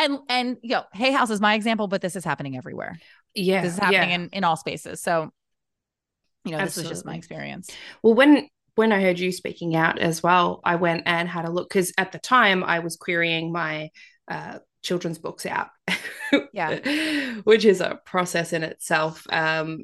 and 0.00 0.18
and 0.28 0.56
you 0.62 0.70
know 0.70 0.84
hay 0.94 1.12
house 1.12 1.28
is 1.30 1.40
my 1.40 1.54
example 1.54 1.86
but 1.86 2.00
this 2.00 2.16
is 2.16 2.24
happening 2.24 2.56
everywhere 2.56 2.98
yeah 3.34 3.62
this 3.62 3.74
is 3.74 3.78
happening 3.78 4.10
yeah. 4.10 4.14
in 4.14 4.28
in 4.32 4.44
all 4.44 4.56
spaces 4.56 5.00
so 5.00 5.30
you 6.44 6.52
know 6.52 6.58
Absolutely. 6.58 6.64
this 6.64 6.76
was 6.76 6.98
just 6.98 7.06
my 7.06 7.14
experience 7.14 7.70
well 8.02 8.14
when 8.14 8.48
when 8.74 8.92
i 8.92 9.00
heard 9.00 9.18
you 9.18 9.32
speaking 9.32 9.76
out 9.76 9.98
as 9.98 10.22
well 10.22 10.60
i 10.64 10.76
went 10.76 11.02
and 11.06 11.28
had 11.28 11.44
a 11.44 11.50
look 11.50 11.68
because 11.68 11.92
at 11.98 12.12
the 12.12 12.18
time 12.18 12.64
i 12.64 12.78
was 12.78 12.96
querying 12.96 13.52
my 13.52 13.90
uh, 14.30 14.58
children's 14.82 15.18
books 15.18 15.44
out 15.44 15.68
yeah 16.52 16.78
which 17.44 17.64
is 17.64 17.80
a 17.80 18.00
process 18.04 18.52
in 18.52 18.62
itself 18.62 19.26
um 19.30 19.80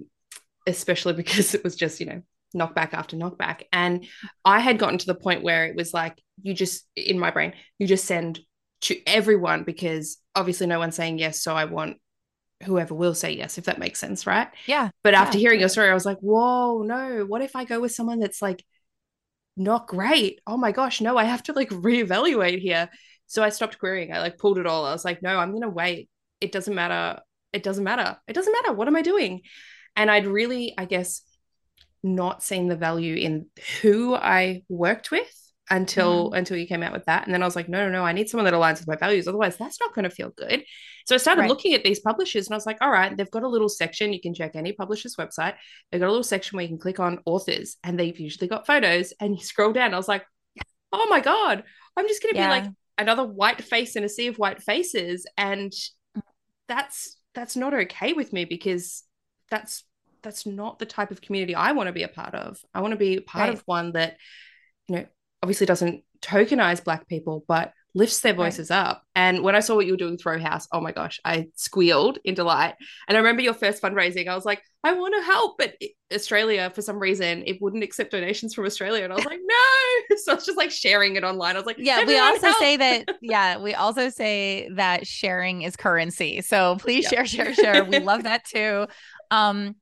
especially 0.66 1.12
because 1.12 1.54
it 1.54 1.62
was 1.62 1.76
just 1.76 2.00
you 2.00 2.06
know 2.06 2.22
knockback 2.54 2.94
after 2.94 3.16
knockback 3.16 3.62
and 3.72 4.06
i 4.44 4.60
had 4.60 4.78
gotten 4.78 4.96
to 4.96 5.06
the 5.06 5.14
point 5.14 5.42
where 5.42 5.66
it 5.66 5.76
was 5.76 5.92
like 5.92 6.22
you 6.42 6.54
just 6.54 6.86
in 6.94 7.18
my 7.18 7.30
brain 7.30 7.52
you 7.78 7.86
just 7.86 8.06
send 8.06 8.40
to 8.82 8.96
everyone 9.06 9.64
because 9.64 10.18
obviously 10.34 10.66
no 10.66 10.78
one's 10.78 10.94
saying 10.94 11.18
yes. 11.18 11.42
So 11.42 11.54
I 11.54 11.64
want 11.64 11.96
whoever 12.64 12.94
will 12.94 13.14
say 13.14 13.32
yes, 13.32 13.58
if 13.58 13.64
that 13.64 13.78
makes 13.78 13.98
sense, 13.98 14.26
right? 14.26 14.48
Yeah. 14.66 14.90
But 15.02 15.14
after 15.14 15.38
yeah, 15.38 15.42
hearing 15.42 15.60
your 15.60 15.68
story, 15.68 15.90
I 15.90 15.94
was 15.94 16.06
like, 16.06 16.18
whoa, 16.18 16.82
no, 16.82 17.24
what 17.26 17.42
if 17.42 17.54
I 17.54 17.64
go 17.64 17.80
with 17.80 17.92
someone 17.92 18.18
that's 18.18 18.40
like 18.40 18.64
not 19.56 19.86
great? 19.86 20.40
Oh 20.46 20.56
my 20.56 20.72
gosh, 20.72 21.00
no, 21.00 21.16
I 21.16 21.24
have 21.24 21.42
to 21.44 21.52
like 21.52 21.70
reevaluate 21.70 22.60
here. 22.60 22.88
So 23.26 23.42
I 23.42 23.48
stopped 23.48 23.78
querying. 23.78 24.12
I 24.12 24.20
like 24.20 24.38
pulled 24.38 24.58
it 24.58 24.66
all. 24.66 24.84
I 24.86 24.92
was 24.92 25.04
like, 25.04 25.22
no, 25.22 25.38
I'm 25.38 25.52
gonna 25.52 25.68
wait. 25.68 26.08
It 26.40 26.52
doesn't 26.52 26.74
matter. 26.74 27.20
It 27.52 27.62
doesn't 27.62 27.84
matter. 27.84 28.16
It 28.26 28.34
doesn't 28.34 28.52
matter. 28.52 28.72
What 28.72 28.88
am 28.88 28.96
I 28.96 29.02
doing? 29.02 29.42
And 29.94 30.10
I'd 30.10 30.26
really, 30.26 30.74
I 30.76 30.84
guess, 30.84 31.22
not 32.02 32.42
seen 32.42 32.68
the 32.68 32.76
value 32.76 33.16
in 33.16 33.46
who 33.80 34.14
I 34.14 34.62
worked 34.68 35.10
with 35.10 35.32
until 35.70 36.30
mm. 36.30 36.38
until 36.38 36.56
you 36.56 36.66
came 36.66 36.82
out 36.82 36.92
with 36.92 37.04
that 37.06 37.24
and 37.24 37.34
then 37.34 37.42
i 37.42 37.44
was 37.44 37.56
like 37.56 37.68
no 37.68 37.86
no 37.86 37.90
no 37.90 38.04
i 38.04 38.12
need 38.12 38.28
someone 38.28 38.44
that 38.44 38.54
aligns 38.54 38.78
with 38.78 38.86
my 38.86 38.94
values 38.94 39.26
otherwise 39.26 39.56
that's 39.56 39.80
not 39.80 39.92
going 39.94 40.04
to 40.04 40.10
feel 40.10 40.30
good 40.36 40.62
so 41.06 41.14
i 41.14 41.18
started 41.18 41.42
right. 41.42 41.48
looking 41.48 41.74
at 41.74 41.84
these 41.84 42.00
publishers 42.00 42.46
and 42.46 42.54
i 42.54 42.56
was 42.56 42.66
like 42.66 42.78
all 42.80 42.90
right 42.90 43.16
they've 43.16 43.30
got 43.30 43.42
a 43.42 43.48
little 43.48 43.68
section 43.68 44.12
you 44.12 44.20
can 44.20 44.34
check 44.34 44.54
any 44.54 44.72
publisher's 44.72 45.16
website 45.16 45.54
they've 45.90 46.00
got 46.00 46.08
a 46.08 46.10
little 46.10 46.22
section 46.22 46.56
where 46.56 46.62
you 46.62 46.68
can 46.68 46.78
click 46.78 47.00
on 47.00 47.18
authors 47.24 47.76
and 47.82 47.98
they've 47.98 48.20
usually 48.20 48.48
got 48.48 48.66
photos 48.66 49.12
and 49.20 49.34
you 49.34 49.42
scroll 49.42 49.72
down 49.72 49.94
i 49.94 49.96
was 49.96 50.08
like 50.08 50.24
oh 50.92 51.06
my 51.08 51.20
god 51.20 51.64
i'm 51.96 52.06
just 52.06 52.22
going 52.22 52.34
to 52.34 52.40
yeah. 52.40 52.60
be 52.60 52.62
like 52.62 52.72
another 52.98 53.24
white 53.24 53.62
face 53.62 53.96
in 53.96 54.04
a 54.04 54.08
sea 54.08 54.26
of 54.26 54.38
white 54.38 54.62
faces 54.62 55.26
and 55.36 55.72
that's 56.68 57.16
that's 57.34 57.56
not 57.56 57.74
okay 57.74 58.12
with 58.12 58.32
me 58.32 58.44
because 58.44 59.04
that's 59.50 59.84
that's 60.26 60.44
not 60.44 60.78
the 60.78 60.86
type 60.86 61.12
of 61.12 61.20
community 61.20 61.54
I 61.54 61.72
want 61.72 61.86
to 61.86 61.92
be 61.92 62.02
a 62.02 62.08
part 62.08 62.34
of. 62.34 62.58
I 62.74 62.80
want 62.80 62.92
to 62.92 62.98
be 62.98 63.20
part 63.20 63.48
right. 63.48 63.54
of 63.54 63.62
one 63.64 63.92
that, 63.92 64.16
you 64.88 64.96
know, 64.96 65.06
obviously 65.40 65.66
doesn't 65.66 66.02
tokenize 66.20 66.82
black 66.82 67.06
people, 67.06 67.44
but 67.46 67.72
lifts 67.96 68.20
their 68.20 68.34
voices 68.34 68.68
right. 68.68 68.76
up. 68.76 69.02
And 69.14 69.42
when 69.42 69.56
I 69.56 69.60
saw 69.60 69.74
what 69.74 69.86
you 69.86 69.94
were 69.94 69.96
doing 69.96 70.18
Row 70.22 70.38
House, 70.38 70.68
oh 70.70 70.82
my 70.82 70.92
gosh, 70.92 71.18
I 71.24 71.46
squealed 71.54 72.18
in 72.24 72.34
delight. 72.34 72.74
And 73.08 73.16
I 73.16 73.20
remember 73.20 73.40
your 73.40 73.54
first 73.54 73.82
fundraising, 73.82 74.28
I 74.28 74.34
was 74.34 74.44
like, 74.44 74.62
I 74.84 74.92
want 74.92 75.14
to 75.16 75.22
help, 75.24 75.56
but 75.56 75.74
Australia, 76.14 76.70
for 76.74 76.82
some 76.82 76.98
reason, 76.98 77.42
it 77.46 77.56
wouldn't 77.62 77.82
accept 77.82 78.12
donations 78.12 78.54
from 78.54 78.66
Australia. 78.66 79.02
And 79.02 79.12
I 79.14 79.16
was 79.16 79.24
like, 79.24 79.40
no. 79.42 80.16
So 80.18 80.32
I 80.32 80.34
was 80.34 80.44
just 80.44 80.58
like 80.58 80.70
sharing 80.70 81.16
it 81.16 81.24
online. 81.24 81.56
I 81.56 81.58
was 81.58 81.66
like, 81.66 81.78
yeah, 81.78 82.04
we 82.04 82.18
also 82.18 82.48
help. 82.48 82.58
say 82.58 82.76
that, 82.76 83.16
yeah, 83.22 83.58
we 83.58 83.74
also 83.74 84.10
say 84.10 84.68
that 84.74 85.06
sharing 85.06 85.62
is 85.62 85.74
currency. 85.74 86.42
So 86.42 86.76
please 86.76 87.04
yeah. 87.04 87.24
share, 87.24 87.54
share, 87.54 87.54
share. 87.54 87.84
we 87.84 87.98
love 87.98 88.22
that 88.24 88.44
too. 88.44 88.86
Um, 89.30 89.76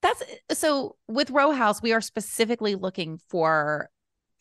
that's 0.00 0.22
so 0.52 0.96
with 1.06 1.30
Row 1.30 1.52
House, 1.52 1.82
we 1.82 1.92
are 1.92 2.00
specifically 2.00 2.74
looking 2.74 3.18
for 3.28 3.90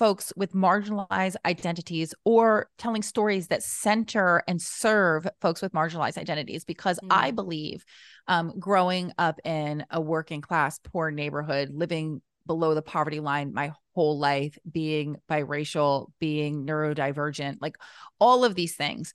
folks 0.02 0.34
with 0.36 0.52
marginalized 0.54 1.36
identities 1.46 2.16
or 2.26 2.68
telling 2.80 3.04
stories 3.04 3.50
that 3.50 3.62
center 3.62 4.42
and 4.48 4.60
serve 4.60 5.28
folks 5.40 5.62
with 5.62 5.72
marginalized 5.74 6.18
identities 6.18 6.66
because 6.66 7.00
mm. 7.04 7.08
i 7.12 7.30
believe 7.30 7.86
um, 8.28 8.52
growing 8.60 9.12
up 9.20 9.40
in 9.46 9.86
a 9.92 10.02
working 10.02 10.42
class 10.42 10.80
poor 10.80 11.12
neighborhood 11.12 11.70
living 11.72 12.20
below 12.48 12.74
the 12.74 12.82
poverty 12.82 13.20
line 13.20 13.54
my 13.54 13.72
whole 13.94 14.18
life 14.18 14.58
being 14.72 15.18
biracial 15.30 16.08
being 16.20 16.66
neurodivergent 16.66 17.58
like 17.62 17.76
all 18.20 18.44
of 18.44 18.56
these 18.56 18.76
things 18.76 19.14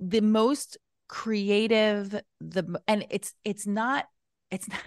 the 0.00 0.20
most 0.20 0.76
creative 1.06 2.20
the 2.40 2.80
and 2.88 3.06
it's 3.10 3.32
it's 3.44 3.64
not 3.64 4.06
it's 4.50 4.68
not 4.68 4.82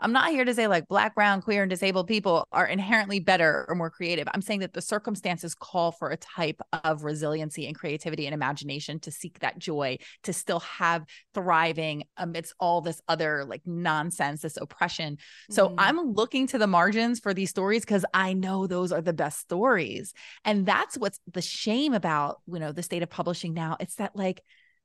I'm 0.00 0.12
not 0.12 0.30
here 0.30 0.44
to 0.44 0.54
say 0.54 0.66
like 0.66 0.86
black, 0.88 1.14
brown, 1.14 1.42
queer, 1.42 1.62
and 1.62 1.70
disabled 1.70 2.06
people 2.06 2.46
are 2.52 2.66
inherently 2.66 3.20
better 3.20 3.66
or 3.68 3.74
more 3.74 3.90
creative. 3.90 4.28
I'm 4.32 4.42
saying 4.42 4.60
that 4.60 4.72
the 4.72 4.80
circumstances 4.80 5.54
call 5.54 5.92
for 5.92 6.10
a 6.10 6.16
type 6.16 6.60
of 6.84 7.04
resiliency 7.04 7.66
and 7.66 7.76
creativity 7.76 8.26
and 8.26 8.34
imagination 8.34 9.00
to 9.00 9.10
seek 9.10 9.40
that 9.40 9.58
joy, 9.58 9.98
to 10.22 10.32
still 10.32 10.60
have 10.60 11.04
thriving 11.34 12.04
amidst 12.16 12.54
all 12.60 12.80
this 12.80 13.00
other 13.08 13.44
like 13.44 13.62
nonsense, 13.66 14.42
this 14.42 14.56
oppression. 14.56 15.18
So 15.50 15.70
mm. 15.70 15.74
I'm 15.78 16.12
looking 16.12 16.46
to 16.48 16.58
the 16.58 16.66
margins 16.66 17.18
for 17.18 17.34
these 17.34 17.50
stories 17.50 17.82
because 17.82 18.04
I 18.14 18.34
know 18.34 18.66
those 18.66 18.92
are 18.92 19.02
the 19.02 19.12
best 19.12 19.40
stories. 19.40 20.14
And 20.44 20.64
that's 20.64 20.96
what's 20.96 21.18
the 21.32 21.42
shame 21.42 21.92
about, 21.92 22.40
you 22.46 22.58
know, 22.58 22.72
the 22.72 22.82
state 22.82 23.02
of 23.02 23.10
publishing 23.10 23.54
now. 23.54 23.76
It's 23.80 23.96
that 23.96 24.14
like 24.14 24.42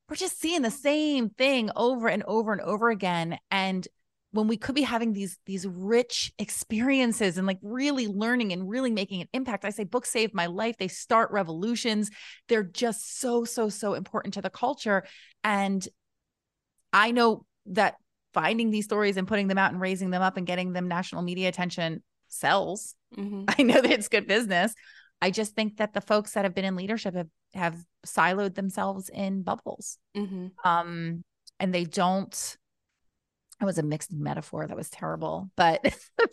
we're 0.09 0.15
just 0.15 0.39
seeing 0.39 0.61
the 0.61 0.71
same 0.71 1.29
thing 1.29 1.69
over 1.75 2.07
and 2.07 2.23
over 2.23 2.51
and 2.51 2.61
over 2.61 2.89
again. 2.89 3.37
And 3.49 3.87
when 4.33 4.47
we 4.47 4.57
could 4.57 4.73
be 4.73 4.81
having 4.81 5.13
these 5.13 5.37
these 5.45 5.65
rich 5.65 6.33
experiences 6.39 7.37
and 7.37 7.45
like 7.45 7.59
really 7.61 8.07
learning 8.07 8.51
and 8.51 8.67
really 8.67 8.91
making 8.91 9.21
an 9.21 9.27
impact 9.31 9.63
i 9.63 9.69
say 9.69 9.83
books 9.83 10.09
saved 10.09 10.33
my 10.33 10.47
life. 10.47 10.75
They 10.77 10.87
start 10.87 11.31
revolutions. 11.31 12.09
They're 12.49 12.63
just 12.63 13.19
so 13.19 13.45
so 13.45 13.69
so 13.69 13.93
important 13.93 14.33
to 14.33 14.41
the 14.41 14.49
culture. 14.49 15.05
And 15.43 15.87
i 16.91 17.11
know 17.11 17.45
that 17.67 17.95
finding 18.33 18.71
these 18.71 18.85
stories 18.85 19.17
and 19.17 19.27
putting 19.27 19.47
them 19.47 19.59
out 19.59 19.71
and 19.71 19.79
raising 19.79 20.09
them 20.09 20.23
up 20.23 20.35
and 20.35 20.47
getting 20.47 20.73
them 20.73 20.87
national 20.87 21.21
media 21.21 21.47
attention 21.47 22.03
sells. 22.27 22.95
Mm-hmm. 23.15 23.45
i 23.57 23.63
know 23.63 23.79
that 23.79 23.91
it's 23.91 24.09
good 24.09 24.27
business. 24.27 24.73
I 25.21 25.29
just 25.29 25.55
think 25.55 25.77
that 25.77 25.93
the 25.93 26.01
folks 26.01 26.33
that 26.33 26.43
have 26.43 26.53
been 26.53 26.65
in 26.65 26.75
leadership 26.75 27.15
have, 27.15 27.29
have 27.53 27.77
siloed 28.05 28.55
themselves 28.55 29.09
in 29.09 29.43
bubbles. 29.43 29.99
Mm-hmm. 30.17 30.47
um 30.67 31.23
and 31.59 31.73
they 31.73 31.85
don't 31.85 32.57
it 33.63 33.65
was 33.65 33.77
a 33.77 33.83
mixed 33.83 34.11
metaphor 34.11 34.67
that 34.67 34.75
was 34.75 34.89
terrible 34.89 35.49
but 35.55 35.81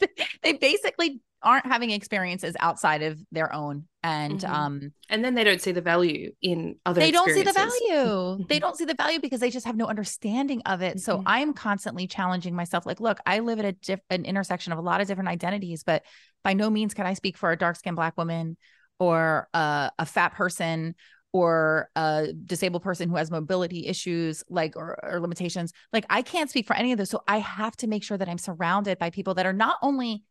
they 0.42 0.52
basically 0.54 1.20
aren't 1.42 1.64
having 1.64 1.90
experiences 1.90 2.54
outside 2.60 3.02
of 3.02 3.18
their 3.32 3.52
own 3.54 3.84
and 4.02 4.40
mm-hmm. 4.40 4.52
um 4.52 4.92
and 5.08 5.24
then 5.24 5.34
they 5.34 5.44
don't 5.44 5.62
see 5.62 5.72
the 5.72 5.80
value 5.80 6.32
in 6.42 6.76
other 6.84 7.00
they 7.00 7.10
don't 7.10 7.30
see 7.30 7.42
the 7.42 7.52
value 7.52 8.44
they 8.48 8.58
don't 8.58 8.76
see 8.76 8.84
the 8.84 8.94
value 8.94 9.20
because 9.20 9.40
they 9.40 9.50
just 9.50 9.66
have 9.66 9.76
no 9.76 9.86
understanding 9.86 10.60
of 10.66 10.82
it 10.82 11.00
so 11.00 11.16
mm-hmm. 11.16 11.28
i'm 11.28 11.52
constantly 11.54 12.06
challenging 12.06 12.54
myself 12.54 12.84
like 12.84 13.00
look 13.00 13.18
i 13.24 13.38
live 13.38 13.58
at 13.58 13.64
a 13.64 13.72
diff- 13.72 14.00
an 14.10 14.24
intersection 14.24 14.72
of 14.72 14.78
a 14.78 14.82
lot 14.82 15.00
of 15.00 15.06
different 15.06 15.28
identities 15.28 15.82
but 15.82 16.02
by 16.44 16.52
no 16.52 16.68
means 16.68 16.92
can 16.92 17.06
i 17.06 17.14
speak 17.14 17.38
for 17.38 17.50
a 17.50 17.56
dark 17.56 17.76
skinned 17.76 17.96
black 17.96 18.16
woman 18.18 18.56
or 18.98 19.48
a, 19.54 19.90
a 19.98 20.06
fat 20.06 20.34
person 20.34 20.94
or 21.32 21.88
a 21.96 22.28
disabled 22.44 22.82
person 22.82 23.08
who 23.08 23.16
has 23.16 23.30
mobility 23.30 23.86
issues 23.86 24.42
like 24.48 24.76
or, 24.76 24.98
or, 25.02 25.20
limitations 25.20 25.72
like 25.92 26.04
i 26.10 26.22
can't 26.22 26.50
speak 26.50 26.66
for 26.66 26.74
any 26.74 26.92
of 26.92 26.98
those 26.98 27.10
so 27.10 27.22
i 27.28 27.38
have 27.38 27.76
to 27.76 27.86
make 27.86 28.02
sure 28.02 28.18
that 28.18 28.28
i'm 28.28 28.38
surrounded 28.38 28.98
by 28.98 29.10
people 29.10 29.34
that 29.34 29.46
are 29.46 29.52
not 29.52 29.76
only 29.82 30.24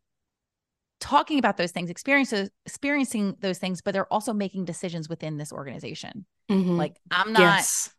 talking 1.00 1.38
about 1.38 1.56
those 1.56 1.70
things 1.70 1.88
experiences 1.88 2.50
experiencing 2.66 3.34
those 3.40 3.58
things 3.58 3.80
but 3.80 3.92
they're 3.92 4.12
also 4.12 4.32
making 4.32 4.64
decisions 4.64 5.08
within 5.08 5.38
this 5.38 5.52
organization 5.52 6.26
mm-hmm. 6.50 6.76
like 6.76 6.96
i'm 7.10 7.32
not 7.32 7.40
yes. 7.40 7.90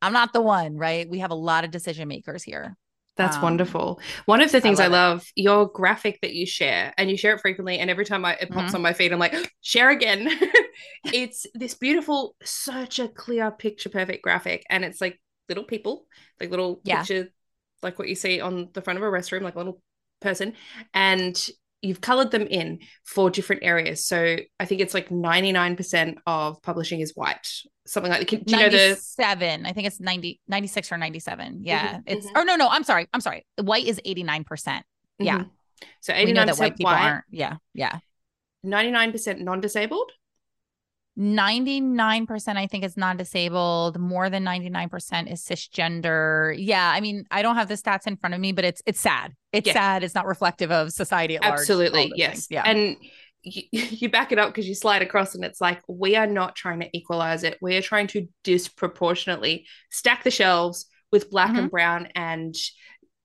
i'm 0.00 0.12
not 0.12 0.32
the 0.32 0.42
one 0.42 0.76
right 0.76 1.08
we 1.08 1.20
have 1.20 1.30
a 1.30 1.36
lot 1.36 1.64
of 1.64 1.70
decision 1.70 2.08
makers 2.08 2.42
here 2.42 2.76
that's 3.16 3.36
um, 3.36 3.42
wonderful. 3.42 4.00
One 4.24 4.40
of 4.40 4.50
the 4.50 4.60
things 4.60 4.80
I 4.80 4.86
love, 4.86 4.92
I 4.92 5.12
love 5.12 5.26
your 5.36 5.66
graphic 5.66 6.20
that 6.22 6.32
you 6.32 6.46
share, 6.46 6.94
and 6.96 7.10
you 7.10 7.16
share 7.16 7.34
it 7.34 7.40
frequently. 7.40 7.78
And 7.78 7.90
every 7.90 8.04
time 8.04 8.24
I, 8.24 8.34
it 8.34 8.50
pops 8.50 8.68
mm-hmm. 8.68 8.76
on 8.76 8.82
my 8.82 8.92
feed, 8.92 9.12
I'm 9.12 9.18
like, 9.18 9.34
share 9.60 9.90
again. 9.90 10.28
it's 11.04 11.46
this 11.54 11.74
beautiful, 11.74 12.36
such 12.42 12.98
a 12.98 13.08
clear, 13.08 13.50
picture 13.50 13.90
perfect 13.90 14.22
graphic. 14.22 14.64
And 14.70 14.84
it's 14.84 15.00
like 15.00 15.20
little 15.48 15.64
people, 15.64 16.06
like 16.40 16.50
little 16.50 16.80
yeah. 16.84 16.98
picture, 16.98 17.28
like 17.82 17.98
what 17.98 18.08
you 18.08 18.14
see 18.14 18.40
on 18.40 18.70
the 18.72 18.80
front 18.80 18.98
of 18.98 19.02
a 19.02 19.06
restroom, 19.06 19.42
like 19.42 19.56
a 19.56 19.58
little 19.58 19.82
person. 20.20 20.54
And 20.94 21.36
you've 21.82 22.00
colored 22.00 22.30
them 22.30 22.46
in 22.46 22.78
for 23.04 23.28
different 23.28 23.64
areas. 23.64 24.06
So 24.06 24.36
I 24.58 24.64
think 24.64 24.80
it's 24.80 24.94
like 24.94 25.08
99% 25.10 26.16
of 26.26 26.62
publishing 26.62 27.00
is 27.00 27.12
white, 27.14 27.46
something 27.86 28.10
like 28.10 28.30
that. 28.30 28.44
Do 28.46 28.56
you 28.56 28.62
know 28.62 28.68
the 28.70 28.94
seven? 28.94 29.66
I 29.66 29.72
think 29.72 29.88
it's 29.88 30.00
90, 30.00 30.40
96 30.46 30.92
or 30.92 30.96
97. 30.96 31.60
Yeah. 31.64 31.88
Mm-hmm, 31.88 32.00
it's, 32.06 32.26
mm-hmm. 32.26 32.38
or 32.38 32.44
no, 32.44 32.56
no, 32.56 32.68
I'm 32.68 32.84
sorry. 32.84 33.08
I'm 33.12 33.20
sorry. 33.20 33.44
White 33.60 33.84
is 33.84 34.00
89%. 34.06 34.46
percent 34.46 34.86
Yeah. 35.18 35.40
Mm-hmm. 35.40 35.48
So 36.00 36.12
89% 36.12 36.58
white 36.58 36.76
people 36.76 36.92
white, 36.92 37.02
aren't. 37.02 37.24
Yeah. 37.30 37.56
Yeah. 37.74 37.98
99% 38.64 39.40
non 39.40 39.60
disabled. 39.60 40.10
99% 41.18 42.56
I 42.56 42.66
think 42.66 42.84
is 42.84 42.96
non-disabled, 42.96 43.98
more 43.98 44.30
than 44.30 44.44
99% 44.44 45.30
is 45.30 45.44
cisgender. 45.44 46.54
Yeah, 46.56 46.90
I 46.90 47.00
mean, 47.00 47.26
I 47.30 47.42
don't 47.42 47.56
have 47.56 47.68
the 47.68 47.74
stats 47.74 48.06
in 48.06 48.16
front 48.16 48.34
of 48.34 48.40
me, 48.40 48.52
but 48.52 48.64
it's 48.64 48.82
it's 48.86 49.00
sad. 49.00 49.34
It's 49.52 49.66
yeah. 49.66 49.74
sad. 49.74 50.04
It's 50.04 50.14
not 50.14 50.26
reflective 50.26 50.70
of 50.70 50.90
society 50.92 51.36
at 51.36 51.44
Absolutely. 51.44 52.00
Large, 52.00 52.12
Absolutely. 52.12 52.18
yes. 52.18 52.32
Things. 52.32 52.46
Yeah. 52.50 52.62
And 52.64 52.96
you, 53.42 53.62
you 53.72 54.08
back 54.08 54.32
it 54.32 54.38
up 54.38 54.48
because 54.48 54.66
you 54.66 54.74
slide 54.74 55.02
across 55.02 55.34
and 55.34 55.44
it's 55.44 55.60
like 55.60 55.82
we 55.86 56.16
are 56.16 56.26
not 56.26 56.56
trying 56.56 56.80
to 56.80 56.88
equalize 56.96 57.44
it. 57.44 57.58
We 57.60 57.76
are 57.76 57.82
trying 57.82 58.06
to 58.08 58.28
disproportionately 58.44 59.66
stack 59.90 60.24
the 60.24 60.30
shelves 60.30 60.86
with 61.10 61.30
black 61.30 61.50
mm-hmm. 61.50 61.58
and 61.58 61.70
brown 61.70 62.08
and 62.14 62.54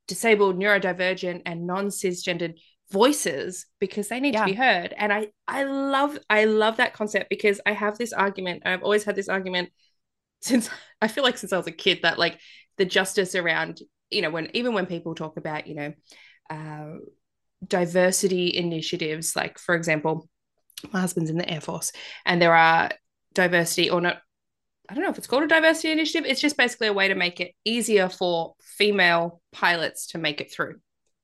disabled, 0.07 0.57
neurodivergent 0.57 1.43
and 1.45 1.67
non-cisgendered 1.67 2.55
voices 2.91 3.65
because 3.79 4.07
they 4.07 4.19
need 4.19 4.33
yeah. 4.33 4.41
to 4.41 4.51
be 4.51 4.53
heard 4.53 4.93
and 4.97 5.11
i 5.11 5.27
i 5.47 5.63
love 5.63 6.17
i 6.29 6.45
love 6.45 6.77
that 6.77 6.93
concept 6.93 7.29
because 7.29 7.59
i 7.65 7.73
have 7.73 7.97
this 7.97 8.13
argument 8.13 8.63
i've 8.65 8.83
always 8.83 9.03
had 9.03 9.15
this 9.15 9.27
argument 9.27 9.69
since 10.41 10.69
i 11.01 11.07
feel 11.07 11.23
like 11.23 11.37
since 11.37 11.51
i 11.51 11.57
was 11.57 11.67
a 11.67 11.71
kid 11.71 11.99
that 12.03 12.19
like 12.19 12.39
the 12.77 12.85
justice 12.85 13.35
around 13.35 13.81
you 14.09 14.21
know 14.21 14.29
when 14.29 14.49
even 14.53 14.73
when 14.73 14.85
people 14.85 15.15
talk 15.15 15.35
about 15.37 15.67
you 15.67 15.75
know 15.75 15.93
uh, 16.49 16.97
diversity 17.67 18.55
initiatives 18.55 19.35
like 19.35 19.59
for 19.59 19.75
example 19.75 20.29
my 20.93 21.01
husband's 21.01 21.29
in 21.29 21.37
the 21.37 21.49
air 21.49 21.59
force 21.59 21.91
and 22.25 22.41
there 22.41 22.55
are 22.55 22.89
diversity 23.33 23.89
or 23.89 23.99
not 23.99 24.17
I 24.89 24.93
don't 24.93 25.03
know 25.03 25.09
if 25.09 25.17
it's 25.17 25.27
called 25.27 25.43
a 25.43 25.47
diversity 25.47 25.91
initiative. 25.91 26.25
It's 26.25 26.39
just 26.39 26.55
basically 26.55 26.87
a 26.87 26.93
way 26.93 27.09
to 27.09 27.13
make 27.13 27.41
it 27.41 27.51
easier 27.65 28.07
for 28.07 28.53
female 28.61 29.41
pilots 29.51 30.07
to 30.11 30.17
make 30.17 30.39
it 30.39 30.49
through. 30.49 30.75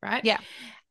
Right. 0.01 0.25
Yeah 0.25 0.39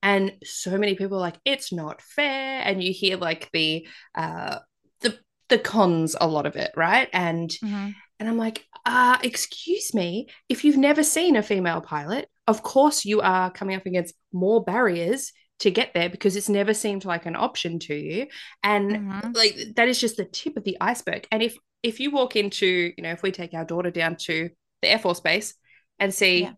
and 0.03 0.33
so 0.43 0.77
many 0.77 0.95
people 0.95 1.17
are 1.17 1.21
like 1.21 1.39
it's 1.45 1.73
not 1.73 2.03
fair 2.03 2.63
and 2.65 2.83
you 2.83 2.93
hear 2.93 3.17
like 3.17 3.49
the 3.53 3.87
uh 4.15 4.59
the 5.01 5.19
the 5.49 5.59
cons 5.59 6.17
a 6.21 6.27
lot 6.27 6.47
of 6.47 6.57
it 6.57 6.73
right 6.77 7.09
and 7.13 7.51
mm-hmm. 7.51 7.91
and 8.19 8.29
i'm 8.29 8.37
like 8.37 8.67
uh 8.85 9.17
excuse 9.23 9.95
me 9.95 10.29
if 10.49 10.65
you've 10.65 10.77
never 10.77 11.03
seen 11.03 11.37
a 11.37 11.43
female 11.43 11.81
pilot 11.81 12.29
of 12.47 12.63
course 12.63 13.05
you 13.05 13.21
are 13.21 13.51
coming 13.51 13.77
up 13.77 13.87
against 13.87 14.15
more 14.33 14.63
barriers 14.65 15.33
to 15.61 15.71
get 15.71 15.95
there 15.95 16.11
because 16.11 16.35
it's 16.35 16.49
never 16.49 16.75
seemed 16.75 17.05
like 17.05 17.25
an 17.25 17.37
option 17.37 17.79
to 17.79 17.95
you 17.95 18.27
and 18.65 18.91
mm-hmm. 18.91 19.33
like 19.33 19.57
that 19.77 19.89
is 19.89 20.01
just 20.01 20.17
the 20.17 20.25
tip 20.25 20.57
of 20.57 20.65
the 20.65 20.77
iceberg 20.81 21.27
and 21.31 21.43
if 21.43 21.57
if 21.83 22.01
you 22.01 22.11
walk 22.11 22.35
into 22.37 22.93
you 22.97 23.03
know 23.03 23.13
if 23.13 23.23
we 23.23 23.31
take 23.31 23.55
our 23.55 23.65
daughter 23.65 23.91
down 23.91 24.17
to 24.17 24.51
the 24.81 24.89
air 24.89 24.99
force 24.99 25.21
base 25.21 25.55
and 26.01 26.13
see 26.13 26.43
yeah. 26.43 26.53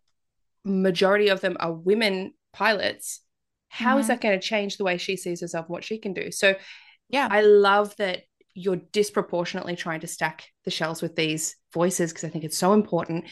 majority 0.65 1.29
of 1.29 1.43
them 1.43 1.57
are 1.61 1.73
women 1.73 2.33
pilots 2.55 3.21
how 3.75 3.93
mm-hmm. 3.93 4.01
is 4.01 4.09
that 4.09 4.21
going 4.21 4.39
to 4.39 4.47
change 4.47 4.77
the 4.77 4.85
way 4.85 4.97
she 4.97 5.17
sees 5.17 5.41
herself 5.41 5.69
what 5.69 5.85
she 5.85 5.99
can 5.99 6.13
do 6.13 6.31
so 6.31 6.55
yeah 7.09 7.29
i 7.31 7.41
love 7.43 7.95
that 7.97 8.23
you're 8.55 8.81
disproportionately 8.93 9.75
trying 9.75 10.01
to 10.01 10.07
stack 10.07 10.45
the 10.65 10.71
shelves 10.71 11.03
with 11.03 11.17
these 11.17 11.57
voices 11.73 12.13
because 12.13 12.25
i 12.25 12.29
think 12.29 12.45
it's 12.45 12.59
so 12.59 12.73
important 12.73 13.25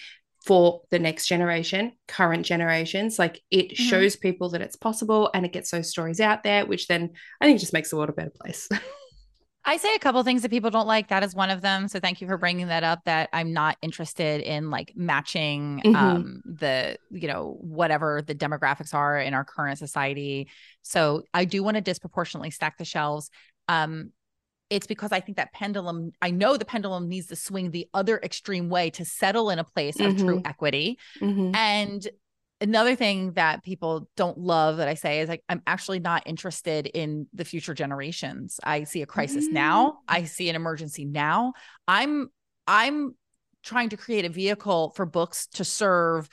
for 0.44 0.80
the 0.90 0.98
next 0.98 1.28
generation, 1.28 1.92
current 2.08 2.44
generations. 2.44 3.18
Like 3.18 3.40
it 3.50 3.70
mm-hmm. 3.70 3.84
shows 3.84 4.16
people 4.16 4.50
that 4.50 4.60
it's 4.60 4.76
possible 4.76 5.30
and 5.34 5.46
it 5.46 5.52
gets 5.52 5.70
those 5.70 5.88
stories 5.88 6.20
out 6.20 6.42
there, 6.42 6.66
which 6.66 6.88
then 6.88 7.10
I 7.40 7.46
think 7.46 7.60
just 7.60 7.72
makes 7.72 7.90
the 7.90 7.96
world 7.96 8.08
a 8.08 8.12
better 8.12 8.32
place. 8.42 8.68
I 9.64 9.76
say 9.76 9.94
a 9.94 9.98
couple 9.98 10.22
things 10.24 10.42
that 10.42 10.50
people 10.50 10.70
don't 10.70 10.86
like. 10.88 11.08
That 11.08 11.22
is 11.22 11.34
one 11.34 11.50
of 11.50 11.60
them. 11.60 11.86
So 11.86 12.00
thank 12.00 12.20
you 12.20 12.26
for 12.26 12.36
bringing 12.36 12.66
that 12.68 12.82
up. 12.82 13.00
That 13.04 13.28
I'm 13.32 13.52
not 13.52 13.76
interested 13.80 14.40
in 14.40 14.70
like 14.70 14.92
matching 14.96 15.80
mm-hmm. 15.84 15.94
um, 15.94 16.42
the 16.44 16.96
you 17.10 17.28
know 17.28 17.56
whatever 17.60 18.22
the 18.22 18.34
demographics 18.34 18.92
are 18.92 19.18
in 19.18 19.34
our 19.34 19.44
current 19.44 19.78
society. 19.78 20.48
So 20.82 21.22
I 21.32 21.44
do 21.44 21.62
want 21.62 21.76
to 21.76 21.80
disproportionately 21.80 22.50
stack 22.50 22.78
the 22.78 22.84
shelves. 22.84 23.30
Um, 23.68 24.12
it's 24.72 24.86
because 24.86 25.12
I 25.12 25.20
think 25.20 25.36
that 25.36 25.52
pendulum, 25.52 26.12
I 26.22 26.30
know 26.30 26.56
the 26.56 26.64
pendulum 26.64 27.06
needs 27.06 27.26
to 27.26 27.36
swing 27.36 27.70
the 27.70 27.88
other 27.92 28.18
extreme 28.22 28.70
way 28.70 28.88
to 28.90 29.04
settle 29.04 29.50
in 29.50 29.58
a 29.58 29.64
place 29.64 29.98
mm-hmm. 29.98 30.10
of 30.10 30.16
true 30.16 30.36
mm-hmm. 30.36 30.46
equity. 30.46 30.98
Mm-hmm. 31.20 31.54
And 31.54 32.08
another 32.62 32.94
thing 32.94 33.32
that 33.32 33.62
people 33.64 34.08
don't 34.16 34.38
love 34.38 34.76
that 34.78 34.88
I 34.88 34.94
say 34.94 35.20
is 35.20 35.28
like, 35.28 35.42
I'm 35.48 35.62
actually 35.66 35.98
not 35.98 36.22
interested 36.26 36.86
in 36.86 37.26
the 37.34 37.44
future 37.44 37.74
generations. 37.74 38.60
I 38.62 38.84
see 38.84 39.02
a 39.02 39.06
crisis 39.06 39.46
mm-hmm. 39.46 39.54
now. 39.54 39.98
I 40.08 40.24
see 40.24 40.48
an 40.48 40.56
emergency 40.56 41.04
now. 41.04 41.54
I'm, 41.88 42.28
I'm 42.66 43.14
trying 43.64 43.90
to 43.90 43.96
create 43.96 44.24
a 44.24 44.28
vehicle 44.28 44.92
for 44.94 45.04
books 45.04 45.48
to 45.54 45.64
serve 45.64 46.28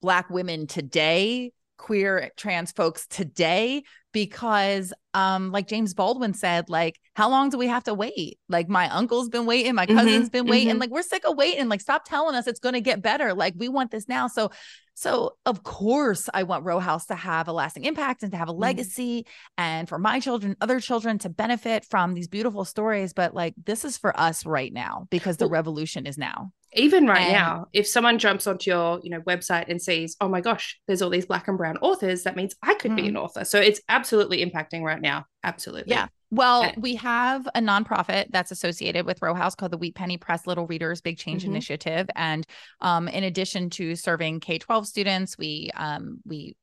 Black 0.00 0.30
women 0.30 0.66
today, 0.66 1.52
queer 1.76 2.30
trans 2.36 2.70
folks 2.70 3.06
today, 3.08 3.82
because 4.12 4.92
um 5.14 5.50
like 5.52 5.68
James 5.68 5.94
Baldwin 5.94 6.34
said 6.34 6.68
like 6.68 6.98
how 7.14 7.28
long 7.28 7.50
do 7.50 7.58
we 7.58 7.66
have 7.66 7.84
to 7.84 7.94
wait 7.94 8.38
like 8.48 8.68
my 8.68 8.88
uncle's 8.88 9.28
been 9.28 9.46
waiting 9.46 9.74
my 9.74 9.86
mm-hmm, 9.86 9.96
cousin's 9.96 10.28
mm-hmm, 10.28 10.32
been 10.32 10.46
waiting 10.46 10.70
mm-hmm. 10.70 10.80
like 10.80 10.90
we're 10.90 11.02
sick 11.02 11.26
of 11.26 11.36
waiting 11.36 11.68
like 11.68 11.80
stop 11.80 12.04
telling 12.04 12.34
us 12.34 12.46
it's 12.46 12.60
going 12.60 12.74
to 12.74 12.80
get 12.80 13.02
better 13.02 13.34
like 13.34 13.54
we 13.56 13.68
want 13.68 13.90
this 13.90 14.08
now 14.08 14.26
so 14.26 14.50
so 14.94 15.36
of 15.46 15.62
course 15.62 16.28
I 16.32 16.42
want 16.42 16.64
Row 16.64 16.80
House 16.80 17.06
to 17.06 17.14
have 17.14 17.48
a 17.48 17.52
lasting 17.52 17.84
impact 17.84 18.22
and 18.22 18.32
to 18.32 18.38
have 18.38 18.48
a 18.48 18.52
mm-hmm. 18.52 18.62
legacy 18.62 19.20
mm-hmm. 19.20 19.62
and 19.62 19.88
for 19.88 19.98
my 19.98 20.20
children 20.20 20.56
other 20.60 20.80
children 20.80 21.18
to 21.18 21.28
benefit 21.28 21.84
from 21.84 22.14
these 22.14 22.28
beautiful 22.28 22.64
stories 22.64 23.12
but 23.12 23.34
like 23.34 23.54
this 23.62 23.84
is 23.84 23.98
for 23.98 24.18
us 24.18 24.46
right 24.46 24.72
now 24.72 25.06
because 25.10 25.36
the 25.36 25.44
well, 25.44 25.52
revolution 25.52 26.06
is 26.06 26.16
now 26.16 26.50
even 26.74 27.06
right 27.06 27.22
and, 27.22 27.32
now 27.32 27.66
if 27.72 27.86
someone 27.86 28.18
jumps 28.18 28.46
onto 28.46 28.70
your 28.70 29.00
you 29.02 29.10
know 29.10 29.20
website 29.22 29.66
and 29.68 29.80
sees 29.80 30.16
oh 30.20 30.28
my 30.28 30.40
gosh 30.40 30.78
there's 30.86 31.00
all 31.00 31.10
these 31.10 31.26
black 31.26 31.48
and 31.48 31.56
brown 31.56 31.76
authors 31.78 32.24
that 32.24 32.36
means 32.36 32.54
i 32.62 32.74
could 32.74 32.90
mm-hmm. 32.90 33.02
be 33.02 33.08
an 33.08 33.16
author. 33.16 33.44
So 33.44 33.60
it's 33.60 33.80
absolutely 33.88 34.44
impacting 34.44 34.82
right 34.82 35.00
now. 35.00 35.26
Absolutely. 35.44 35.90
Yeah. 35.90 36.08
Well 36.30 36.62
and- 36.62 36.82
we 36.82 36.96
have 36.96 37.46
a 37.54 37.60
nonprofit 37.60 38.26
that's 38.30 38.50
associated 38.50 39.06
with 39.06 39.20
row 39.22 39.34
house 39.34 39.54
called 39.54 39.72
the 39.72 39.78
wheat 39.78 39.94
penny 39.94 40.16
press 40.16 40.46
little 40.46 40.66
readers 40.66 41.00
big 41.00 41.18
change 41.18 41.42
mm-hmm. 41.42 41.52
initiative. 41.52 42.08
And 42.14 42.46
um, 42.80 43.08
in 43.08 43.24
addition 43.24 43.70
to 43.70 43.96
serving 43.96 44.40
k-12 44.40 44.86
students 44.86 45.36
we 45.38 45.70
um, 45.74 46.20
we 46.24 46.56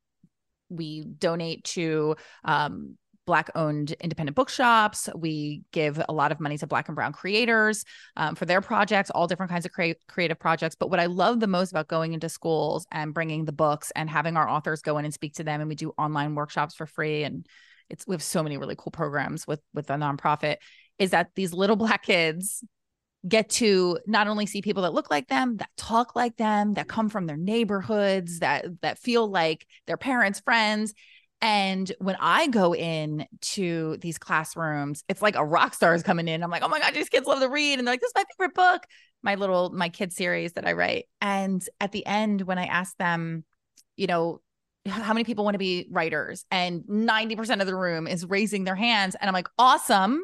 we 0.70 1.04
donate 1.04 1.64
to 1.64 2.16
um, 2.44 2.98
Black 3.26 3.50
owned 3.56 3.92
independent 3.94 4.36
bookshops. 4.36 5.10
We 5.16 5.64
give 5.72 6.02
a 6.08 6.14
lot 6.14 6.32
of 6.32 6.40
money 6.40 6.58
to 6.60 6.68
Black 6.68 6.88
and 6.88 6.96
Brown 6.96 7.14
creators 7.14 7.84
um, 8.16 8.36
for 8.36 8.46
their 8.46 8.62
projects, 8.62 9.10
all 9.10 9.28
different 9.28 9.52
kinds 9.52 9.66
of 9.66 9.72
cre- 9.72 10.00
creative 10.08 10.40
projects. 10.40 10.76
But 10.76 10.90
what 10.90 11.00
I 11.00 11.08
love 11.08 11.40
the 11.40 11.48
most 11.48 11.72
about 11.72 11.88
going 11.88 12.14
into 12.14 12.30
schools 12.30 12.86
and 12.92 13.14
bringing 13.14 13.46
the 13.46 13.52
books 13.52 13.92
and 13.96 14.10
having 14.10 14.38
our 14.38 14.48
authors 14.48 14.82
go 14.82 14.98
in 14.98 15.06
and 15.06 15.14
speak 15.14 15.36
to 15.36 15.44
them, 15.44 15.62
and 15.62 15.70
we 15.70 15.76
do 15.76 15.94
online 15.98 16.36
workshops 16.36 16.76
for 16.76 16.86
free. 16.86 17.24
And 17.24 17.46
it's 17.90 18.06
we 18.08 18.14
have 18.14 18.24
so 18.24 18.44
many 18.44 18.58
really 18.58 18.76
cool 18.78 18.92
programs 18.92 19.48
with 19.48 19.62
with 19.74 19.90
a 19.90 19.96
nonprofit. 19.96 20.58
Is 21.00 21.12
that 21.12 21.30
these 21.36 21.54
little 21.54 21.76
Black 21.86 22.04
kids 22.04 22.64
get 23.28 23.50
to 23.50 23.98
not 24.06 24.28
only 24.28 24.46
see 24.46 24.62
people 24.62 24.84
that 24.84 24.94
look 24.94 25.10
like 25.10 25.28
them 25.28 25.58
that 25.58 25.70
talk 25.78 26.16
like 26.16 26.38
them 26.38 26.76
that 26.76 26.88
come 26.88 27.10
from 27.10 27.26
their 27.26 27.38
neighborhoods 27.38 28.40
that 28.40 28.66
that 28.82 29.00
feel 29.00 29.28
like 29.28 29.66
their 29.88 29.98
parents 29.98 30.40
friends 30.42 30.94
and 31.42 31.92
when 32.00 32.16
I 32.20 32.48
go 32.48 32.74
in 32.74 33.28
to 33.42 33.98
these 33.98 34.18
classrooms, 34.18 35.04
it's 35.10 35.22
like 35.22 35.36
a 35.36 35.46
rock 35.46 35.74
star 35.74 35.94
is 35.94 36.04
coming 36.04 36.28
in. 36.28 36.44
I'm 36.44 36.50
like, 36.50 36.64
oh 36.64 36.68
my 36.68 36.80
God, 36.80 36.94
these 36.94 37.10
kids 37.10 37.28
love 37.28 37.42
to 37.42 37.50
read. 37.50 37.78
And 37.78 37.88
they're 37.88 37.94
like, 37.94 38.02
this 38.02 38.10
is 38.10 38.16
my 38.16 38.24
favorite 38.38 38.56
book, 38.56 38.84
my 39.22 39.36
little, 39.36 39.70
my 39.72 39.90
kid 39.90 40.14
series 40.14 40.54
that 40.54 40.66
I 40.66 40.74
write. 40.74 41.06
And 41.22 41.64
at 41.80 41.92
the 41.92 42.06
end, 42.06 42.42
when 42.42 42.58
I 42.58 42.66
ask 42.66 42.96
them, 42.98 43.44
you 43.98 44.08
know, 44.08 44.42
how 44.88 45.14
many 45.14 45.24
people 45.24 45.44
want 45.44 45.56
to 45.56 45.60
be 45.60 45.88
writers? 45.90 46.46
And 46.52 46.84
90% 46.84 47.60
of 47.60 47.68
the 47.68 47.76
room 47.76 48.08
is 48.08 48.26
raising 48.26 48.64
their 48.64 48.76
hands. 48.76 49.16
And 49.20 49.28
I'm 49.28 49.34
like, 49.34 49.50
awesome. 49.58 50.24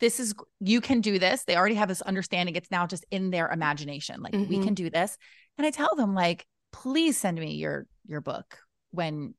This 0.00 0.18
is, 0.20 0.34
you 0.60 0.80
can 0.80 1.00
do 1.00 1.18
this. 1.18 1.44
They 1.44 1.56
already 1.56 1.76
have 1.76 1.88
this 1.88 2.02
understanding. 2.02 2.56
It's 2.56 2.70
now 2.70 2.86
just 2.86 3.06
in 3.10 3.30
their 3.30 3.48
imagination. 3.48 4.20
Like, 4.20 4.32
mm-hmm. 4.32 4.50
we 4.50 4.62
can 4.62 4.74
do 4.74 4.90
this. 4.90 5.16
And 5.56 5.66
I 5.66 5.70
tell 5.70 5.94
them, 5.94 6.14
like, 6.14 6.44
please 6.72 7.16
send 7.16 7.38
me 7.38 7.54
your, 7.54 7.86
your 8.06 8.20
book 8.20 8.58
when 8.90 9.34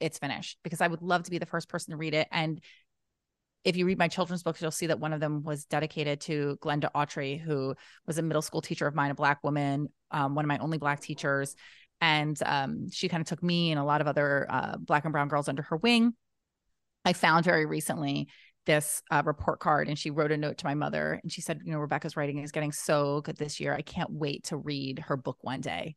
it's 0.00 0.18
finished 0.18 0.58
because 0.62 0.80
I 0.80 0.88
would 0.88 1.02
love 1.02 1.24
to 1.24 1.30
be 1.30 1.38
the 1.38 1.46
first 1.46 1.68
person 1.68 1.92
to 1.92 1.96
read 1.96 2.14
it. 2.14 2.28
And 2.30 2.60
if 3.64 3.76
you 3.76 3.86
read 3.86 3.98
my 3.98 4.08
children's 4.08 4.42
books, 4.42 4.62
you'll 4.62 4.70
see 4.70 4.86
that 4.86 5.00
one 5.00 5.12
of 5.12 5.20
them 5.20 5.42
was 5.42 5.66
dedicated 5.66 6.20
to 6.22 6.58
Glenda 6.62 6.90
Autry, 6.94 7.38
who 7.38 7.74
was 8.06 8.18
a 8.18 8.22
middle 8.22 8.42
school 8.42 8.62
teacher 8.62 8.86
of 8.86 8.94
mine, 8.94 9.10
a 9.10 9.14
black 9.14 9.44
woman, 9.44 9.88
um, 10.10 10.34
one 10.34 10.44
of 10.44 10.48
my 10.48 10.58
only 10.58 10.78
black 10.78 11.00
teachers. 11.00 11.54
And 12.00 12.38
um, 12.46 12.90
she 12.90 13.08
kind 13.08 13.20
of 13.20 13.26
took 13.26 13.42
me 13.42 13.70
and 13.70 13.78
a 13.78 13.84
lot 13.84 14.00
of 14.00 14.06
other 14.06 14.46
uh, 14.48 14.76
black 14.78 15.04
and 15.04 15.12
brown 15.12 15.28
girls 15.28 15.48
under 15.48 15.62
her 15.62 15.76
wing. 15.76 16.14
I 17.04 17.12
found 17.12 17.44
very 17.44 17.66
recently 17.66 18.28
this 18.66 19.02
uh, 19.10 19.22
report 19.24 19.60
card 19.60 19.88
and 19.88 19.98
she 19.98 20.10
wrote 20.10 20.32
a 20.32 20.36
note 20.36 20.58
to 20.58 20.66
my 20.66 20.74
mother 20.74 21.18
and 21.22 21.30
she 21.30 21.40
said, 21.40 21.60
you 21.64 21.72
know, 21.72 21.78
Rebekah's 21.78 22.16
writing 22.16 22.38
is 22.38 22.52
getting 22.52 22.72
so 22.72 23.20
good 23.22 23.36
this 23.36 23.60
year. 23.60 23.74
I 23.74 23.82
can't 23.82 24.10
wait 24.10 24.44
to 24.44 24.56
read 24.56 25.00
her 25.00 25.16
book 25.16 25.38
one 25.42 25.60
day. 25.60 25.96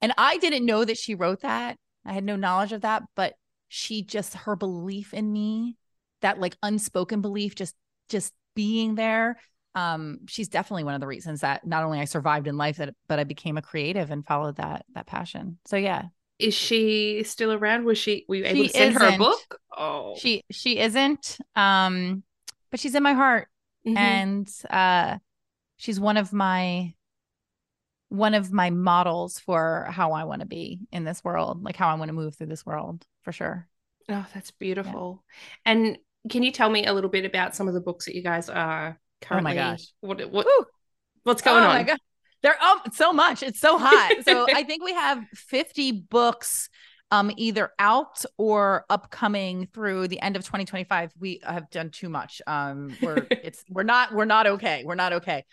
And 0.00 0.12
I 0.18 0.38
didn't 0.38 0.66
know 0.66 0.84
that 0.84 0.98
she 0.98 1.14
wrote 1.14 1.42
that 1.42 1.76
I 2.06 2.12
had 2.12 2.24
no 2.24 2.36
knowledge 2.36 2.72
of 2.72 2.82
that, 2.82 3.02
but 3.14 3.34
she 3.68 4.02
just 4.02 4.34
her 4.34 4.56
belief 4.56 5.12
in 5.12 5.32
me, 5.32 5.76
that 6.22 6.40
like 6.40 6.56
unspoken 6.62 7.20
belief, 7.20 7.54
just 7.54 7.74
just 8.08 8.32
being 8.54 8.94
there. 8.94 9.38
Um, 9.74 10.20
she's 10.26 10.48
definitely 10.48 10.84
one 10.84 10.94
of 10.94 11.00
the 11.00 11.06
reasons 11.06 11.42
that 11.42 11.66
not 11.66 11.84
only 11.84 12.00
I 12.00 12.06
survived 12.06 12.46
in 12.46 12.56
life, 12.56 12.78
that 12.78 12.94
but 13.08 13.18
I 13.18 13.24
became 13.24 13.58
a 13.58 13.62
creative 13.62 14.10
and 14.10 14.26
followed 14.26 14.56
that 14.56 14.86
that 14.94 15.06
passion. 15.06 15.58
So 15.66 15.76
yeah. 15.76 16.04
Is 16.38 16.54
she 16.54 17.22
still 17.24 17.52
around? 17.52 17.84
Was 17.84 17.98
she 17.98 18.24
were 18.28 18.36
you 18.36 18.44
able 18.44 18.62
she 18.62 18.68
to 18.68 18.72
send 18.72 18.96
isn't. 18.96 19.02
her 19.02 19.14
a 19.14 19.18
book? 19.18 19.60
Oh 19.76 20.14
she 20.18 20.44
she 20.50 20.78
isn't. 20.78 21.38
Um, 21.54 22.22
but 22.70 22.80
she's 22.80 22.94
in 22.94 23.02
my 23.02 23.12
heart. 23.12 23.48
Mm-hmm. 23.86 23.96
And 23.98 24.52
uh 24.70 25.18
she's 25.76 26.00
one 26.00 26.16
of 26.16 26.32
my 26.32 26.94
one 28.08 28.34
of 28.34 28.52
my 28.52 28.70
models 28.70 29.38
for 29.38 29.86
how 29.90 30.12
I 30.12 30.24
want 30.24 30.40
to 30.40 30.46
be 30.46 30.80
in 30.92 31.04
this 31.04 31.24
world, 31.24 31.62
like 31.62 31.76
how 31.76 31.88
I 31.88 31.94
want 31.94 32.08
to 32.08 32.12
move 32.14 32.36
through 32.36 32.46
this 32.46 32.64
world 32.64 33.04
for 33.22 33.32
sure. 33.32 33.68
Oh, 34.08 34.26
that's 34.32 34.52
beautiful. 34.52 35.24
Yeah. 35.66 35.72
And 35.72 35.98
can 36.30 36.42
you 36.42 36.52
tell 36.52 36.70
me 36.70 36.86
a 36.86 36.92
little 36.92 37.10
bit 37.10 37.24
about 37.24 37.56
some 37.56 37.68
of 37.68 37.74
the 37.74 37.80
books 37.80 38.06
that 38.06 38.14
you 38.14 38.22
guys 38.22 38.48
are 38.48 38.98
currently? 39.20 39.52
Oh 39.52 39.54
my 39.54 39.70
gosh, 39.72 39.86
what 40.00 40.30
what 40.30 40.46
what's 41.24 41.42
going 41.42 41.64
oh 41.64 41.68
on? 41.68 41.74
My 41.74 41.82
God. 41.82 41.98
They're 42.42 42.56
oh 42.60 42.80
so 42.92 43.12
much. 43.12 43.42
It's 43.42 43.60
so 43.60 43.78
hot. 43.78 44.16
so 44.24 44.46
I 44.54 44.62
think 44.62 44.84
we 44.84 44.92
have 44.92 45.24
fifty 45.34 45.92
books 45.92 46.68
um 47.10 47.30
either 47.36 47.70
out 47.78 48.24
or 48.36 48.84
upcoming 48.90 49.68
through 49.72 50.08
the 50.08 50.20
end 50.20 50.34
of 50.34 50.42
2025 50.42 51.12
we 51.20 51.40
have 51.44 51.70
done 51.70 51.88
too 51.90 52.08
much 52.08 52.42
um 52.48 52.96
we're 53.00 53.26
it's 53.30 53.64
we're 53.70 53.84
not 53.84 54.12
we're 54.12 54.24
not 54.24 54.46
okay 54.46 54.82
we're 54.84 54.96
not 54.96 55.12
okay 55.12 55.44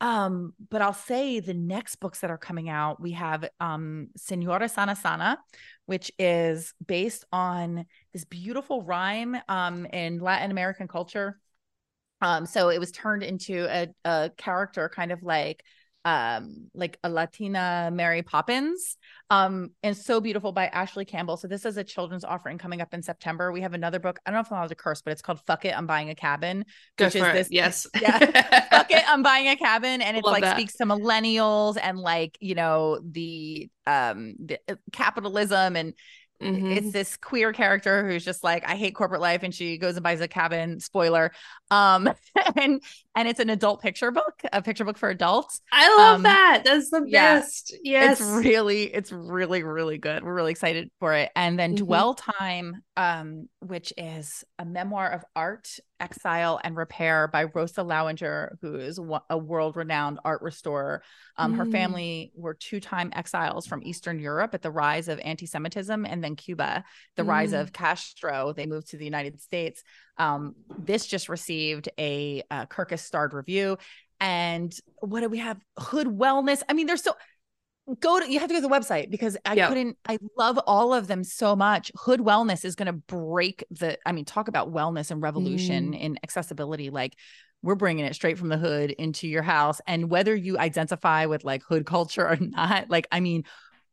um, 0.00 0.54
but 0.70 0.82
I'll 0.82 0.92
say 0.92 1.40
the 1.40 1.54
next 1.54 1.96
books 1.96 2.20
that 2.20 2.30
are 2.30 2.38
coming 2.38 2.68
out, 2.68 3.00
we 3.00 3.12
have 3.12 3.48
um 3.60 4.08
Senora 4.16 4.68
Sana 4.68 4.96
Sana, 4.96 5.38
which 5.86 6.10
is 6.18 6.74
based 6.84 7.24
on 7.32 7.86
this 8.12 8.24
beautiful 8.24 8.82
rhyme 8.82 9.36
um 9.48 9.86
in 9.86 10.18
Latin 10.18 10.50
American 10.50 10.88
culture. 10.88 11.38
Um, 12.22 12.44
so 12.44 12.68
it 12.68 12.78
was 12.78 12.92
turned 12.92 13.22
into 13.22 13.66
a, 13.70 13.88
a 14.04 14.30
character 14.36 14.90
kind 14.94 15.10
of 15.10 15.22
like 15.22 15.62
um 16.06 16.68
like 16.74 16.98
a 17.04 17.10
latina 17.10 17.90
mary 17.92 18.22
poppins 18.22 18.96
um 19.28 19.70
and 19.82 19.94
so 19.94 20.18
beautiful 20.20 20.50
by 20.50 20.66
ashley 20.68 21.04
campbell. 21.04 21.36
So 21.36 21.46
this 21.46 21.66
is 21.66 21.76
a 21.76 21.84
children's 21.84 22.24
offering 22.24 22.56
coming 22.56 22.80
up 22.80 22.94
in 22.94 23.02
september. 23.02 23.52
We 23.52 23.60
have 23.60 23.74
another 23.74 23.98
book. 23.98 24.18
I 24.24 24.30
don't 24.30 24.36
know 24.36 24.40
if 24.40 24.50
i'm 24.50 24.56
allowed 24.58 24.68
to 24.70 24.74
curse 24.74 25.02
but 25.02 25.12
it's 25.12 25.20
called 25.22 25.40
fuck 25.46 25.64
it 25.66 25.76
i'm 25.76 25.86
buying 25.86 26.08
a 26.08 26.14
cabin 26.14 26.64
Go 26.96 27.04
which 27.06 27.16
is 27.16 27.22
it. 27.22 27.32
this 27.34 27.48
yes. 27.50 27.86
Yeah. 28.00 28.18
Fuck 28.70 28.90
it 28.90 29.04
i'm 29.08 29.22
buying 29.22 29.48
a 29.48 29.56
cabin 29.56 30.00
and 30.00 30.16
it 30.16 30.24
like 30.24 30.42
that. 30.42 30.56
speaks 30.56 30.76
to 30.76 30.84
millennials 30.84 31.76
and 31.80 31.98
like 31.98 32.36
you 32.40 32.54
know 32.54 32.98
the 33.04 33.68
um 33.86 34.34
the 34.44 34.58
uh, 34.68 34.76
capitalism. 34.92 35.76
And 35.76 35.92
Mhm. 36.42 36.74
it's 36.74 36.90
this 36.90 37.18
queer 37.18 37.52
character 37.52 38.08
who's 38.08 38.24
just 38.24 38.42
like 38.42 38.66
i 38.66 38.74
hate 38.74 38.94
corporate 38.94 39.20
life 39.20 39.42
and 39.42 39.54
she 39.54 39.76
goes 39.76 39.96
and 39.96 40.02
buys 40.02 40.22
a 40.22 40.26
cabin. 40.28 40.80
Spoiler. 40.80 41.32
Um 41.70 42.08
and 42.56 42.80
and 43.16 43.26
it's 43.28 43.40
an 43.40 43.50
adult 43.50 43.82
picture 43.82 44.10
book 44.10 44.40
a 44.52 44.62
picture 44.62 44.84
book 44.84 44.96
for 44.98 45.08
adults 45.10 45.60
I 45.72 45.88
love 45.96 46.16
um, 46.16 46.22
that. 46.24 46.62
That's 46.64 46.90
the 46.90 47.02
yeah. 47.06 47.40
best. 47.40 47.74
Yes. 47.82 48.20
it's 48.20 48.30
really 48.30 48.84
it's 48.84 49.10
really 49.12 49.62
really 49.62 49.98
good 49.98 50.22
we're 50.22 50.34
really 50.34 50.52
excited 50.52 50.90
for 51.00 51.14
it 51.14 51.30
and 51.34 51.58
then 51.58 51.72
Mhm. 51.74 51.78
dwell 51.78 52.14
time 52.14 52.82
um 52.96 53.48
which 53.60 53.92
is 53.96 54.44
a 54.58 54.64
memoir 54.64 55.10
of 55.10 55.24
art 55.34 55.68
exile 55.98 56.58
and 56.64 56.76
repair 56.76 57.28
by 57.28 57.44
rosa 57.44 57.82
lowinger 57.82 58.56
who 58.62 58.76
is 58.76 58.98
a 59.28 59.36
world-renowned 59.38 60.18
art 60.24 60.40
restorer 60.42 61.02
um 61.36 61.54
her 61.54 61.64
Mm. 61.66 61.72
family 61.72 62.32
were 62.34 62.54
two-time 62.54 63.12
exiles 63.14 63.66
from 63.66 63.82
eastern 63.82 64.18
europe 64.18 64.54
at 64.54 64.62
the 64.62 64.70
rise 64.70 65.08
of 65.08 65.18
anti-semitism 65.20 66.06
and 66.06 66.22
then 66.24 66.36
cuba 66.36 66.84
the 67.16 67.24
rise 67.24 67.52
Mm. 67.52 67.60
of 67.60 67.72
castro 67.72 68.52
they 68.54 68.66
moved 68.66 68.88
to 68.90 68.96
the 68.96 69.04
united 69.04 69.40
states 69.40 69.82
um 70.20 70.54
this 70.78 71.06
just 71.06 71.28
received 71.28 71.88
a 71.98 72.42
uh, 72.50 72.66
kirkus 72.66 73.00
starred 73.00 73.32
review. 73.34 73.78
And 74.20 74.72
what 75.00 75.20
do 75.20 75.28
we 75.28 75.38
have? 75.38 75.58
Hood 75.78 76.06
wellness. 76.06 76.62
I 76.68 76.74
mean 76.74 76.86
there's 76.86 77.02
so 77.02 77.14
go 77.98 78.20
to 78.20 78.30
you 78.30 78.38
have 78.38 78.48
to 78.48 78.54
go 78.54 78.60
to 78.60 78.68
the 78.68 78.72
website 78.72 79.10
because 79.10 79.36
i 79.44 79.56
Yep. 79.56 79.68
couldn't 79.68 79.96
i 80.06 80.16
love 80.38 80.58
all 80.66 80.94
of 80.94 81.06
them 81.08 81.24
so 81.24 81.56
much. 81.56 81.90
Hood 81.96 82.20
wellness 82.20 82.64
is 82.64 82.76
going 82.76 82.86
to 82.86 82.92
break 82.92 83.64
the 83.70 83.98
i 84.06 84.12
mean 84.12 84.24
talk 84.24 84.48
about 84.48 84.72
wellness 84.72 85.10
and 85.10 85.22
revolution 85.22 85.94
in 85.94 86.18
accessibility. 86.22 86.90
Like 86.90 87.16
we're 87.62 87.74
bringing 87.74 88.04
it 88.04 88.14
straight 88.14 88.38
from 88.38 88.48
the 88.48 88.56
hood 88.58 88.90
into 88.90 89.26
your 89.28 89.42
house. 89.42 89.80
And 89.86 90.10
whether 90.10 90.34
you 90.34 90.58
identify 90.58 91.26
with 91.26 91.44
like 91.44 91.62
hood 91.62 91.84
culture 91.86 92.26
or 92.28 92.36
not 92.40 92.90
like 92.90 93.06
i 93.10 93.20
mean 93.20 93.44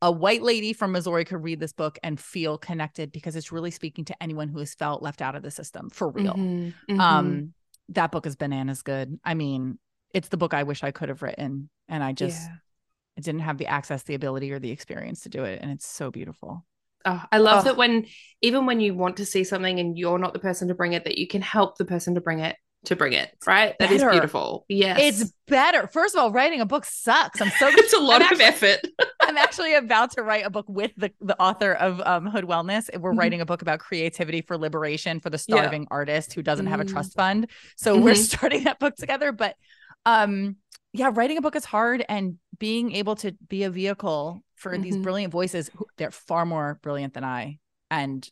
a 0.02 0.12
white 0.12 0.42
lady 0.44 0.74
from 0.74 0.92
missouri 0.92 1.26
could 1.26 1.44
read 1.44 1.60
this 1.60 1.74
book 1.74 1.98
and 2.04 2.20
feel 2.20 2.58
connected 2.58 3.12
because 3.12 3.36
it's 3.36 3.52
really 3.52 3.72
speaking 3.72 4.06
to 4.06 4.24
anyone 4.24 4.48
who 4.48 4.60
has 4.60 4.74
felt 4.76 5.02
left 5.02 5.22
out 5.22 5.36
of 5.36 5.42
the 5.44 5.52
system 5.52 5.90
for 5.90 6.10
real 6.12 6.34
Mhm. 6.36 6.74
Mhm. 6.90 7.00
um 7.00 7.54
that 7.90 8.12
book 8.12 8.26
is 8.26 8.36
bananas 8.36 8.82
good 8.84 9.20
i 9.24 9.34
mean 9.34 9.80
it's 10.14 10.28
the 10.30 10.38
book 10.38 10.54
i 10.54 10.64
wish 10.64 10.84
i 10.84 10.92
could 10.92 11.10
have 11.10 11.22
written 11.22 11.70
and 11.88 12.04
i 12.04 12.12
just 12.14 12.40
Yeah. 12.48 12.56
I 13.18 13.22
didn't 13.22 13.42
have 13.42 13.58
the 13.58 13.66
access, 13.66 14.04
the 14.04 14.14
ability, 14.14 14.52
or 14.52 14.60
the 14.60 14.70
experience 14.70 15.22
to 15.22 15.30
do 15.30 15.44
it. 15.44 15.60
And 15.60 15.72
it's 15.72 15.88
so 15.88 16.12
beautiful. 16.12 16.64
Oh, 17.04 17.24
I 17.32 17.40
love 17.40 17.62
Oh. 17.62 17.64
that 17.64 17.76
when 17.76 18.06
even 18.44 18.68
when 18.68 18.80
you 18.80 18.94
want 18.94 19.18
to 19.18 19.26
see 19.26 19.44
something 19.44 19.80
and 19.80 19.98
you're 19.98 20.20
not 20.20 20.34
the 20.34 20.40
person 20.40 20.68
to 20.68 20.76
bring 20.76 20.94
it, 20.94 21.04
that 21.06 21.18
you 21.18 21.26
can 21.28 21.42
help 21.42 21.80
the 21.80 21.86
person 21.86 22.14
to 22.14 22.22
bring 22.22 22.42
it 22.42 22.56
to 22.86 22.96
bring 22.96 23.14
it. 23.14 23.30
Right? 23.46 23.76
That 23.80 23.92
is 23.92 24.02
better. 24.02 24.12
beautiful. 24.12 24.66
Yes. 24.70 25.00
It's 25.02 25.34
better. 25.48 25.88
First 25.88 26.16
of 26.16 26.22
all, 26.22 26.32
writing 26.32 26.62
a 26.62 26.66
book 26.66 26.86
sucks. 26.86 27.42
I'm 27.42 27.50
so 27.60 27.68
it's 27.72 27.94
a 27.94 28.00
lot 28.00 28.22
I'm 28.22 28.34
of 28.34 28.42
actually- 28.42 28.70
effort. 28.70 28.80
I'm 29.22 29.38
actually 29.38 29.74
about 29.76 30.12
to 30.12 30.24
write 30.24 30.46
a 30.46 30.50
book 30.50 30.66
with 30.70 30.92
the, 30.96 31.12
the 31.20 31.38
author 31.42 31.74
of 31.74 32.00
um, 32.02 32.28
Hood 32.28 32.46
Wellness. 32.46 32.90
We're 32.98 33.12
Mhm. 33.14 33.18
writing 33.20 33.42
a 33.42 33.46
book 33.46 33.62
about 33.62 33.80
creativity 33.80 34.42
for 34.42 34.58
liberation 34.58 35.20
for 35.20 35.30
the 35.30 35.44
Yeah. 35.48 35.58
starving 35.58 35.88
artist 35.92 36.34
who 36.34 36.42
doesn't 36.42 36.68
have 36.68 36.80
a 36.80 36.86
Mm. 36.86 36.92
trust 36.92 37.14
fund. 37.16 37.48
So 37.76 37.98
we're 38.00 38.14
Mhm. 38.14 38.18
starting 38.36 38.64
that 38.66 38.80
book 38.80 38.96
together. 38.96 39.32
But 39.34 39.56
um, 40.06 40.56
yeah, 40.94 41.12
writing 41.14 41.38
a 41.38 41.42
book 41.42 41.56
is 41.58 41.66
hard, 41.66 42.06
and 42.08 42.38
being 42.58 42.94
able 42.94 43.16
to 43.18 43.34
be 43.50 43.64
a 43.64 43.70
vehicle 43.70 44.40
for 44.56 44.78
these 44.78 44.96
Mhm. 44.96 45.04
brilliant 45.04 45.34
voices, 45.34 45.70
who, 45.76 45.86
they're 45.98 46.12
far 46.12 46.46
more 46.46 46.80
brilliant 46.82 47.14
than 47.14 47.26
I, 47.26 47.60
and 47.92 48.28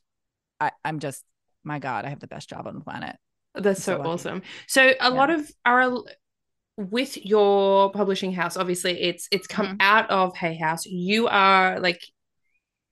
I, 0.62 0.72
I'm 0.86 1.00
just, 1.00 1.24
my 1.64 1.80
God, 1.80 2.06
I 2.06 2.10
have 2.10 2.22
the 2.22 2.28
best 2.28 2.48
job 2.50 2.66
on 2.66 2.76
the 2.76 2.82
planet. 2.82 3.18
That's 3.58 3.84
so 3.84 3.98
so 3.98 4.04
awesome. 4.04 4.42
So 4.68 4.94
a 5.00 5.10
lot 5.10 5.30
of 5.30 5.50
our 5.66 6.04
with 6.78 7.18
your 7.26 7.92
publishing 7.92 8.34
house, 8.34 8.58
obviously 8.58 9.02
it's 9.02 9.28
it's 9.32 9.48
come 9.48 9.68
Mhm. 9.68 9.78
out 9.80 10.10
of 10.10 10.36
Hay 10.38 10.56
House. 10.56 10.86
You 10.86 11.28
are 11.28 11.80
like 11.80 12.02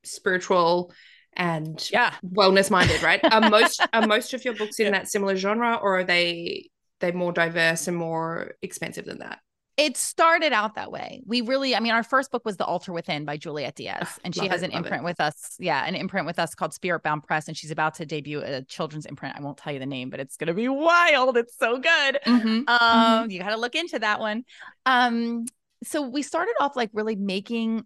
spiritual 0.03 0.93
and 1.34 1.89
Yeah. 1.91 2.14
wellness 2.24 2.70
minded, 2.72 3.01
right? 3.01 3.22
Are 3.32 3.41
most 3.49 3.82
are 3.93 4.05
most 4.07 4.34
of 4.34 4.45
your 4.45 4.53
books 4.53 4.80
in 4.80 4.86
Yeah. 4.86 4.91
that 4.91 5.09
similar 5.09 5.36
genre 5.36 5.76
or 5.82 5.99
are 5.99 6.03
they 6.03 6.70
they 6.99 7.11
more 7.11 7.34
diverse 7.34 7.88
and 7.88 7.97
more 7.97 8.53
expensive 8.61 9.05
than 9.05 9.20
that? 9.20 9.39
It 9.76 9.97
started 9.97 10.53
out 10.53 10.76
that 10.76 10.91
way. 10.91 11.24
We 11.26 11.41
really, 11.41 11.76
I 11.76 11.80
mean, 11.80 11.93
our 11.93 12.03
first 12.03 12.32
book 12.32 12.45
was 12.45 12.57
The 12.57 12.65
Altar 12.65 12.93
Within 12.93 13.26
by 13.26 13.38
Juliet 13.38 13.76
Diaz, 13.76 14.19
and 14.24 14.36
she 14.36 14.47
has 14.47 14.61
it, 14.61 14.65
an 14.65 14.71
love 14.71 14.82
it. 14.82 14.86
imprint 14.86 15.03
with 15.03 15.19
us. 15.19 15.55
Yeah, 15.59 15.84
an 15.84 15.95
imprint 15.95 16.28
with 16.28 16.38
us 16.38 16.53
called 16.53 16.74
Spirit 16.74 17.01
Bound 17.01 17.24
Press, 17.24 17.47
and 17.47 17.57
she's 17.57 17.71
about 17.71 17.95
to 17.95 18.05
debut 18.05 18.41
a 18.43 18.61
children's 18.63 19.07
imprint. 19.07 19.36
I 19.36 19.41
won't 19.41 19.57
tell 19.57 19.74
you 19.74 19.80
the 19.80 19.88
name, 19.88 20.11
but 20.11 20.19
it's 20.19 20.38
going 20.38 20.47
to 20.47 20.53
be 20.53 20.67
wild. 20.67 21.38
It's 21.38 21.57
so 21.57 21.80
good. 21.80 22.19
Mm-hmm. 22.26 22.63
Um, 22.67 23.32
you 23.32 23.39
got 23.39 23.49
to 23.49 23.57
look 23.57 23.74
into 23.74 23.97
that 23.97 24.19
one. 24.19 24.43
Um, 24.86 25.45
so 25.84 26.07
we 26.07 26.21
started 26.21 26.53
off 26.59 26.76
like 26.76 26.91
really 26.93 27.15
making 27.15 27.84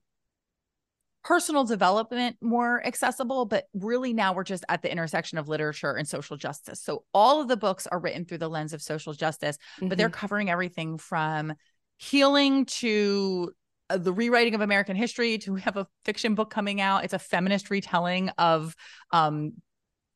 personal 1.23 1.65
development 1.65 2.37
more 2.41 2.85
accessible, 2.85 3.45
but 3.45 3.65
really 3.73 4.13
now 4.13 4.33
we're 4.33 4.43
just 4.43 4.63
at 4.69 4.81
the 4.81 4.91
intersection 4.91 5.37
of 5.37 5.49
literature 5.49 5.93
and 5.93 6.07
social 6.07 6.37
justice. 6.37 6.81
So 6.81 7.03
all 7.13 7.41
of 7.41 7.47
the 7.47 7.57
books 7.57 7.85
are 7.87 7.99
written 7.99 8.23
through 8.23 8.37
the 8.37 8.49
lens 8.49 8.71
of 8.71 8.81
social 8.81 9.13
justice 9.13 9.57
but 9.81 9.97
they're 9.97 10.09
covering 10.09 10.49
everything 10.49 10.97
from 10.97 11.53
healing 11.97 12.65
to 12.65 13.51
uh, 13.89 13.97
the 13.97 14.13
rewriting 14.13 14.55
of 14.55 14.61
American 14.61 14.95
history 14.95 15.37
to 15.39 15.55
have 15.55 15.77
a 15.77 15.87
fiction 16.05 16.35
book 16.35 16.49
coming 16.49 16.81
out. 16.81 17.03
It's 17.03 17.13
a 17.13 17.19
feminist 17.19 17.69
retelling 17.69 18.29
of 18.37 18.75
um 19.11 19.53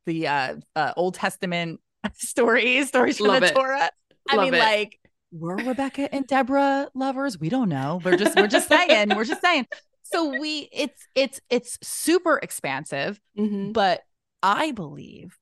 the 0.05 0.27
uh, 0.27 0.55
uh 0.75 0.93
Old 0.97 1.15
Testament 1.15 1.79
stories, 2.15 2.88
stories 2.89 3.17
from 3.17 3.27
Love 3.27 3.41
the 3.41 3.47
it. 3.47 3.53
Torah. 3.53 3.89
I 4.29 4.36
Love 4.36 4.45
mean, 4.45 4.53
it. 4.55 4.59
like 4.59 4.99
were 5.32 5.55
Rebecca 5.55 6.13
and 6.13 6.27
Deborah 6.27 6.89
lovers? 6.93 7.39
We 7.39 7.49
don't 7.49 7.69
know. 7.69 8.01
We're 8.03 8.17
just 8.17 8.36
we're 8.36 8.47
just 8.47 8.67
saying. 8.75 9.15
We're 9.15 9.23
just 9.25 9.41
saying. 9.41 9.67
So 10.03 10.38
we 10.39 10.67
it's 10.73 11.07
it's 11.15 11.39
it's 11.49 11.77
super 11.82 12.38
expansive 12.38 13.19
Mhm. 13.38 13.71
but 13.71 14.01
i 14.43 14.71
believe 14.71 15.38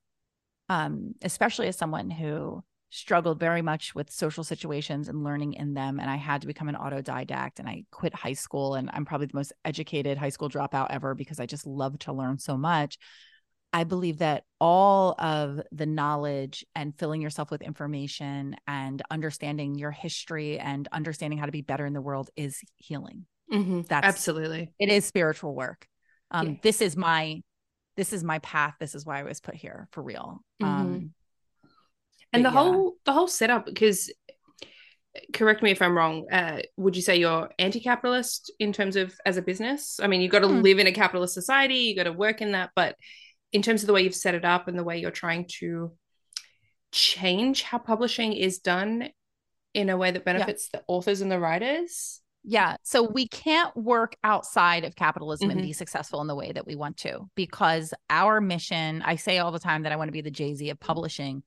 um 0.68 1.16
especially 1.24 1.68
as 1.70 1.76
someone 1.78 2.12
who 2.12 2.64
struggled 2.92 3.40
very 3.40 3.62
much 3.62 3.94
with 3.94 4.10
social 4.12 4.44
situations 4.44 5.08
and 5.10 5.24
learning 5.24 5.54
in 5.54 5.74
them 5.74 6.00
and 6.00 6.10
i 6.10 6.16
had 6.16 6.42
to 6.42 6.48
become 6.48 6.70
an 6.70 6.76
autodidact 6.76 7.60
and 7.60 7.70
i 7.70 7.84
quit 7.92 8.14
high 8.16 8.34
school 8.34 8.74
and 8.76 8.90
i'm 8.94 9.06
probably 9.06 9.28
the 9.28 9.36
most 9.38 9.54
educated 9.64 10.18
high 10.18 10.30
school 10.30 10.50
dropout 10.50 10.88
ever 10.90 11.14
because 11.14 11.40
i 11.40 11.46
just 11.46 11.68
love 11.68 11.98
to 12.00 12.12
learn 12.14 12.40
so 12.40 12.58
much 12.58 12.98
i 13.74 13.84
believe 13.84 14.18
that 14.18 14.44
all 14.60 15.14
of 15.20 15.62
the 15.72 15.86
knowledge 15.86 16.66
and 16.76 16.98
filling 16.98 17.22
yourself 17.22 17.52
with 17.52 17.62
information 17.62 18.56
and 18.68 19.02
understanding 19.12 19.76
your 19.76 19.92
history 19.92 20.58
and 20.58 20.88
understanding 20.92 21.38
how 21.38 21.46
to 21.46 21.52
be 21.52 21.62
better 21.62 21.86
in 21.86 21.94
the 21.94 22.02
world 22.02 22.30
is 22.36 22.60
healing 22.78 23.26
Mhm. 23.52 23.88
That's- 23.88 24.14
absolutely. 24.14 24.74
it 24.80 24.90
is 24.90 25.06
spiritual 25.06 25.54
work 25.54 25.88
um 26.32 26.48
Yeah. 26.48 26.54
this 26.64 26.82
is 26.82 26.98
my 26.98 27.42
this 27.98 28.14
is 28.14 28.24
my 28.24 28.40
path 28.40 28.76
this 28.80 28.96
is 28.96 29.06
why 29.06 29.20
i 29.20 29.24
was 29.24 29.40
put 29.42 29.54
here 29.56 29.88
for 29.92 30.02
real 30.02 30.40
Mhm. 30.62 30.66
um 30.68 31.14
and 32.34 32.46
the 32.46 32.50
yeah. 32.50 32.54
whole 32.54 32.96
the 33.06 33.14
whole 33.14 33.28
setup 33.28 33.66
because 33.66 34.12
correct 35.34 35.64
me 35.64 35.72
if 35.72 35.82
i'm 35.82 35.98
wrong 35.98 36.26
uh, 36.32 36.60
would 36.78 36.96
you 36.96 37.02
say 37.02 37.18
you're 37.18 37.50
anti-capitalist 37.60 38.52
in 38.60 38.72
terms 38.72 38.96
of 38.96 39.14
as 39.26 39.38
a 39.38 39.42
business 39.42 40.00
i 40.02 40.08
mean 40.08 40.22
you've 40.22 40.32
got 40.32 40.40
to 40.40 40.48
Hmm. 40.48 40.62
live 40.62 40.80
in 40.80 40.88
a 40.88 40.92
capitalist 40.92 41.34
society 41.34 41.76
you 41.80 41.96
got 41.96 42.04
to 42.04 42.14
work 42.14 42.42
in 42.42 42.52
that 42.52 42.70
but 42.76 42.96
in 43.52 43.62
terms 43.62 43.82
of 43.82 43.88
the 43.88 43.94
way 43.94 44.04
you've 44.04 44.16
set 44.16 44.36
it 44.36 44.46
up 44.46 44.68
and 44.68 44.78
the 44.78 44.84
way 44.84 45.00
you're 45.00 45.10
trying 45.12 45.46
to 45.60 45.92
change 46.92 47.64
how 47.64 47.78
publishing 47.80 48.34
is 48.34 48.60
done 48.60 49.10
in 49.74 49.90
a 49.90 49.98
way 49.98 50.12
that 50.12 50.26
benefits 50.26 50.70
the 50.70 50.82
authors 50.88 51.22
and 51.22 51.32
the 51.32 51.40
writers 51.40 52.22
yeah 52.44 52.76
so 52.84 53.04
we 53.04 53.28
can't 53.28 53.76
work 53.76 54.16
outside 54.24 54.84
of 54.84 54.96
capitalism 54.96 55.50
and 55.50 55.60
Mhm. 55.60 55.64
be 55.64 55.74
successful 55.74 56.22
in 56.22 56.28
the 56.28 56.36
way 56.36 56.52
that 56.52 56.66
we 56.66 56.76
want 56.76 56.98
to 56.98 57.30
because 57.36 57.94
our 58.10 58.40
mission 58.40 59.02
i 59.04 59.16
say 59.16 59.40
all 59.40 59.52
the 59.52 59.60
time 59.60 59.84
that 59.84 59.92
i 59.92 59.96
want 59.96 60.08
to 60.08 60.14
be 60.14 60.22
the 60.22 60.32
jay-z 60.32 60.70
of 60.70 60.80
publishing 60.80 61.44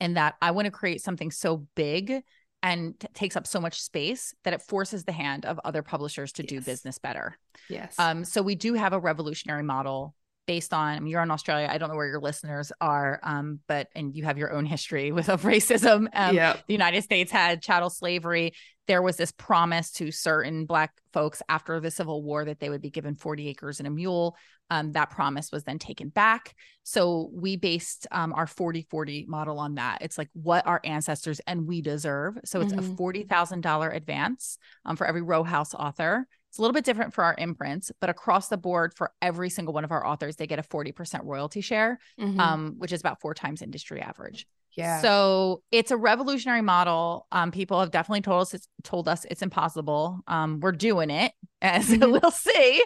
and 0.00 0.16
that 0.16 0.34
i 0.42 0.50
want 0.50 0.66
to 0.66 0.70
create 0.70 1.00
something 1.00 1.30
so 1.30 1.66
big 1.74 2.22
and 2.62 2.98
t- 2.98 3.06
takes 3.14 3.36
up 3.36 3.46
so 3.46 3.60
much 3.60 3.80
space 3.80 4.34
that 4.44 4.52
it 4.52 4.62
forces 4.62 5.04
the 5.04 5.12
hand 5.12 5.44
of 5.44 5.60
other 5.64 5.82
publishers 5.82 6.32
to 6.32 6.42
do 6.42 6.60
business 6.60 6.98
better 6.98 7.38
yes 7.68 7.94
Um, 7.98 8.24
so 8.24 8.42
we 8.42 8.54
do 8.54 8.74
have 8.74 8.92
a 8.92 8.98
revolutionary 8.98 9.62
model 9.62 10.14
based 10.46 10.72
on 10.72 10.96
I 10.96 11.00
mean, 11.00 11.08
you're 11.08 11.22
in 11.22 11.30
Australia. 11.30 11.68
I 11.68 11.76
don't 11.78 11.88
know 11.88 11.96
where 11.96 12.06
your 12.06 12.20
listeners 12.20 12.70
are, 12.80 13.18
um, 13.24 13.58
but 13.66 13.88
and 13.96 14.14
you 14.14 14.24
have 14.24 14.38
your 14.38 14.52
own 14.52 14.64
history 14.64 15.10
with 15.16 15.28
of 15.28 15.42
racism. 15.42 16.08
Um, 16.12 16.34
yeah 16.36 16.54
the 16.66 16.72
United 16.72 17.02
States 17.02 17.32
had 17.32 17.62
chattel 17.62 17.90
slavery. 17.90 18.52
There 18.86 19.02
was 19.02 19.16
this 19.16 19.32
promise 19.32 19.90
to 19.92 20.10
certain 20.12 20.64
Black 20.64 20.92
folks 21.12 21.42
after 21.48 21.80
the 21.80 21.90
Civil 21.90 22.22
War 22.22 22.44
that 22.44 22.60
they 22.60 22.70
would 22.70 22.82
be 22.82 22.90
given 22.90 23.16
40 23.16 23.48
acres 23.48 23.80
and 23.80 23.86
a 23.86 23.90
mule. 23.90 24.36
Um, 24.70 24.92
that 24.92 25.10
promise 25.10 25.50
was 25.52 25.64
then 25.64 25.78
taken 25.78 26.08
back. 26.08 26.54
So 26.82 27.30
we 27.32 27.56
based 27.56 28.06
um, 28.10 28.32
our 28.32 28.46
40 28.46 28.86
40 28.90 29.26
model 29.28 29.58
on 29.58 29.74
that. 29.76 29.98
It's 30.02 30.18
like 30.18 30.28
what 30.32 30.66
our 30.66 30.80
ancestors 30.84 31.40
and 31.46 31.66
we 31.66 31.80
deserve. 31.82 32.38
So 32.44 32.60
it's 32.60 32.72
Mhm. 32.72 32.78
a 32.78 32.96
$40,000 32.96 33.94
advance 33.94 34.58
um, 34.84 34.96
for 34.96 35.06
every 35.06 35.22
row 35.22 35.42
house 35.42 35.72
author. 35.74 36.26
It's 36.48 36.58
a 36.58 36.62
little 36.62 36.74
bit 36.74 36.84
different 36.84 37.12
for 37.12 37.22
our 37.22 37.34
imprints, 37.38 37.92
but 38.00 38.08
across 38.08 38.48
the 38.48 38.56
board 38.56 38.94
for 38.94 39.12
every 39.20 39.50
single 39.50 39.74
one 39.74 39.84
of 39.84 39.92
our 39.92 40.06
authors, 40.06 40.36
they 40.36 40.46
get 40.46 40.58
a 40.58 40.62
40% 40.62 41.24
royalty 41.24 41.60
share, 41.60 41.98
Mhm. 42.18 42.38
um, 42.40 42.74
which 42.78 42.92
is 42.92 43.00
about 43.00 43.20
four 43.20 43.34
times 43.34 43.62
industry 43.62 44.00
average. 44.00 44.46
Yeah 44.76 45.00
So 45.00 45.62
it's 45.70 45.90
a 45.90 45.96
revolutionary 45.96 46.62
model. 46.62 47.26
Um, 47.32 47.50
people 47.50 47.80
have 47.80 47.90
definitely 47.90 48.22
told 48.22 48.42
us 48.42 48.54
it's 48.54 48.68
told 48.82 49.08
us 49.08 49.24
it's 49.30 49.42
impossible. 49.42 50.20
Um, 50.26 50.60
we're 50.60 50.72
doing 50.72 51.10
it, 51.10 51.32
as 51.62 51.88
Mhm. 51.88 52.00
we'll 52.00 52.30
see, 52.30 52.82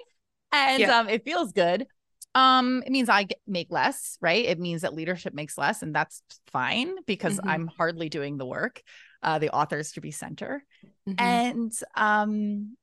and 0.53 0.81
Yeah. 0.81 0.91
um, 0.91 1.09
it 1.09 1.25
feels 1.25 1.53
good. 1.53 1.87
Um, 2.35 2.83
it 2.87 2.93
means 2.93 3.09
I 3.09 3.25
get, 3.25 3.39
make 3.47 3.73
less, 3.73 4.17
right? 4.21 4.45
It 4.45 4.59
means 4.59 4.83
that 4.83 4.95
leadership 4.95 5.35
makes 5.35 5.59
less, 5.59 5.83
and 5.83 5.95
that's 5.95 6.23
fine 6.53 6.95
because 7.07 7.41
Mhm. 7.41 7.47
I'm 7.47 7.67
hardly 7.77 8.09
doing 8.09 8.39
the 8.39 8.47
work. 8.47 8.83
Uh, 9.23 9.39
the 9.39 9.51
authors 9.51 9.93
to 9.93 10.01
be 10.01 10.11
center, 10.13 10.65
Mhm. 11.07 11.17
and 11.19 11.73
um, 11.97 12.77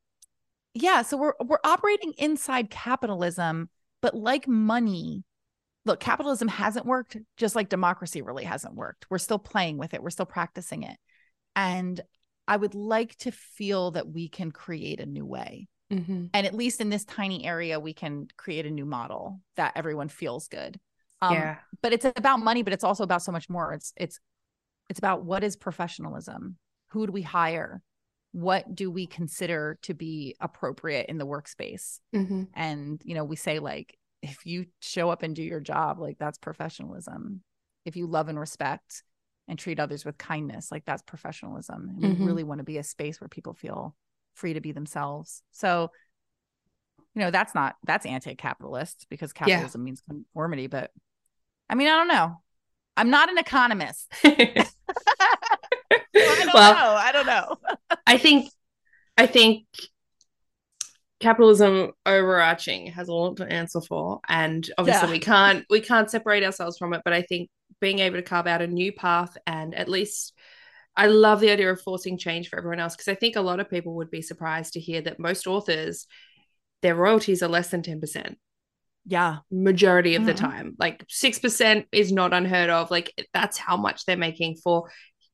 yeah. 0.74 1.02
So 1.02 1.18
we're 1.18 1.34
we're 1.44 1.60
operating 1.64 2.14
inside 2.18 2.70
capitalism, 2.70 3.70
but 4.02 4.16
like 4.16 4.48
money, 4.48 5.24
look, 5.88 6.00
capitalism 6.00 6.48
hasn't 6.48 6.86
worked, 6.86 7.18
just 7.38 7.56
like 7.56 7.70
democracy 7.70 8.22
really 8.22 8.44
hasn't 8.44 8.76
worked. 8.76 9.06
We're 9.10 9.18
still 9.18 9.40
playing 9.40 9.78
with 9.78 9.94
it. 9.94 10.04
We're 10.04 10.10
still 10.12 10.26
practicing 10.26 10.84
it, 10.84 10.98
and 11.56 12.00
I 12.48 12.56
would 12.58 12.76
like 12.76 13.16
to 13.18 13.32
feel 13.32 13.92
that 13.92 14.08
we 14.08 14.30
can 14.30 14.52
create 14.52 15.00
a 15.02 15.06
new 15.06 15.26
way 15.26 15.68
Mhm. 15.92 16.30
and 16.34 16.46
at 16.48 16.54
least 16.54 16.80
in 16.82 16.90
this 16.90 17.06
tiny 17.06 17.46
area 17.46 17.80
we 17.80 17.94
can 17.94 18.28
create 18.38 18.66
a 18.66 18.70
new 18.70 18.86
model 18.86 19.40
that 19.56 19.72
everyone 19.76 20.10
feels 20.10 20.48
good 20.50 20.78
um, 21.22 21.34
yeah. 21.34 21.58
but 21.82 21.94
it's 21.94 22.04
about 22.06 22.42
money 22.42 22.62
but 22.62 22.74
it's 22.74 22.84
also 22.84 23.04
about 23.04 23.22
so 23.22 23.32
much 23.32 23.50
more 23.50 23.72
it's 23.74 23.94
it's 23.96 24.20
it's 24.90 25.00
about 25.00 25.24
what 25.24 25.46
is 25.46 25.56
professionalism 25.56 26.58
who 26.90 27.06
do 27.08 27.14
we 27.14 27.22
hire 27.22 27.82
what 28.34 28.76
do 28.76 28.92
we 28.92 29.08
consider 29.08 29.80
to 29.82 29.94
be 29.94 30.36
appropriate 30.42 31.06
in 31.08 31.18
the 31.18 31.26
workspace 31.26 32.00
Mhm. 32.14 32.48
and 32.54 33.02
you 33.06 33.16
know 33.16 33.24
we 33.24 33.38
say 33.38 33.60
like 33.60 33.98
if 34.22 34.46
you 34.46 34.66
show 34.82 35.10
up 35.10 35.24
and 35.24 35.36
do 35.36 35.44
your 35.44 35.60
job 35.60 36.00
like 36.00 36.18
that's 36.20 36.38
professionalism. 36.38 37.44
If 37.86 37.96
you 37.96 38.08
love 38.08 38.28
and 38.30 38.40
respect 38.40 39.04
and 39.48 39.58
treat 39.58 39.80
others 39.80 40.04
with 40.06 40.18
kindness 40.18 40.72
like 40.72 40.86
that's 40.86 41.04
professionalism. 41.04 41.90
And 41.90 42.00
Mhm. 42.02 42.14
we 42.20 42.26
really 42.26 42.44
want 42.44 42.60
to 42.60 42.66
be 42.66 42.78
a 42.78 42.84
space 42.84 43.22
where 43.22 43.30
people 43.30 43.54
feel 43.54 43.96
free 44.34 44.54
to 44.54 44.62
be 44.62 44.72
themselves. 44.72 45.42
So 45.52 45.92
you 47.14 47.22
know 47.22 47.32
that's 47.32 47.56
not 47.56 47.76
that's 47.86 48.06
anti-capitalist 48.06 49.08
because 49.10 49.34
capitalism 49.34 49.84
means 49.84 50.02
conformity 50.02 50.68
but 50.68 50.92
i 51.70 51.76
mean 51.76 51.88
i 51.88 51.92
don't 51.98 52.08
know. 52.08 52.38
I'm 52.98 53.12
not 53.12 53.30
an 53.30 53.38
economist. 53.38 54.12
I 55.20 56.36
don't 56.46 56.46
Well, 56.54 56.74
know. 56.74 56.96
I 56.98 57.12
don't 57.12 57.26
know. 57.26 57.58
I 58.08 58.18
think 58.18 58.52
I 59.18 59.28
think 59.28 59.66
capitalism 61.20 61.92
overarching 62.06 62.88
has 62.88 63.08
a 63.08 63.14
lot 63.14 63.38
to 63.38 63.46
answer 63.52 63.82
for 63.82 64.20
and 64.30 64.70
obviously 64.78 65.08
Yeah. 65.08 65.12
we 65.14 65.20
can't 65.20 65.66
we 65.70 65.82
can't 65.82 66.10
separate 66.12 66.44
ourselves 66.44 66.78
from 66.78 66.94
it 66.94 67.02
but 67.04 67.14
I 67.14 67.24
think 67.24 67.50
being 67.82 68.00
able 68.00 68.18
to 68.18 68.24
carve 68.24 68.48
out 68.48 68.62
a 68.62 68.68
new 68.68 68.92
path 68.92 69.36
and 69.48 69.74
at 69.76 69.90
least 69.90 70.34
I 70.96 71.08
love 71.08 71.40
the 71.40 71.52
idea 71.52 71.72
of 71.72 71.82
forcing 71.82 72.18
change 72.18 72.50
for 72.50 72.58
everyone 72.58 72.80
else 72.80 72.96
because 72.96 73.08
I 73.08 73.16
think 73.16 73.36
a 73.36 73.42
lot 73.42 73.60
of 73.60 73.70
people 73.70 73.96
would 73.96 74.12
be 74.12 74.22
surprised 74.22 74.74
to 74.74 74.80
hear 74.80 75.02
that 75.02 75.20
most 75.20 75.48
authors 75.48 76.08
their 76.82 76.96
royalties 76.96 77.42
are 77.44 77.50
less 77.50 77.70
than 77.70 77.82
10% 77.82 78.36
yeah 79.06 79.38
majority 79.52 80.16
of 80.16 80.26
the 80.26 80.34
Mhm. 80.34 80.38
time 80.38 80.76
like 80.78 81.04
6% 81.10 81.88
is 81.92 82.12
not 82.12 82.34
unheard 82.34 82.70
of 82.70 82.92
like 82.92 83.14
that's 83.34 83.58
how 83.58 83.78
much 83.78 84.06
they're 84.06 84.18
making 84.18 84.56
for 84.58 84.90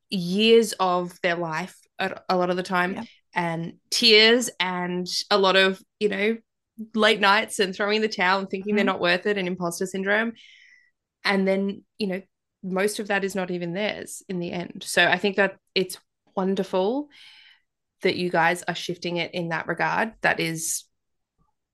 years 0.09 0.73
of 0.73 1.19
their 1.23 1.35
life 1.35 1.75
a, 1.99 2.21
a 2.29 2.37
lot 2.37 2.49
of 2.49 2.55
the 2.57 2.63
time 2.63 2.93
Yeah. 2.93 3.03
And 3.33 3.73
tears 3.89 4.49
and 4.59 5.07
a 5.31 5.37
lot 5.37 5.55
of 5.55 5.81
you 5.99 6.09
know 6.09 6.37
late 6.95 7.19
nights 7.19 7.59
and 7.59 7.75
throwing 7.75 8.01
the 8.01 8.07
towel 8.07 8.39
and 8.39 8.49
thinking 8.49 8.75
they're 8.75 8.83
Mhm. 8.83 8.87
not 8.87 8.99
worth 9.01 9.25
it 9.25 9.37
and 9.37 9.47
imposter 9.47 9.85
syndrome 9.85 10.33
and 11.23 11.47
then 11.47 11.83
you 11.97 12.07
know 12.07 12.21
most 12.63 12.99
of 12.99 13.07
that 13.09 13.23
is 13.23 13.35
not 13.35 13.51
even 13.51 13.73
theirs 13.73 14.23
in 14.29 14.39
the 14.39 14.51
end 14.51 14.83
so 14.85 15.05
i 15.05 15.17
think 15.17 15.35
that 15.35 15.57
it's 15.75 15.97
wonderful 16.35 17.09
that 18.01 18.15
you 18.15 18.29
guys 18.29 18.63
are 18.67 18.75
shifting 18.75 19.17
it 19.17 19.33
in 19.33 19.49
that 19.49 19.67
regard 19.67 20.13
that 20.21 20.39
is 20.39 20.85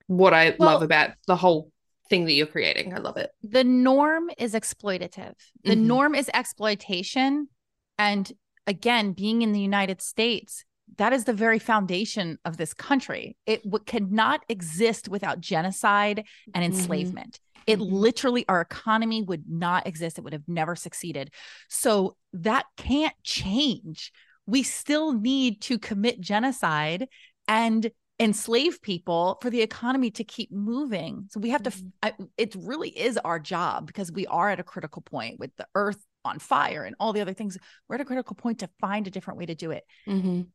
what 0.07 0.33
i 0.33 0.55
Well- 0.59 0.69
love 0.73 0.81
about 0.81 1.11
the 1.27 1.35
whole 1.35 1.71
thing 2.09 2.25
that 2.25 2.33
you're 2.33 2.47
creating 2.47 2.93
i 2.93 2.97
love 2.97 3.17
it 3.17 3.31
the 3.43 3.63
norm 3.63 4.29
is 4.37 4.53
exploitative. 4.53 5.35
The 5.63 5.75
Mhm. 5.75 5.81
norm 5.81 6.15
is 6.15 6.29
exploitation. 6.33 7.49
And 7.97 8.31
again, 8.65 9.13
being 9.13 9.41
in 9.43 9.51
the 9.51 9.59
United 9.61 10.01
States, 10.01 10.65
that 10.97 11.13
is 11.13 11.25
the 11.25 11.33
very 11.33 11.59
foundation 11.59 12.37
of 12.45 12.57
this 12.57 12.73
country. 12.73 13.37
It 13.45 13.63
w- 13.63 13.83
could 13.85 14.11
not 14.11 14.43
exist 14.49 15.07
without 15.07 15.39
genocide 15.39 16.25
and 16.53 16.63
Mhm. 16.63 16.75
enslavement. 16.75 17.39
It 17.67 17.79
Mhm. 17.79 17.91
literally, 17.91 18.47
our 18.47 18.61
economy 18.61 19.21
would 19.21 19.49
not 19.49 19.85
exist. 19.85 20.17
It 20.17 20.23
would 20.23 20.33
have 20.33 20.47
never 20.47 20.75
succeeded. 20.75 21.31
So 21.69 22.15
that 22.33 22.65
can't 22.77 23.13
change. 23.23 24.11
We 24.45 24.63
still 24.63 25.13
need 25.13 25.61
to 25.61 25.77
commit 25.77 26.19
genocide 26.19 27.07
and 27.47 27.91
enslave 28.19 28.81
people 28.81 29.37
for 29.41 29.49
the 29.49 29.61
economy 29.61 30.11
to 30.11 30.23
keep 30.23 30.51
moving. 30.51 31.27
So 31.29 31.39
we 31.39 31.51
have 31.51 31.63
to, 31.63 31.69
Mhm. 31.69 31.91
I, 32.03 32.13
it 32.37 32.55
really 32.55 32.89
is 32.89 33.17
our 33.17 33.39
job 33.39 33.87
because 33.87 34.11
we 34.11 34.27
are 34.27 34.49
at 34.49 34.59
a 34.59 34.63
critical 34.63 35.01
point 35.01 35.39
with 35.39 35.55
the 35.55 35.67
earth 35.75 36.03
on 36.25 36.39
fire 36.39 36.83
and 36.83 36.95
all 36.99 37.13
the 37.13 37.21
other 37.21 37.33
things. 37.33 37.57
We're 37.87 37.95
at 37.95 38.01
a 38.01 38.05
critical 38.05 38.35
point 38.35 38.59
to 38.59 38.69
find 38.81 39.07
a 39.07 39.11
different 39.11 39.37
way 39.37 39.45
to 39.45 39.55
do 39.55 39.71
it. 39.71 39.85
Mhm. 40.07 40.47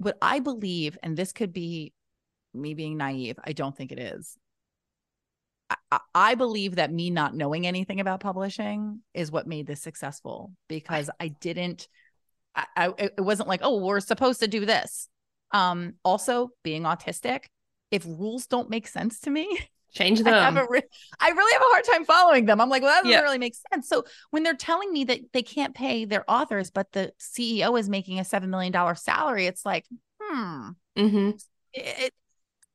What 0.00 0.16
I 0.22 0.38
believe, 0.40 0.96
and 1.02 1.14
this 1.14 1.30
could 1.32 1.52
be 1.52 1.92
me 2.54 2.72
being 2.72 2.96
naive, 2.96 3.38
I 3.44 3.52
don't 3.52 3.76
think 3.76 3.92
it 3.92 3.98
is. 3.98 4.36
I- 5.68 5.76
I, 5.92 6.00
I 6.14 6.34
believe 6.36 6.76
that 6.76 6.90
me 6.90 7.10
not 7.10 7.34
knowing 7.34 7.66
anything 7.66 8.00
about 8.00 8.20
publishing 8.20 9.02
is 9.12 9.30
what 9.30 9.46
made 9.46 9.66
this 9.66 9.82
successful 9.82 10.52
because 10.68 11.10
I 11.20 11.28
didn't. 11.28 11.86
I, 12.54 12.64
I 12.76 12.94
it 12.98 13.20
wasn't 13.20 13.48
like 13.50 13.60
oh 13.62 13.76
we're 13.84 14.00
supposed 14.00 14.40
to 14.40 14.48
do 14.48 14.64
this. 14.64 15.08
Um, 15.52 15.94
also 16.02 16.50
being 16.62 16.84
autistic, 16.84 17.44
if 17.90 18.06
rules 18.06 18.46
don't 18.46 18.70
make 18.70 18.88
sense 18.88 19.20
to 19.20 19.30
me, 19.30 19.48
change 19.92 20.20
I 20.20 20.24
them 20.24 20.32
have 20.34 20.56
a 20.56 20.66
re- 20.68 20.82
I 21.18 21.30
really 21.30 21.52
have 21.52 21.62
a 21.62 21.70
hard 21.72 21.84
time 21.84 22.04
following 22.04 22.46
them. 22.46 22.60
I'm 22.60 22.68
like, 22.68 22.82
well, 22.82 22.90
that 22.92 22.98
doesn't 23.02 23.10
Yeah. 23.10 23.20
really 23.22 23.38
make 23.38 23.54
sense. 23.72 23.88
So 23.88 24.04
when 24.30 24.42
they're 24.42 24.54
telling 24.54 24.92
me 24.92 25.04
that 25.04 25.20
they 25.32 25.42
can't 25.42 25.74
pay 25.74 26.04
their 26.04 26.24
authors, 26.30 26.70
but 26.70 26.92
the 26.92 27.12
CEO 27.18 27.78
is 27.78 27.88
making 27.88 28.18
a 28.18 28.24
seven 28.24 28.50
million 28.50 28.72
dollar 28.72 28.94
salary, 28.94 29.46
it's 29.46 29.64
like, 29.66 29.86
hmm. 30.20 30.70
Mhm. 30.96 31.42
It, 31.72 32.12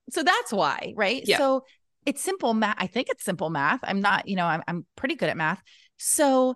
so 0.09 0.23
that's 0.23 0.53
why, 0.53 0.93
right? 0.95 1.23
Yeah. 1.25 1.37
So 1.37 1.65
it's 2.05 2.21
simple 2.21 2.53
math. 2.53 2.75
I 2.77 2.87
think 2.87 3.07
it's 3.09 3.23
simple 3.23 3.49
math. 3.49 3.79
I'm 3.83 4.01
not, 4.01 4.27
you 4.27 4.35
know, 4.35 4.45
I'm 4.45 4.63
I'm 4.67 4.85
pretty 4.95 5.15
good 5.15 5.29
at 5.29 5.37
math. 5.37 5.61
So 5.97 6.55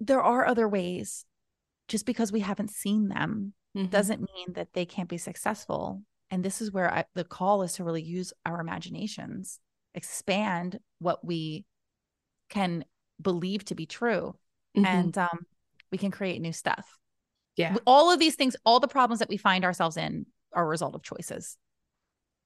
there 0.00 0.22
are 0.22 0.46
other 0.46 0.68
ways. 0.68 1.24
Just 1.88 2.04
because 2.04 2.32
we 2.32 2.40
haven't 2.40 2.70
seen 2.72 3.08
them 3.08 3.52
Mhm. 3.76 3.90
doesn't 3.90 4.20
mean 4.20 4.54
that 4.54 4.72
they 4.72 4.84
can't 4.84 5.08
be 5.08 5.18
successful. 5.18 6.02
And 6.30 6.44
this 6.44 6.60
is 6.60 6.72
where 6.72 6.92
I, 6.92 7.04
the 7.14 7.24
call 7.24 7.62
is 7.62 7.74
to 7.74 7.84
really 7.84 8.02
use 8.02 8.32
our 8.44 8.60
imaginations, 8.60 9.60
expand 9.94 10.78
what 10.98 11.24
we 11.24 11.64
can 12.48 12.84
believe 13.20 13.64
to 13.66 13.74
be 13.74 13.86
true, 13.86 14.36
Mhm. 14.76 14.84
and 14.86 15.18
um, 15.18 15.46
we 15.90 15.98
can 15.98 16.10
create 16.10 16.40
new 16.40 16.52
stuff. 16.52 16.98
yeah 17.56 17.76
All 17.86 18.10
of 18.10 18.18
these 18.18 18.34
things, 18.34 18.56
all 18.64 18.80
the 18.80 18.88
problems 18.88 19.20
that 19.20 19.28
we 19.28 19.36
find 19.36 19.64
ourselves 19.64 19.96
in 19.96 20.26
are 20.52 20.64
a 20.64 20.68
result 20.68 20.94
of 20.94 21.02
choices 21.02 21.56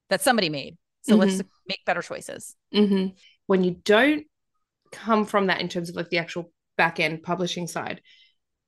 that 0.08 0.20
somebody 0.20 0.48
made. 0.48 0.76
So 1.02 1.16
let's 1.16 1.42
make 1.66 1.84
better 1.86 2.02
choices. 2.02 2.54
hmm 2.72 3.06
When 3.46 3.64
you 3.64 3.76
don't 3.84 4.26
come 4.92 5.24
from 5.24 5.46
that 5.46 5.60
in 5.60 5.68
terms 5.68 5.88
of 5.88 5.96
like 5.96 6.10
the 6.10 6.18
actual 6.18 6.52
back 6.76 7.00
end 7.00 7.22
publishing 7.22 7.66
side, 7.66 8.02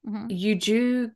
Mhm. 0.06 0.26
you 0.30 0.54
do. 0.56 1.10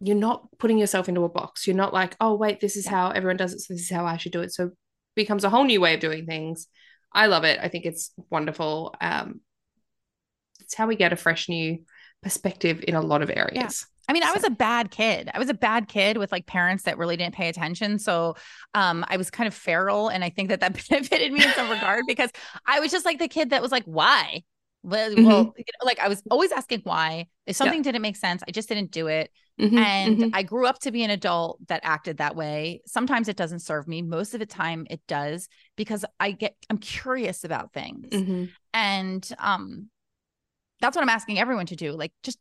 You're 0.00 0.16
not 0.16 0.46
putting 0.58 0.78
yourself 0.78 1.08
into 1.08 1.24
a 1.24 1.28
box. 1.28 1.66
You're 1.66 1.76
not 1.76 1.92
like, 1.92 2.16
oh 2.20 2.34
wait, 2.34 2.60
this 2.60 2.76
is 2.76 2.86
Yeah. 2.86 2.90
how 2.92 3.10
everyone 3.10 3.36
does 3.36 3.52
it, 3.52 3.60
so 3.60 3.74
this 3.74 3.82
is 3.82 3.90
how 3.90 4.06
I 4.06 4.16
should 4.16 4.32
do 4.32 4.40
it. 4.40 4.52
So 4.52 4.66
it 4.66 4.72
becomes 5.14 5.44
a 5.44 5.50
whole 5.50 5.64
new 5.64 5.80
way 5.80 5.94
of 5.94 6.00
doing 6.00 6.26
things. 6.26 6.66
I 7.12 7.26
love 7.26 7.44
it. 7.44 7.58
I 7.62 7.68
think 7.68 7.84
it's 7.84 8.12
wonderful. 8.30 8.94
Um, 9.00 9.40
it's 10.60 10.74
how 10.74 10.86
we 10.86 10.96
get 10.96 11.12
a 11.12 11.16
fresh 11.16 11.48
new 11.48 11.78
perspective 12.22 12.84
in 12.86 12.94
a 12.94 13.00
lot 13.00 13.22
of 13.22 13.30
areas. 13.30 13.86
I 14.08 14.12
mean, 14.12 14.22
I 14.24 14.32
was 14.32 14.44
a 14.44 14.50
bad 14.50 14.90
kid. 14.90 15.30
I 15.32 15.38
was 15.38 15.48
a 15.50 15.54
bad 15.54 15.86
kid 15.86 16.16
with 16.18 16.32
like 16.32 16.44
parents 16.46 16.82
that 16.84 16.98
really 16.98 17.16
didn't 17.16 17.34
pay 17.34 17.48
attention. 17.48 17.98
So 17.98 18.34
um, 18.74 19.04
I 19.08 19.16
was 19.16 19.30
kind 19.30 19.46
of 19.46 19.54
feral. 19.54 20.08
And 20.08 20.24
I 20.24 20.30
think 20.30 20.48
that 20.48 20.60
that 20.60 20.72
benefited 20.88 21.32
me 21.32 21.44
in 21.44 21.52
some 21.52 21.70
regard 21.70 22.04
because 22.08 22.30
I 22.66 22.80
was 22.80 22.90
just 22.90 23.04
like 23.04 23.18
the 23.20 23.28
kid 23.28 23.50
that 23.50 23.62
was 23.62 23.70
like, 23.70 23.84
why? 23.84 24.42
Well, 24.82 25.10
Mm-hmm. 25.10 25.24
well, 25.24 25.54
you 25.56 25.64
know, 25.80 25.84
like 25.86 26.00
I 26.00 26.08
was 26.08 26.22
always 26.30 26.50
asking 26.52 26.80
why. 26.84 27.26
If 27.46 27.54
something 27.56 27.82
didn't 27.82 28.02
make 28.02 28.16
sense, 28.16 28.42
I 28.46 28.50
just 28.50 28.68
didn't 28.68 28.90
do 28.90 29.06
it. 29.06 29.30
Mhm, 29.60 29.76
And 29.76 30.18
mhm. 30.18 30.30
I 30.32 30.42
grew 30.42 30.66
up 30.66 30.78
to 30.80 30.90
be 30.90 31.04
an 31.04 31.10
adult 31.10 31.58
that 31.68 31.80
acted 31.84 32.16
that 32.16 32.34
way. 32.34 32.80
Sometimes 32.86 33.28
it 33.28 33.36
doesn't 33.36 33.60
serve 33.60 33.86
me. 33.86 34.00
Most 34.00 34.32
of 34.32 34.40
the 34.40 34.46
time 34.46 34.86
it 34.88 35.02
does 35.06 35.48
because 35.76 36.04
I 36.18 36.32
get 36.32 36.56
I'm 36.70 36.78
curious 36.78 37.44
about 37.44 37.72
things. 37.74 38.08
Mhm. 38.10 38.50
And 38.72 39.28
um 39.38 39.90
that's 40.80 40.96
what 40.96 41.02
I'm 41.02 41.10
asking 41.10 41.38
everyone 41.38 41.66
to 41.66 41.76
do. 41.76 41.92
Like 41.92 42.12
just 42.22 42.38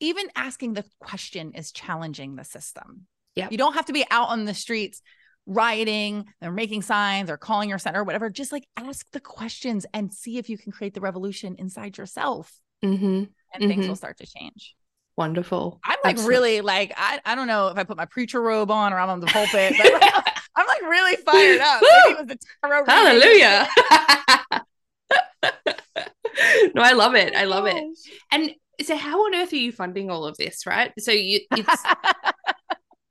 even 0.00 0.28
asking 0.34 0.72
the 0.72 0.84
question 0.98 1.52
is 1.54 1.72
challenging 1.72 2.36
the 2.36 2.44
system. 2.44 3.06
Yeah. 3.34 3.48
You 3.50 3.58
don't 3.58 3.74
have 3.74 3.86
to 3.86 3.92
be 3.92 4.06
out 4.10 4.30
on 4.30 4.46
the 4.46 4.54
streets 4.54 5.02
rioting 5.44 6.24
or 6.40 6.52
making 6.52 6.80
signs 6.82 7.28
or 7.28 7.36
calling 7.36 7.68
your 7.68 7.78
center 7.78 8.00
or 8.00 8.04
whatever. 8.04 8.30
Just 8.30 8.50
like 8.50 8.66
ask 8.78 9.10
the 9.10 9.20
questions 9.20 9.84
and 9.92 10.12
see 10.12 10.38
if 10.38 10.48
you 10.48 10.56
can 10.56 10.72
create 10.72 10.94
the 10.94 11.00
revolution 11.02 11.56
inside 11.58 11.98
yourself 11.98 12.50
Mhm. 12.82 13.28
and 13.52 13.62
things 13.68 13.86
will 13.86 13.96
start 13.96 14.16
to 14.18 14.26
change. 14.26 14.74
Wonderful. 15.20 15.78
I'm 15.84 15.98
like 16.02 16.14
Absolutely. 16.14 16.34
really 16.34 16.60
like 16.62 16.94
I, 16.96 17.20
I 17.26 17.34
don't 17.34 17.46
know 17.46 17.68
if 17.68 17.76
I 17.76 17.84
put 17.84 17.98
my 17.98 18.06
preacher 18.06 18.40
robe 18.40 18.70
on 18.70 18.94
or 18.94 18.98
I'm 18.98 19.10
on 19.10 19.20
the 19.20 19.26
pulpit, 19.26 19.74
but 19.76 19.92
I'm 20.56 20.66
like 20.66 20.80
really 20.80 21.16
fired 21.16 21.60
up. 21.60 21.82
Was 21.82 22.26
the 22.26 22.38
tarot 22.64 22.86
Hallelujah. 22.86 23.68
no, 26.74 26.80
I 26.80 26.92
love 26.92 27.16
it. 27.16 27.34
I 27.34 27.44
love 27.44 27.66
it. 27.66 27.84
And 28.32 28.54
so 28.80 28.96
how 28.96 29.26
on 29.26 29.34
earth 29.34 29.52
are 29.52 29.56
you 29.56 29.72
funding 29.72 30.10
all 30.10 30.24
of 30.24 30.38
this, 30.38 30.64
right? 30.64 30.90
So 30.98 31.12
you 31.12 31.40
it's 31.50 31.82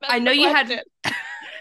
I 0.02 0.18
know 0.18 0.32
you 0.32 0.48
had 0.48 0.82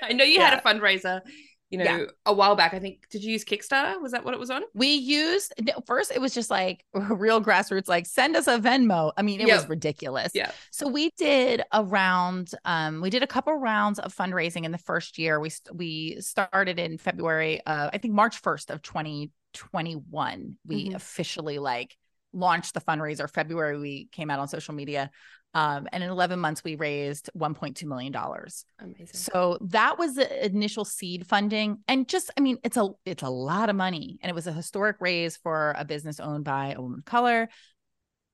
I 0.01 0.13
know 0.13 0.23
you 0.23 0.39
yeah. 0.39 0.49
had 0.49 0.57
a 0.57 0.63
fundraiser 0.63 1.21
you 1.69 1.77
know, 1.77 1.83
yeah. 1.83 2.05
a 2.25 2.33
while 2.33 2.55
back. 2.55 2.73
I 2.73 2.79
think 2.79 3.07
did 3.09 3.23
you 3.23 3.31
use 3.31 3.45
Kickstarter? 3.45 4.01
Was 4.01 4.11
that 4.11 4.25
what 4.25 4.33
it 4.33 4.39
was 4.39 4.49
on? 4.49 4.63
We 4.73 4.87
used 4.87 5.53
first 5.85 6.11
it 6.11 6.19
was 6.19 6.33
just 6.33 6.49
like 6.49 6.83
real 6.93 7.41
grassroots, 7.41 7.87
like 7.87 8.05
send 8.05 8.35
us 8.35 8.47
a 8.47 8.57
Venmo. 8.57 9.11
I 9.17 9.21
mean, 9.21 9.39
it 9.39 9.47
yep. 9.47 9.57
was 9.57 9.69
ridiculous. 9.69 10.31
Yeah. 10.33 10.51
So 10.71 10.87
we 10.87 11.11
did 11.17 11.61
a 11.71 11.83
round, 11.83 12.51
um, 12.65 13.01
we 13.01 13.09
did 13.09 13.23
a 13.23 13.27
couple 13.27 13.53
rounds 13.55 13.99
of 13.99 14.15
fundraising 14.15 14.65
in 14.65 14.71
the 14.71 14.77
first 14.77 15.17
year. 15.17 15.39
We 15.39 15.51
we 15.73 16.21
started 16.21 16.79
in 16.79 16.97
February, 16.97 17.61
uh, 17.65 17.89
I 17.93 17.97
think 17.99 18.13
March 18.13 18.41
1st 18.41 18.71
of 18.71 18.81
2021. 18.81 20.57
We 20.65 20.85
mm-hmm. 20.85 20.95
officially 20.95 21.59
like 21.59 21.95
launched 22.33 22.73
the 22.73 22.81
fundraiser. 22.81 23.29
February 23.29 23.77
we 23.77 24.09
came 24.11 24.29
out 24.29 24.39
on 24.39 24.47
social 24.47 24.73
media. 24.73 25.11
Um, 25.55 25.87
and 25.91 26.03
in 26.03 26.09
11 26.09 26.39
months, 26.39 26.63
we 26.63 26.75
raised 26.75 27.29
$1.2 27.37 27.83
million. 27.85 28.15
Amazing. 28.15 29.07
So 29.13 29.57
that 29.61 29.97
was 29.97 30.15
the 30.15 30.45
initial 30.45 30.85
seed 30.85 31.25
funding. 31.25 31.79
And 31.87 32.07
just, 32.07 32.29
I 32.37 32.41
mean, 32.41 32.57
it's 32.63 32.77
a, 32.77 32.89
it's 33.05 33.23
a 33.23 33.29
lot 33.29 33.69
of 33.69 33.75
money. 33.75 34.19
And 34.21 34.29
it 34.29 34.35
was 34.35 34.45
a 34.45 34.53
historic 34.53 34.97
raise 34.99 35.37
for 35.37 35.73
a 35.77 35.85
business 35.85 36.19
owned 36.19 36.45
by 36.45 36.73
a 36.73 36.81
woman 36.81 36.99
of 36.99 37.05
color. 37.05 37.49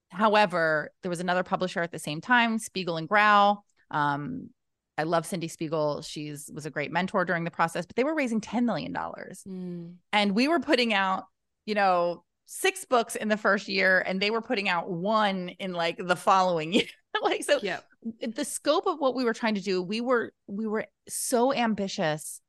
However, 0.10 0.92
there 1.04 1.10
was 1.10 1.20
another 1.20 1.44
publisher 1.44 1.82
at 1.82 1.92
the 1.92 2.00
same 2.00 2.22
time, 2.22 2.60
Spiegel 2.60 2.98
and 2.98 3.08
Grau. 3.08 3.58
Um, 3.92 4.50
I 4.98 5.04
love 5.04 5.26
Cindy 5.26 5.48
Spiegel. 5.48 6.02
She's 6.02 6.50
was 6.54 6.66
a 6.66 6.70
great 6.70 6.92
mentor 6.92 7.26
during 7.26 7.44
the 7.44 7.52
process, 7.52 7.86
but 7.86 7.96
they 7.96 8.04
were 8.04 8.16
raising 8.16 8.40
$10 8.40 8.64
million. 8.64 8.94
Mm. 8.94 9.96
And 10.14 10.36
we 10.36 10.48
were 10.48 10.60
putting 10.60 10.94
out, 10.94 11.26
you 11.66 11.76
know, 11.76 12.24
six 12.46 12.86
books 12.86 13.16
in 13.16 13.28
the 13.28 13.38
first 13.38 13.68
year 13.68 14.04
and 14.06 14.22
they 14.22 14.30
were 14.30 14.42
putting 14.42 14.70
out 14.70 14.90
one 14.90 15.50
in 15.60 15.74
like 15.74 15.98
the 15.98 16.16
following 16.16 16.74
year. 16.74 16.86
Like 17.22 17.44
so 17.44 17.60
yeah 17.64 17.80
the 18.22 18.44
scope 18.44 18.88
of 18.88 19.00
what 19.00 19.16
we 19.16 19.24
were 19.24 19.34
trying 19.34 19.56
to 19.56 19.62
do 19.62 19.82
we 19.82 20.02
were 20.02 20.34
we 20.48 20.68
were 20.68 20.86
so 21.08 21.54
ambitious 21.54 22.42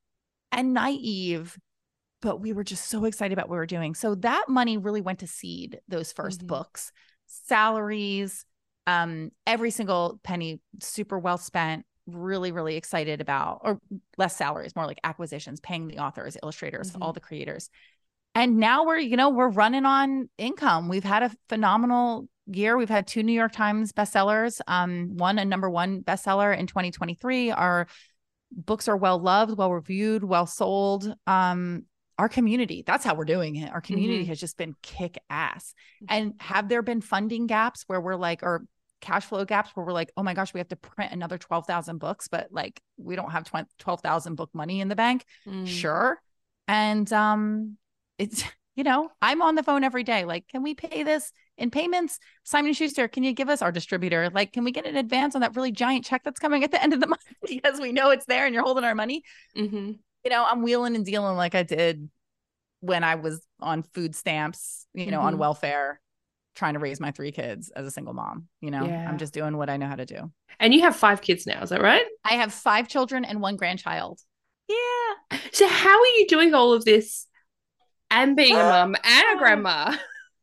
and 0.50 0.74
naive 0.74 1.56
but 2.20 2.40
we 2.40 2.52
were 2.52 2.64
just 2.64 2.88
so 2.88 3.04
excited 3.04 3.32
about 3.32 3.48
what 3.48 3.54
we 3.54 3.58
were 3.58 3.66
doing. 3.66 3.94
So 3.94 4.16
that 4.16 4.48
money 4.48 4.78
really 4.78 5.00
went 5.00 5.20
to 5.20 5.26
seed 5.26 5.78
those 5.86 6.12
1st 6.12 6.38
mm-hmm. 6.38 6.46
books. 6.46 6.92
Salaries 7.26 8.44
um 8.86 9.30
every 9.46 9.70
single 9.70 10.20
penny 10.22 10.60
super 10.80 11.18
well 11.18 11.38
spent 11.38 11.84
really 12.06 12.52
really 12.52 12.76
excited 12.76 13.20
about 13.20 13.60
or 13.64 13.80
less 14.16 14.36
salaries 14.36 14.76
more 14.76 14.86
like 14.86 15.00
acquisitions 15.02 15.58
paying 15.60 15.88
the 15.88 15.98
authors 15.98 16.36
illustrators 16.42 16.92
mm-hmm. 16.92 17.02
all 17.02 17.12
the 17.12 17.20
creators 17.20 17.68
and 18.36 18.58
now 18.58 18.84
we're 18.84 18.98
you 18.98 19.16
know 19.16 19.30
we're 19.30 19.48
running 19.48 19.86
on 19.86 20.28
income. 20.38 20.88
We've 20.88 21.02
had 21.02 21.22
a 21.22 21.30
phenomenal 21.48 22.28
year. 22.46 22.76
We've 22.76 22.88
had 22.88 23.06
two 23.06 23.22
new 23.22 23.32
york 23.32 23.52
times 23.52 23.92
bestsellers 23.92 24.60
um 24.68 25.16
one 25.16 25.38
a 25.38 25.44
number 25.44 25.68
one 25.68 26.02
bestseller 26.02 26.56
in 26.56 26.66
2023 26.66 27.50
our 27.50 27.88
books 28.52 28.86
are 28.86 28.96
well 28.96 29.18
loved 29.18 29.56
well 29.58 29.72
reviewed 29.72 30.22
well 30.22 30.46
sold. 30.46 31.12
Um 31.26 31.86
our 32.18 32.28
community 32.28 32.84
that's 32.86 33.04
how 33.04 33.14
we're 33.14 33.24
doing 33.24 33.56
it. 33.56 33.72
Our 33.72 33.80
community 33.80 34.20
mm-hmm. 34.20 34.28
has 34.28 34.38
just 34.38 34.58
been 34.58 34.74
kick 34.82 35.18
ass 35.30 35.74
and 36.08 36.34
have 36.38 36.68
there 36.68 36.82
been 36.82 37.00
funding 37.00 37.46
gaps 37.46 37.84
where 37.86 38.00
we're 38.00 38.16
like 38.16 38.42
or 38.42 38.64
cash 39.00 39.24
flow 39.24 39.44
gaps 39.44 39.70
where 39.74 39.84
we're 39.84 39.92
like 39.92 40.12
oh 40.16 40.22
my 40.22 40.34
gosh 40.34 40.52
we 40.52 40.60
have 40.60 40.68
to 40.68 40.76
print 40.76 41.12
another 41.12 41.38
12,000 41.38 41.98
books 41.98 42.28
but 42.28 42.48
like 42.50 42.80
we 42.98 43.16
don't 43.16 43.30
have 43.30 43.50
12,000 43.78 44.34
book 44.34 44.50
money 44.52 44.82
in 44.82 44.88
the 44.88 44.96
bank? 44.96 45.24
Mm. 45.46 45.66
sure. 45.66 46.20
And 46.68 47.10
um 47.14 47.78
it's 48.18 48.44
you 48.74 48.84
know 48.84 49.10
i'm 49.22 49.42
on 49.42 49.54
the 49.54 49.62
phone 49.62 49.84
every 49.84 50.02
day. 50.02 50.24
Like 50.24 50.48
can 50.48 50.62
we 50.62 50.74
pay 50.74 51.02
this 51.02 51.32
in 51.56 51.70
payments? 51.70 52.18
Simon 52.44 52.72
schuster 52.72 53.08
can 53.08 53.22
you 53.22 53.32
give 53.32 53.48
us 53.48 53.62
our 53.62 53.72
distributor? 53.72 54.30
Like 54.30 54.52
can 54.52 54.64
we 54.64 54.72
get 54.72 54.86
an 54.86 54.96
advance 54.96 55.34
on 55.34 55.40
that 55.40 55.56
really 55.56 55.72
giant 55.72 56.04
check 56.04 56.22
that's 56.24 56.40
coming 56.40 56.64
at 56.64 56.70
the 56.70 56.82
end 56.82 56.92
of 56.92 57.00
the 57.00 57.06
month? 57.14 57.22
Because 57.46 57.80
we 57.80 57.92
know 57.92 58.10
it's 58.10 58.26
there 58.26 58.46
and 58.46 58.54
you're 58.54 58.64
holding 58.64 58.84
our 58.84 58.94
money. 58.94 59.22
Mm-hmm. 59.56 59.92
you 60.24 60.30
know 60.30 60.44
i'm 60.44 60.62
wheeling 60.62 60.96
and 60.96 61.04
dealing 61.06 61.36
like 61.36 61.54
i 61.54 61.62
did 61.62 62.08
when 62.80 63.04
i 63.04 63.14
was 63.14 63.40
on 63.60 63.82
food 63.82 64.14
stamps 64.14 64.86
you 64.92 65.10
know 65.10 65.18
mm-hmm. 65.18 65.28
on 65.28 65.38
welfare 65.38 66.00
trying 66.54 66.74
to 66.74 66.80
raise 66.80 67.00
my 67.00 67.10
three 67.10 67.32
kids 67.32 67.70
as 67.76 67.86
a 67.86 67.90
single 67.90 68.14
mom 68.14 68.48
you 68.60 68.70
know? 68.70 68.84
Yeah. 68.84 69.08
i'm 69.08 69.18
just 69.18 69.34
doing 69.34 69.56
what 69.56 69.70
i 69.70 69.76
know 69.76 69.86
how 69.86 69.96
to 69.96 70.06
do. 70.06 70.30
And 70.58 70.72
you 70.72 70.80
have 70.82 70.96
five 70.96 71.20
kids 71.20 71.46
now 71.46 71.62
is 71.62 71.70
that 71.70 71.82
right? 71.82 72.04
I 72.24 72.34
have 72.34 72.52
five 72.52 72.88
children 72.88 73.24
and 73.24 73.40
one 73.40 73.56
grandchild. 73.56 74.20
Yeah. 74.68 75.38
So 75.52 75.68
how 75.68 76.00
are 76.00 76.06
you 76.18 76.26
doing 76.28 76.54
all 76.54 76.72
of 76.72 76.84
this 76.84 77.26
and 78.10 78.36
being 78.36 78.54
a 78.54 78.58
mom 78.58 78.96
and 79.02 79.36
a 79.36 79.38
grandma. 79.38 79.96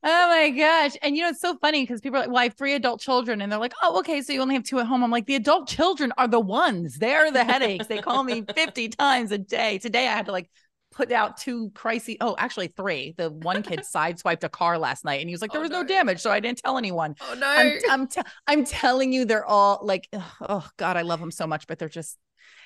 Oh 0.05 0.28
my 0.28 0.49
gosh. 0.49 0.97
And 1.01 1.16
you 1.16 1.24
know, 1.24 1.30
it's 1.30 1.39
so 1.39 1.55
funny 1.57 1.84
because 1.84 2.01
people 2.01 2.18
are 2.18 2.22
like, 2.22 2.30
well, 2.30 2.39
I 2.39 2.43
have 2.43 2.55
three 2.55 2.74
adult 2.74 2.99
children. 2.99 3.41
And 3.41 3.49
they're 3.49 3.59
like, 3.59 3.74
oh, 3.82 3.99
okay. 3.99 4.22
So 4.22 4.34
you 4.34 4.41
only 4.41 4.55
have 4.55 4.64
two 4.64 4.80
at 4.80 4.86
home. 4.86 5.01
I'm 5.01 5.11
like, 5.11 5.28
the 5.28 5.36
adult 5.36 5.70
children 5.70 6.11
are 6.18 6.28
the 6.28 6.41
ones. 6.41 6.97
They're 6.97 7.32
the 7.32 7.45
headaches. 7.45 7.88
they 7.88 7.99
call 7.99 8.24
me 8.24 8.43
50 8.55 8.89
times 8.89 9.32
a 9.32 9.38
day. 9.38 9.78
Today 9.78 10.07
I 10.07 10.11
had 10.11 10.26
to 10.26 10.34
like 10.34 10.49
put 10.91 11.09
out 11.14 11.38
two 11.38 11.72
crises. 11.74 12.18
Oh, 12.20 12.36
actually 12.38 12.68
three. 12.68 13.14
The 13.16 13.30
one 13.30 13.64
kid 13.64 13.80
sideswiped 13.95 14.43
a 14.43 14.49
car 14.49 14.78
last 14.78 15.05
night 15.05 15.22
and 15.22 15.30
he 15.30 15.34
was 15.34 15.41
like, 15.41 15.53
there 15.53 15.61
oh, 15.61 15.64
was 15.64 15.72
no. 15.72 15.84
no 15.84 15.88
damage. 15.88 16.20
So 16.20 16.32
I 16.32 16.41
didn't 16.41 16.57
tell 16.57 16.78
anyone. 16.78 17.16
Oh 17.22 17.36
no. 17.36 17.47
I'm, 17.47 17.80
I'm, 17.89 18.07
t- 18.07 18.22
I'm 18.45 18.66
telling 18.66 19.14
you, 19.14 19.24
they're 19.24 19.45
all 19.45 19.80
like, 19.84 20.09
oh 20.41 20.68
God, 20.76 20.97
I 20.97 21.03
love 21.03 21.22
them 21.22 21.32
so 21.32 21.47
much, 21.47 21.66
but 21.66 21.80
they're 21.80 21.88
just, 21.88 22.18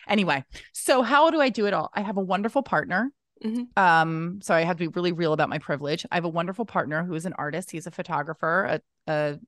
anyway. 0.07 0.43
So 0.73 1.03
how 1.03 1.29
do 1.29 1.39
I 1.39 1.49
do 1.49 1.67
it 1.67 1.75
all? 1.75 1.91
I 1.93 2.01
have 2.01 2.17
a 2.17 2.21
wonderful 2.21 2.63
partner 2.63 3.11
Mm-hmm. 3.43 3.63
Um, 3.81 4.39
so 4.41 4.53
I 4.55 4.61
have 4.61 4.77
to 4.77 4.89
be 4.89 4.93
really 4.95 5.11
real 5.11 5.33
about 5.33 5.49
my 5.49 5.59
privilege. 5.59 6.05
I 6.11 6.15
have 6.15 6.25
a 6.25 6.29
wonderful 6.29 6.65
partner 6.65 7.03
who 7.03 7.13
is 7.13 7.25
an 7.25 7.33
artist. 7.33 7.71
He's 7.71 7.87
a 7.87 7.91
photographer, 7.91 8.81
a, 9.07 9.11
a 9.11 9.39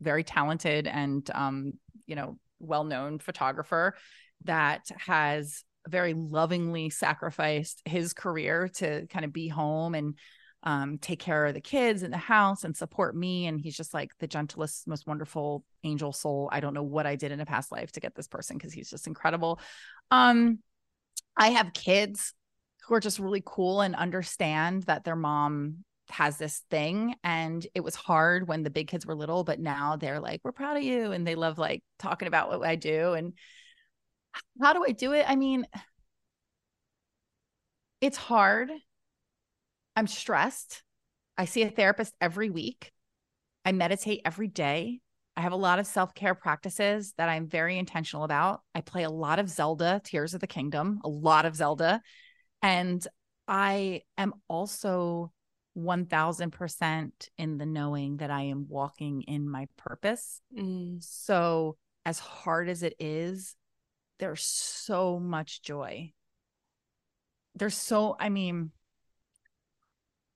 very 0.00 0.24
talented 0.24 0.86
and 0.86 1.28
um, 1.34 1.72
you 2.06 2.14
know, 2.14 2.38
well-known 2.60 3.18
photographer 3.18 3.94
that 4.44 4.88
has 5.06 5.64
very 5.88 6.14
lovingly 6.14 6.90
sacrificed 6.90 7.82
his 7.84 8.12
career 8.12 8.68
to 8.68 9.06
kind 9.06 9.24
of 9.24 9.32
be 9.32 9.48
home 9.48 9.94
and 9.94 10.14
um, 10.62 10.98
take 10.98 11.20
care 11.20 11.46
of 11.46 11.54
the 11.54 11.60
kids 11.60 12.02
in 12.02 12.10
the 12.10 12.16
house 12.16 12.64
and 12.64 12.76
support 12.76 13.14
me. 13.14 13.46
And 13.46 13.60
he's 13.60 13.76
just 13.76 13.94
like 13.94 14.10
the 14.18 14.26
gentlest, 14.26 14.88
most 14.88 15.06
wonderful 15.06 15.64
angel 15.84 16.12
soul. 16.12 16.48
I 16.50 16.60
don't 16.60 16.74
know 16.74 16.82
what 16.82 17.06
I 17.06 17.14
did 17.14 17.30
in 17.30 17.40
a 17.40 17.46
past 17.46 17.70
life 17.70 17.92
to 17.92 18.00
get 18.00 18.14
this 18.14 18.26
person 18.26 18.56
because 18.56 18.72
he's 18.72 18.90
just 18.90 19.06
incredible. 19.06 19.60
Um, 20.10 20.58
I 21.36 21.50
have 21.50 21.72
kids 21.72 22.32
who 22.86 22.94
are 22.94 23.00
just 23.00 23.18
really 23.18 23.42
cool 23.44 23.80
and 23.80 23.94
understand 23.96 24.84
that 24.84 25.04
their 25.04 25.16
mom 25.16 25.78
has 26.08 26.38
this 26.38 26.62
thing. 26.70 27.16
And 27.24 27.66
it 27.74 27.82
was 27.82 27.96
hard 27.96 28.46
when 28.46 28.62
the 28.62 28.70
big 28.70 28.86
kids 28.86 29.04
were 29.04 29.16
little 29.16 29.42
but 29.42 29.58
now 29.58 29.96
they're 29.96 30.20
like 30.20 30.40
we're 30.44 30.52
proud 30.52 30.76
of 30.76 30.82
you. 30.84 31.10
And 31.12 31.26
they 31.26 31.34
love 31.34 31.58
like 31.58 31.82
talking 31.98 32.28
about 32.28 32.48
what 32.48 32.62
I 32.62 32.76
do. 32.76 33.14
And 33.14 33.32
how 34.62 34.72
do 34.72 34.84
I 34.86 34.92
do 34.92 35.12
it? 35.12 35.24
I 35.28 35.34
mean 35.34 35.66
it's 38.00 38.16
hard. 38.16 38.70
I'm 39.96 40.06
stressed. 40.06 40.82
I 41.36 41.46
see 41.46 41.62
a 41.62 41.70
therapist 41.70 42.14
every 42.20 42.50
week. 42.50 42.92
I 43.64 43.72
meditate 43.72 44.20
every 44.24 44.48
day. 44.48 45.00
I 45.36 45.40
have 45.40 45.52
a 45.52 45.56
lot 45.56 45.78
of 45.78 45.86
self-care 45.86 46.34
practices 46.34 47.14
that 47.18 47.28
I'm 47.28 47.48
very 47.48 47.78
intentional 47.78 48.24
about. 48.24 48.60
I 48.74 48.80
play 48.80 49.02
a 49.02 49.10
lot 49.10 49.38
of 49.38 49.50
Zelda 49.50 50.00
Tears 50.04 50.34
of 50.34 50.40
the 50.40 50.46
Kingdom 50.46 51.00
a 51.04 51.08
lot 51.08 51.46
of 51.46 51.56
Zelda 51.56 52.00
and 52.62 53.06
I 53.48 54.02
am 54.18 54.34
also 54.48 55.32
1000% 55.76 57.28
in 57.38 57.58
the 57.58 57.66
knowing 57.66 58.16
that 58.18 58.30
I 58.30 58.42
am 58.42 58.66
walking 58.68 59.22
in 59.22 59.48
my 59.48 59.68
purpose. 59.76 60.40
Mm. 60.56 61.02
So, 61.02 61.76
as 62.04 62.18
hard 62.18 62.68
as 62.68 62.82
it 62.82 62.94
is, 62.98 63.56
there's 64.18 64.42
so 64.42 65.18
much 65.18 65.62
joy. 65.62 66.12
There's 67.54 67.76
so, 67.76 68.16
I 68.18 68.28
mean, 68.28 68.70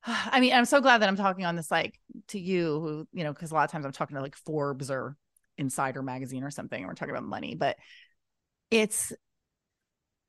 I 0.05 0.41
mean, 0.41 0.53
I'm 0.53 0.65
so 0.65 0.81
glad 0.81 0.99
that 0.99 1.09
I'm 1.09 1.17
talking 1.17 1.45
on 1.45 1.57
this, 1.57 1.71
like 1.71 1.99
to 2.29 2.39
you, 2.39 2.81
who, 2.81 3.09
you 3.13 3.25
know, 3.25 3.33
because 3.33 3.51
a 3.51 3.55
lot 3.55 3.65
of 3.65 3.71
times 3.71 3.85
I'm 3.85 3.93
talking 3.93 4.17
to 4.17 4.23
like 4.23 4.37
Forbes 4.37 4.91
or 4.91 5.17
Insider 5.59 6.03
magazine 6.03 6.45
or 6.45 6.51
something, 6.51 6.79
and 6.79 6.89
we're 6.89 6.95
talking 6.95 7.15
about 7.15 7.25
money, 7.25 7.55
but 7.55 7.77
it's 8.71 9.13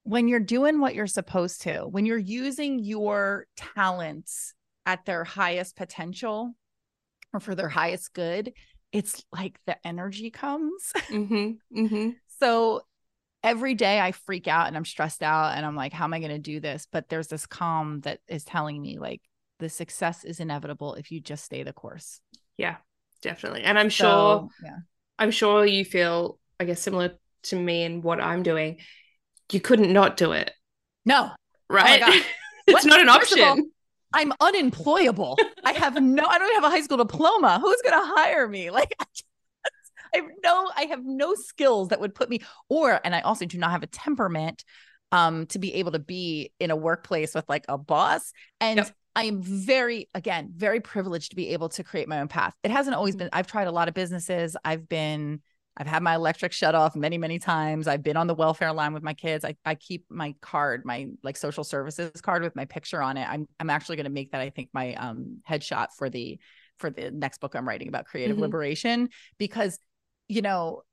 when 0.04 0.28
you're 0.28 0.40
doing 0.40 0.80
what 0.80 0.96
you're 0.96 1.08
supposed 1.08 1.62
to, 1.64 1.82
when 1.82 2.06
you're 2.06 2.18
using 2.18 2.80
your 2.80 3.46
talents 3.56 4.54
at 4.86 5.06
their 5.06 5.24
highest 5.24 5.76
potential 5.76 6.54
or 7.34 7.40
for 7.40 7.56
their 7.56 7.70
highest 7.70 8.14
good, 8.14 8.54
it's 8.92 9.24
like 9.32 9.60
the 9.66 9.78
energy 9.86 10.30
comes. 10.30 10.92
Mm-hmm, 11.12 11.86
mm-hmm. 11.86 12.10
So 12.40 12.82
every 13.44 13.76
day 13.76 14.00
I 14.00 14.12
freak 14.12 14.48
out 14.48 14.68
and 14.68 14.76
I'm 14.76 14.86
stressed 14.86 15.22
out 15.22 15.56
and 15.56 15.66
I'm 15.66 15.76
like, 15.76 15.94
how 15.94 16.06
am 16.06 16.14
I 16.14 16.20
going 16.20 16.32
to 16.32 16.40
do 16.40 16.60
this? 16.60 16.88
But 16.92 17.10
there's 17.10 17.28
this 17.28 17.46
calm 17.46 18.02
that 18.02 18.20
is 18.28 18.44
telling 18.44 18.82
me 18.82 18.98
like 18.98 19.22
the 19.60 19.70
success 19.70 20.24
is 20.24 20.40
inevitable 20.40 20.96
if 20.96 21.12
you 21.12 21.20
just 21.20 21.44
stay 21.44 21.64
the 21.64 21.74
course. 21.74 22.22
Yeah, 22.58 22.78
definitely. 23.22 23.64
And 23.64 23.78
I'm 23.78 23.90
so, 23.90 24.50
sure, 24.60 24.70
yeah, 24.70 24.78
I'm 25.20 25.32
sure 25.32 25.66
you 25.66 25.86
feel, 25.86 26.40
I 26.60 26.66
guess, 26.66 26.82
similar 26.82 27.12
to 27.44 27.56
me 27.56 27.84
and 27.84 28.04
what 28.04 28.22
I'm 28.22 28.44
doing 28.44 28.78
you 29.54 29.62
couldn't 29.62 29.92
not 29.92 30.18
do 30.18 30.32
it. 30.32 30.52
No. 31.06 31.32
right? 31.70 32.00
God. 32.00 32.24
it's 32.68 32.86
not 32.86 33.00
an 33.02 33.08
First 33.08 33.34
of 33.34 33.40
all, 33.40 33.50
option. 33.52 33.72
I'm 34.14 34.34
unemployable. 34.42 35.38
I 35.64 35.72
have 35.74 36.02
no, 36.02 36.26
I 36.26 36.38
don't 36.38 36.50
even 36.50 36.62
have 36.64 36.72
a 36.72 36.76
high 36.76 36.82
school 36.82 36.98
diploma. 36.98 37.60
Who's 37.62 37.82
going 37.82 38.00
to 38.00 38.14
hire 38.16 38.48
me? 38.48 38.70
Like, 38.72 38.94
I, 40.14 40.18
have 40.18 40.26
no, 40.44 40.70
I 40.76 40.82
have 40.84 41.06
no 41.06 41.36
skills 41.36 41.90
that 41.90 42.02
would 42.02 42.14
put 42.14 42.30
me, 42.30 42.40
or, 42.68 43.00
and 43.06 43.16
I 43.16 43.22
also 43.22 43.46
do 43.46 43.58
not 43.58 43.72
have 43.72 43.84
a 43.84 43.88
temperament 43.88 44.66
um, 45.14 45.46
to 45.48 45.60
be 45.60 45.76
able 45.76 45.94
to 45.94 46.00
be 46.00 46.52
in 46.60 46.72
a 46.72 46.76
workplace 46.76 47.34
with 47.34 47.46
like 47.48 47.66
a 47.70 47.78
boss. 47.78 48.34
And 48.60 48.78
Yep. 48.78 48.92
I 49.16 49.24
am 49.26 49.42
very, 49.42 50.10
again, 50.14 50.52
very 50.56 50.80
privileged 50.82 51.30
to 51.32 51.36
be 51.36 51.50
able 51.50 51.70
to 51.70 51.84
create 51.84 52.08
my 52.10 52.20
own 52.20 52.28
path. 52.28 52.54
It 52.64 52.72
hasn't 52.72 52.96
always 52.96 53.16
Mhm. 53.16 53.20
been, 53.20 53.30
I've 53.34 53.48
tried 53.48 53.68
a 53.68 53.72
lot 53.72 53.88
of 53.88 53.94
businesses. 53.94 54.56
I've 54.66 54.88
been, 54.90 55.42
I've 55.78 55.88
had 55.88 56.04
my 56.04 56.16
electric 56.16 56.52
shut 56.52 56.76
off 56.76 56.96
many, 56.96 57.18
many 57.18 57.40
times. 57.40 57.88
I've 57.88 58.04
been 58.04 58.18
on 58.18 58.28
the 58.28 58.36
welfare 58.36 58.74
line 58.74 58.94
with 58.94 59.04
my 59.04 59.14
kids. 59.14 59.46
I, 59.46 59.56
I 59.66 59.76
keep 59.76 60.06
my 60.10 60.36
card, 60.42 60.84
my 60.86 61.08
like 61.24 61.38
social 61.38 61.64
services 61.64 62.20
card 62.22 62.44
with 62.44 62.56
my 62.56 62.66
picture 62.66 63.02
on 63.02 63.18
it. 63.18 63.28
I'm 63.28 63.48
I'm 63.60 63.70
actually 63.70 63.96
going 63.96 64.04
to 64.06 64.10
make 64.12 64.32
that 64.32 64.42
I 64.42 64.50
think 64.50 64.70
my 64.74 64.94
um 64.96 65.42
headshot 65.50 65.88
for 65.98 66.10
the 66.10 66.40
for 66.78 66.90
the 66.90 67.12
next 67.12 67.40
book 67.40 67.56
I'm 67.56 67.68
writing 67.68 67.88
about 67.88 68.06
creative 68.06 68.38
Mhm. 68.38 68.42
liberation 68.42 69.10
because 69.38 69.80
you 70.28 70.42
know 70.42 70.84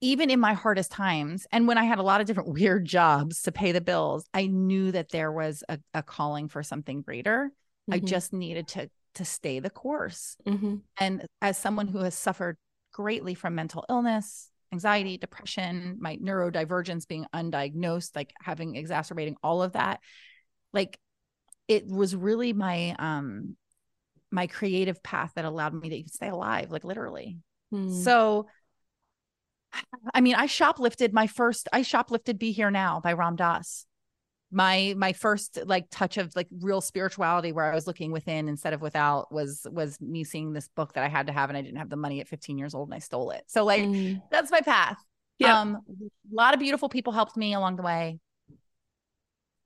even 0.00 0.30
in 0.30 0.40
my 0.40 0.52
hardest 0.54 0.90
times 0.90 1.46
and 1.52 1.68
when 1.68 1.78
I 1.78 1.84
had 1.84 1.98
a 1.98 2.02
lot 2.02 2.20
of 2.20 2.26
different 2.26 2.48
weird 2.52 2.84
jobs 2.84 3.42
to 3.42 3.52
pay 3.52 3.72
the 3.72 3.80
bills, 3.80 4.24
I 4.34 4.46
knew 4.46 4.90
that 4.92 5.10
there 5.10 5.30
was 5.30 5.62
a, 5.68 5.78
a 5.94 6.02
calling 6.02 6.48
for 6.48 6.62
something 6.62 7.02
greater. 7.02 7.52
I 7.90 7.98
Mhm. 7.98 8.06
just 8.08 8.32
needed 8.32 8.68
to 8.68 8.90
to 9.16 9.24
stay 9.26 9.60
the 9.60 9.70
course. 9.70 10.36
Mhm. 10.46 10.80
And 10.98 11.26
as 11.42 11.58
someone 11.58 11.88
who 11.88 11.98
has 11.98 12.14
suffered 12.14 12.56
greatly 12.92 13.34
from 13.34 13.54
mental 13.54 13.84
illness, 13.88 14.50
anxiety, 14.72 15.18
depression, 15.18 15.96
my 16.00 16.16
neurodivergence 16.16 17.06
being 17.06 17.26
undiagnosed, 17.34 18.14
like 18.16 18.32
having 18.40 18.76
exacerbating 18.76 19.36
all 19.42 19.62
of 19.62 19.72
that, 19.72 20.00
like 20.72 20.98
it 21.68 21.86
was 21.86 22.14
really 22.14 22.52
my 22.52 22.94
um 22.98 23.56
my 24.30 24.46
creative 24.46 25.02
path 25.02 25.32
that 25.36 25.44
allowed 25.44 25.74
me 25.74 25.90
to 25.90 25.96
even 25.96 26.08
stay 26.08 26.28
alive, 26.28 26.70
like 26.70 26.84
literally. 26.84 27.38
Mm. 27.72 28.02
So 28.02 28.46
I 30.14 30.20
mean, 30.20 30.34
I 30.34 30.46
shoplifted 30.46 31.12
my 31.12 31.26
first 31.26 31.68
I 31.72 31.82
shoplifted 31.82 32.38
Be 32.38 32.52
Here 32.52 32.70
Now 32.70 33.00
by 33.00 33.12
Ram 33.12 33.36
Dass. 33.36 33.86
My 34.54 34.94
my 34.98 35.14
first 35.14 35.58
like 35.64 35.86
touch 35.90 36.18
of 36.18 36.36
like 36.36 36.48
real 36.60 36.80
spirituality 36.82 37.52
where 37.52 37.70
I 37.70 37.74
was 37.74 37.86
looking 37.86 38.12
within 38.12 38.48
instead 38.48 38.74
of 38.74 38.82
without 38.82 39.32
was 39.32 39.66
was 39.70 40.00
me 40.00 40.24
seeing 40.24 40.52
this 40.52 40.68
book 40.68 40.92
that 40.92 41.02
I 41.04 41.08
had 41.08 41.26
to 41.28 41.32
have 41.32 41.48
and 41.48 41.56
I 41.56 41.62
didn't 41.62 41.78
have 41.78 41.88
the 41.88 41.96
money 41.96 42.20
at 42.20 42.28
15 42.28 42.58
years 42.58 42.74
old 42.74 42.88
and 42.88 42.94
I 42.94 42.98
stole 42.98 43.30
it. 43.30 43.44
So 43.46 43.64
like 43.64 43.82
Mm. 43.82 44.22
that's 44.30 44.50
my 44.50 44.60
path. 44.60 44.98
Yeah. 45.38 45.58
Um 45.60 45.78
a 45.88 46.34
lot 46.34 46.54
of 46.54 46.60
beautiful 46.60 46.88
people 46.88 47.12
helped 47.12 47.36
me 47.36 47.54
along 47.54 47.76
the 47.76 47.82
way. 47.82 48.20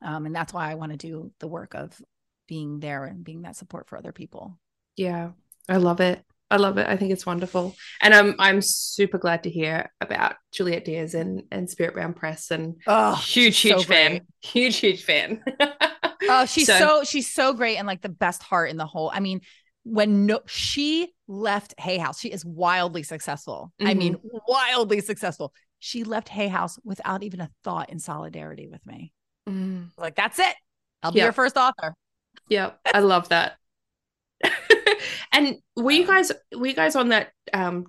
Um 0.03 0.27
and 0.27 0.35
that's 0.35 0.53
why 0.53 0.71
I 0.71 0.75
want 0.75 0.93
to 0.93 0.99
do 0.99 1.33
the 1.41 1.49
work 1.49 1.75
of 1.75 2.01
being 2.47 2.79
there 2.81 3.05
and 3.05 3.25
being 3.25 3.43
that 3.43 3.57
support 3.57 3.89
for 3.89 3.99
other 3.99 4.13
people. 4.13 4.59
Yeah, 4.97 5.33
I 5.69 5.79
love 5.79 6.01
it. 6.01 6.25
I 6.51 6.57
love 6.59 6.79
it. 6.79 6.87
I 6.87 6.97
think 6.97 7.11
it's 7.13 7.27
wonderful, 7.27 7.75
and 8.01 8.15
I'm 8.15 8.37
I'm 8.39 8.61
super 8.63 9.19
glad 9.19 9.43
to 9.45 9.51
hear 9.51 9.91
about 10.01 10.37
Juliet 10.53 10.85
Diaz 10.85 11.15
and 11.15 11.43
and 11.51 11.69
Spirit 11.69 11.97
Bound 11.97 12.15
Press, 12.17 12.51
and 12.53 12.77
Oh, 12.87 13.17
huge 13.17 13.59
huge 13.59 13.85
fan, 13.87 14.21
huge 14.43 14.77
huge 14.77 15.03
fan. 15.05 15.43
Oh, 16.29 16.45
she's 16.47 16.67
So- 16.67 16.79
so, 16.79 17.05
she's 17.05 17.31
so 17.33 17.53
great 17.53 17.77
and 17.77 17.87
like 17.87 18.01
the 18.03 18.09
best 18.09 18.43
heart 18.43 18.71
in 18.71 18.77
the 18.79 18.87
whole. 18.87 19.11
I 19.15 19.21
mean, 19.21 19.43
when 19.85 20.27
no 20.27 20.41
she 20.47 21.13
left 21.29 21.75
Hay 21.79 21.99
House, 21.99 22.19
she 22.19 22.31
is 22.33 22.45
wildly 22.45 23.03
successful. 23.05 23.73
I 23.81 23.85
Mm-hmm. 23.91 23.99
mean, 23.99 24.17
wildly 24.49 25.03
successful. 25.03 25.53
She 25.79 26.03
left 26.03 26.29
Hay 26.31 26.49
House 26.49 26.79
without 26.85 27.23
even 27.23 27.41
a 27.41 27.51
thought 27.63 27.91
in 27.91 28.01
solidarity 28.01 28.67
with 28.67 28.85
me. 28.87 29.13
Mm, 29.49 29.91
Like, 29.99 30.17
that's 30.17 30.39
it. 30.41 30.55
I'll 31.03 31.13
be 31.13 31.19
Yeah. 31.19 31.25
your 31.25 31.33
first 31.33 31.57
author. 31.57 31.95
yeah, 32.49 32.71
I 32.93 33.01
love 33.01 33.29
that. 33.29 33.59
and 35.33 35.57
were 35.77 35.91
you 35.91 36.07
guys 36.07 36.33
were 36.57 36.67
you 36.67 36.75
guys 36.75 36.97
on 36.97 37.09
that 37.11 37.31
um 37.53 37.87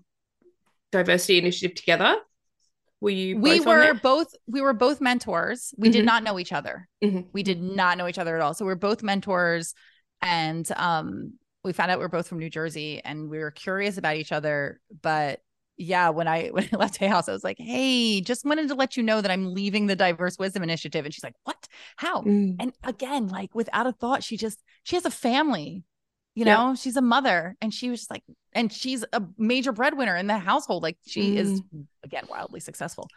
diversity 0.92 1.38
initiative 1.38 1.76
together? 1.76 2.16
Were 3.00 3.10
you? 3.12 3.38
we 3.38 3.60
were 3.60 3.94
both 3.94 4.34
we 4.48 4.62
were 4.62 4.74
both 4.74 5.02
mentors. 5.02 5.74
We 5.78 5.90
did 5.90 6.02
Mhm. 6.04 6.06
not 6.06 6.24
know 6.24 6.40
each 6.40 6.54
other. 6.54 6.88
Mhm. 7.04 7.28
we 7.34 7.44
did 7.44 7.62
not 7.62 7.98
know 7.98 8.08
each 8.08 8.18
other 8.18 8.36
at 8.36 8.42
all. 8.42 8.54
So 8.54 8.66
we 8.66 8.72
are 8.72 8.76
both 8.76 9.04
mentors 9.04 9.74
and 10.22 10.70
um 10.76 11.34
we 11.64 11.74
found 11.74 11.92
out 11.92 12.00
we 12.00 12.06
are 12.06 12.10
both 12.10 12.28
from 12.28 12.40
new 12.40 12.50
jersey 12.50 13.02
and 13.04 13.30
we 13.30 13.40
were 13.40 13.52
curious 13.52 13.98
about 13.98 14.16
each 14.16 14.32
other. 14.32 14.80
But 15.02 15.42
yeah 15.80 16.10
when 16.10 16.28
i 16.28 16.48
when 16.56 16.68
i 16.74 16.76
left 16.76 16.98
hay 16.98 17.06
house 17.06 17.30
i 17.30 17.32
was 17.32 17.44
like 17.44 17.58
hey 17.60 18.20
just 18.20 18.44
wanted 18.44 18.68
to 18.68 18.74
let 18.74 18.98
you 18.98 19.04
know 19.04 19.22
that 19.22 19.30
i'm 19.30 19.54
leaving 19.54 19.86
the 19.86 19.96
diverse 19.96 20.40
wisdom 20.40 20.64
initiative. 20.64 21.06
And 21.06 21.14
she's 21.14 21.24
like 21.24 21.36
what? 21.44 21.68
How? 21.98 22.22
Mm, 22.24 22.56
and 22.60 22.74
again 22.84 23.28
like 23.28 23.54
without 23.54 23.86
a 23.86 23.92
thought 23.92 24.24
she 24.24 24.38
just 24.38 24.64
she 24.82 24.96
has 24.96 25.06
a 25.06 25.12
family 25.12 25.84
you 26.38 26.46
know 26.46 26.76
she's 26.76 26.96
a 26.96 27.02
mother 27.02 27.56
and 27.62 27.74
she 27.74 27.90
was 27.90 28.02
just 28.02 28.12
like 28.12 28.22
and 28.54 28.72
she's 28.72 29.04
a 29.12 29.24
major 29.40 29.72
breadwinner 29.72 30.16
in 30.16 30.28
the 30.28 30.38
household. 30.38 30.84
Like 30.84 30.98
she 31.04 31.36
is 31.36 31.62
mm. 31.62 31.86
again 32.04 32.26
wildly 32.30 32.60
successful. 32.60 33.08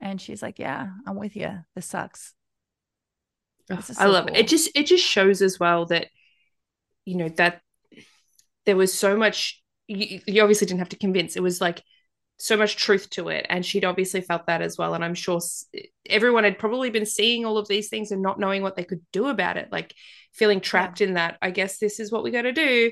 And 0.00 0.20
she's 0.20 0.40
like 0.40 0.60
yeah 0.60 0.88
i'm 1.04 1.16
with 1.16 1.34
you 1.34 1.50
this 1.74 1.86
sucks. 1.86 2.32
Oh, 3.70 3.76
This 3.76 3.90
is 3.90 3.98
I 3.98 4.04
so 4.04 4.10
love 4.12 4.28
it. 4.28 4.36
It 4.36 4.46
just 4.46 4.70
it 4.76 4.86
just 4.86 5.04
shows 5.04 5.42
as 5.42 5.58
well 5.58 5.86
that 5.86 6.06
you 7.04 7.16
know 7.16 7.28
that 7.30 7.60
there 8.66 8.76
was 8.76 8.94
so 8.94 9.16
much 9.16 9.60
you, 9.88 10.20
you 10.24 10.40
obviously 10.40 10.68
didn't 10.68 10.78
have 10.78 10.90
to 10.90 10.96
convince. 10.96 11.34
It 11.34 11.42
was 11.42 11.60
like 11.60 11.82
so 12.38 12.56
much 12.56 12.76
truth 12.76 13.08
to 13.10 13.28
it 13.28 13.46
and 13.48 13.64
she'd 13.64 13.84
obviously 13.84 14.20
felt 14.20 14.46
that 14.46 14.60
as 14.60 14.76
well 14.76 14.94
and 14.94 15.04
I'm 15.04 15.14
sure 15.14 15.40
everyone 16.08 16.44
had 16.44 16.58
probably 16.58 16.90
been 16.90 17.06
seeing 17.06 17.44
all 17.44 17.58
of 17.58 17.68
these 17.68 17.88
things 17.88 18.10
and 18.10 18.22
not 18.22 18.40
knowing 18.40 18.62
what 18.62 18.74
they 18.76 18.84
could 18.84 19.00
do 19.12 19.28
about 19.28 19.56
it 19.56 19.68
like 19.70 19.94
feeling 20.32 20.60
trapped 20.60 21.00
in 21.00 21.14
that. 21.14 21.38
I 21.40 21.50
guess 21.50 21.78
this 21.78 22.00
is 22.00 22.10
what 22.10 22.24
we 22.24 22.32
got 22.32 22.42
to 22.42 22.52
do 22.52 22.90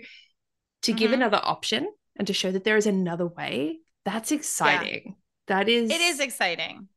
to 0.82 0.92
give 0.92 1.10
Mhm. 1.10 1.14
another 1.14 1.40
option 1.42 1.92
and 2.16 2.26
to 2.28 2.32
show 2.32 2.52
that 2.52 2.62
there 2.62 2.76
is 2.76 2.86
another 2.86 3.26
way. 3.26 3.80
That's 4.04 4.30
exciting. 4.30 5.16
That 5.48 5.68
is 5.68 5.90
it 5.90 6.00
is 6.00 6.20
exciting 6.20 6.88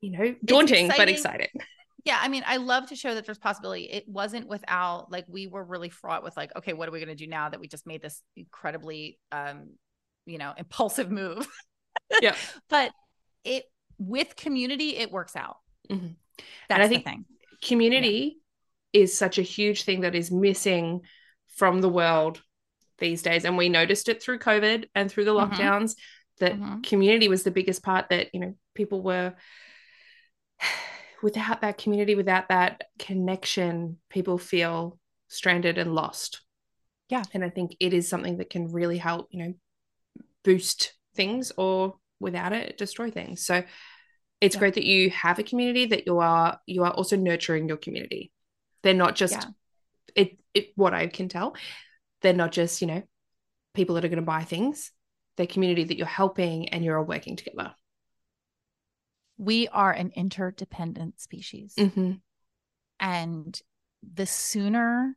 you 0.00 0.12
know 0.12 0.34
daunting 0.44 0.86
but 0.88 1.08
exciting. 1.08 1.14
exciting. 1.14 1.48
yeah 2.04 2.18
i 2.22 2.28
mean 2.28 2.42
i 2.46 2.56
love 2.56 2.86
to 2.88 2.96
show 2.96 3.14
that 3.14 3.26
there's 3.26 3.36
possibility 3.36 3.84
it 3.84 4.04
wasn't 4.08 4.48
without 4.48 5.10
like 5.12 5.26
we 5.28 5.46
were 5.46 5.62
really 5.62 5.90
fraught 5.90 6.22
with 6.22 6.34
like 6.38 6.50
okay 6.56 6.72
what 6.72 6.88
are 6.88 6.92
we 6.92 6.98
going 7.00 7.14
to 7.14 7.14
do 7.14 7.26
now 7.26 7.50
that 7.50 7.60
we 7.60 7.68
just 7.68 7.86
made 7.86 8.00
this 8.00 8.22
incredibly 8.36 9.18
um 9.32 9.70
you 10.24 10.38
know 10.38 10.54
impulsive 10.56 11.10
move 11.10 11.46
Yeah. 12.20 12.36
but 12.68 12.92
it 13.44 13.64
with 13.98 14.36
community 14.36 14.96
it 14.96 15.10
works 15.12 15.36
out 15.36 15.56
Mhm. 15.90 16.16
that's 16.68 16.80
I 16.84 16.88
the 16.88 16.94
think- 16.94 17.04
thing 17.04 17.24
community 17.62 18.38
is 18.92 19.16
such 19.16 19.38
a 19.38 19.42
huge 19.42 19.84
thing 19.84 20.00
that 20.00 20.14
is 20.14 20.30
missing 20.30 21.02
from 21.56 21.80
the 21.80 21.88
world 21.88 22.42
these 22.98 23.22
days 23.22 23.44
and 23.44 23.56
we 23.56 23.68
noticed 23.68 24.08
it 24.08 24.22
through 24.22 24.38
covid 24.38 24.88
and 24.94 25.10
through 25.10 25.24
the 25.24 25.34
Mhm. 25.34 25.50
lockdowns 25.50 25.96
that 26.38 26.54
Mhm. 26.54 26.82
community 26.82 27.28
was 27.28 27.42
the 27.44 27.50
biggest 27.50 27.82
part 27.82 28.08
that 28.10 28.34
you 28.34 28.40
know 28.40 28.54
people 28.74 29.02
were 29.02 29.34
without 31.22 31.60
that 31.60 31.78
community 31.78 32.14
without 32.14 32.48
that 32.48 32.84
connection 32.98 33.98
people 34.08 34.38
feel 34.38 34.98
stranded 35.28 35.76
and 35.78 35.94
lost 35.94 36.40
Yeah. 37.08 37.22
and 37.34 37.44
i 37.44 37.50
think 37.50 37.76
it 37.80 37.92
is 37.92 38.08
something 38.08 38.38
that 38.38 38.50
can 38.50 38.72
really 38.72 38.98
help 38.98 39.28
you 39.30 39.38
know 39.44 39.54
boost 40.44 40.94
things 41.14 41.52
or 41.56 41.96
without 42.20 42.52
it 42.52 42.78
destroy 42.78 43.10
things 43.10 43.44
so 43.44 43.62
it's 44.40 44.54
Yeah. 44.54 44.58
great 44.60 44.74
that 44.74 44.84
you 44.84 45.10
have 45.10 45.38
a 45.38 45.42
community 45.42 45.86
that 45.86 46.06
you 46.06 46.18
are 46.18 46.58
you 46.66 46.84
are 46.84 46.90
also 46.92 47.16
nurturing 47.16 47.68
your 47.68 47.76
community 47.76 48.30
they're 48.82 48.94
not 48.94 49.14
just 49.16 49.34
Yeah. 49.34 49.44
it, 50.14 50.38
it 50.54 50.72
what 50.76 50.94
i 50.94 51.06
can 51.06 51.28
tell 51.28 51.54
they're 52.22 52.32
not 52.32 52.52
just 52.52 52.80
you 52.80 52.86
know 52.86 53.02
people 53.74 53.94
that 53.94 54.04
are 54.04 54.08
going 54.08 54.16
to 54.16 54.22
buy 54.22 54.44
things 54.44 54.92
they're 55.36 55.46
community 55.46 55.84
that 55.84 55.96
you're 55.96 56.06
helping 56.06 56.68
and 56.68 56.84
you're 56.84 56.98
all 56.98 57.04
working 57.04 57.36
together 57.36 57.74
we 59.38 59.68
are 59.68 59.92
an 59.92 60.12
interdependent 60.14 61.18
species 61.20 61.74
mm-hmm. 61.78 62.12
And 63.02 63.58
the 64.02 64.26
sooner 64.26 65.16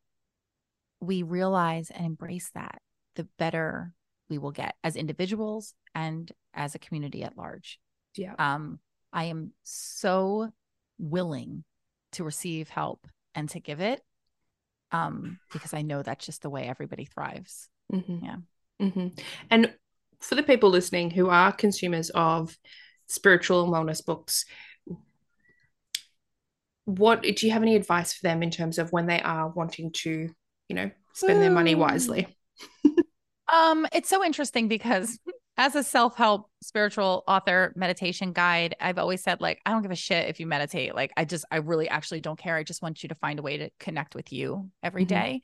we 1.02 1.22
realize 1.24 1.90
and 1.92 2.06
embrace 2.06 2.50
that, 2.54 2.82
the 3.16 3.28
better 3.38 3.94
we 4.34 4.40
will 4.40 4.52
get 4.52 4.74
as 4.84 4.96
individuals 4.96 5.76
and 5.94 6.32
as 6.56 6.74
a 6.74 6.80
community 6.80 7.22
at 7.24 7.38
large. 7.38 7.80
yeah 8.16 8.34
Um, 8.40 8.80
I 9.12 9.26
am 9.26 9.52
so 9.62 10.50
willing 10.98 11.64
to 12.14 12.24
receive 12.24 12.68
help 12.68 13.06
and 13.36 13.48
to 13.50 13.60
give 13.60 13.80
it 13.80 14.02
um, 14.92 15.38
because 15.52 15.72
I 15.76 15.84
know 15.84 16.02
that's 16.02 16.26
just 16.26 16.42
the 16.42 16.50
way 16.50 16.64
everybody 16.64 17.06
thrives. 17.06 17.70
mm-hmm. 17.94 18.26
Yeah. 18.26 18.38
hmm 18.90 19.08
and 19.52 19.72
for 20.20 20.34
the 20.34 20.42
people 20.42 20.72
listening 20.72 21.12
who 21.12 21.30
are 21.30 21.52
consumers 21.52 22.10
of 22.16 22.58
spiritual 23.06 23.64
and 23.64 23.72
wellness 23.72 24.04
books 24.04 24.46
what 26.86 27.22
do 27.22 27.46
you 27.46 27.52
have 27.52 27.62
any 27.62 27.76
advice 27.76 28.14
for 28.14 28.24
them 28.24 28.42
in 28.42 28.50
terms 28.50 28.80
of 28.80 28.92
when 28.92 29.06
they 29.06 29.22
are 29.22 29.50
wanting 29.50 29.92
to 29.92 30.30
you 30.70 30.76
know 30.76 30.90
spend 31.14 31.40
their 31.40 31.52
money 31.52 31.76
wisely 31.76 32.26
Um, 33.54 33.86
it's 33.94 34.10
so 34.10 34.24
interesting 34.24 34.68
because 34.68 35.20
as 35.58 35.76
a 35.76 35.84
self-help 35.84 36.50
spiritual 36.64 37.24
author 37.28 37.72
meditation 37.76 38.34
guide 38.34 38.76
i've 38.80 38.98
always 38.98 39.22
said 39.22 39.40
like 39.40 39.62
i 39.68 39.70
don't 39.70 39.84
give 39.84 39.92
a 39.92 39.96
shit 39.96 40.28
if 40.28 40.40
you 40.40 40.48
meditate 40.48 40.96
like 40.96 41.12
i 41.16 41.24
just 41.26 41.46
i 41.52 41.58
really 41.58 41.88
actually 41.88 42.20
don't 42.22 42.40
care 42.40 42.56
i 42.56 42.64
just 42.64 42.82
want 42.82 43.04
you 43.04 43.10
to 43.10 43.14
find 43.16 43.38
a 43.38 43.44
way 43.44 43.58
to 43.58 43.70
connect 43.80 44.16
with 44.16 44.34
you 44.34 44.72
every 44.82 45.04
Mm-hmm. 45.04 45.10
day. 45.14 45.42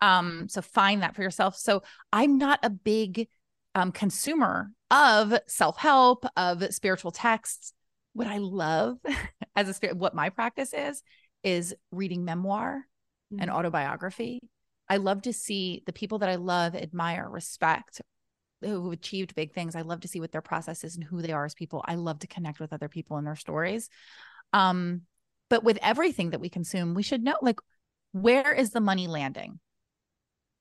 um 0.00 0.46
so 0.48 0.62
find 0.62 1.02
that 1.02 1.16
for 1.16 1.22
yourself 1.22 1.56
so 1.56 1.82
i'm 2.12 2.38
not 2.38 2.60
a 2.62 2.70
big 2.70 3.26
um 3.74 3.90
consumer 3.90 4.70
of 4.92 5.34
self-help 5.48 6.24
of 6.36 6.62
spiritual 6.72 7.10
texts 7.10 7.72
what 8.12 8.28
i 8.28 8.38
love 8.38 8.98
as 9.56 9.68
a 9.68 9.74
spirit 9.74 9.96
what 9.96 10.14
my 10.14 10.28
practice 10.28 10.72
is 10.72 11.02
is 11.42 11.74
reading 11.90 12.24
memoir 12.24 12.84
and 13.40 13.50
Mhm. 13.50 13.54
autobiography. 13.54 14.38
I 14.88 14.96
love 14.96 15.22
to 15.22 15.32
see 15.32 15.82
the 15.86 15.92
people 15.92 16.18
that 16.18 16.28
I 16.28 16.36
love, 16.36 16.74
admire, 16.74 17.28
respect, 17.28 18.00
who've 18.60 18.92
achieved 18.92 19.34
big 19.34 19.52
things. 19.52 19.76
I 19.76 19.82
love 19.82 20.00
to 20.00 20.08
see 20.08 20.20
what 20.20 20.32
their 20.32 20.42
process 20.42 20.84
is 20.84 20.96
and 20.96 21.04
who 21.04 21.22
they 21.22 21.32
are 21.32 21.44
as 21.44 21.54
people. 21.54 21.84
I 21.86 21.94
love 21.94 22.20
to 22.20 22.26
connect 22.26 22.60
with 22.60 22.72
other 22.72 22.88
people 22.88 23.16
and 23.16 23.26
their 23.26 23.36
stories. 23.36 23.88
Um, 24.52 25.02
but 25.50 25.64
with 25.64 25.78
everything 25.82 26.30
that 26.30 26.40
we 26.40 26.48
consume, 26.48 26.94
we 26.94 27.02
should 27.02 27.22
know 27.22 27.36
like 27.42 27.60
where 28.12 28.52
is 28.52 28.70
the 28.70 28.80
money 28.80 29.06
landing? 29.06 29.60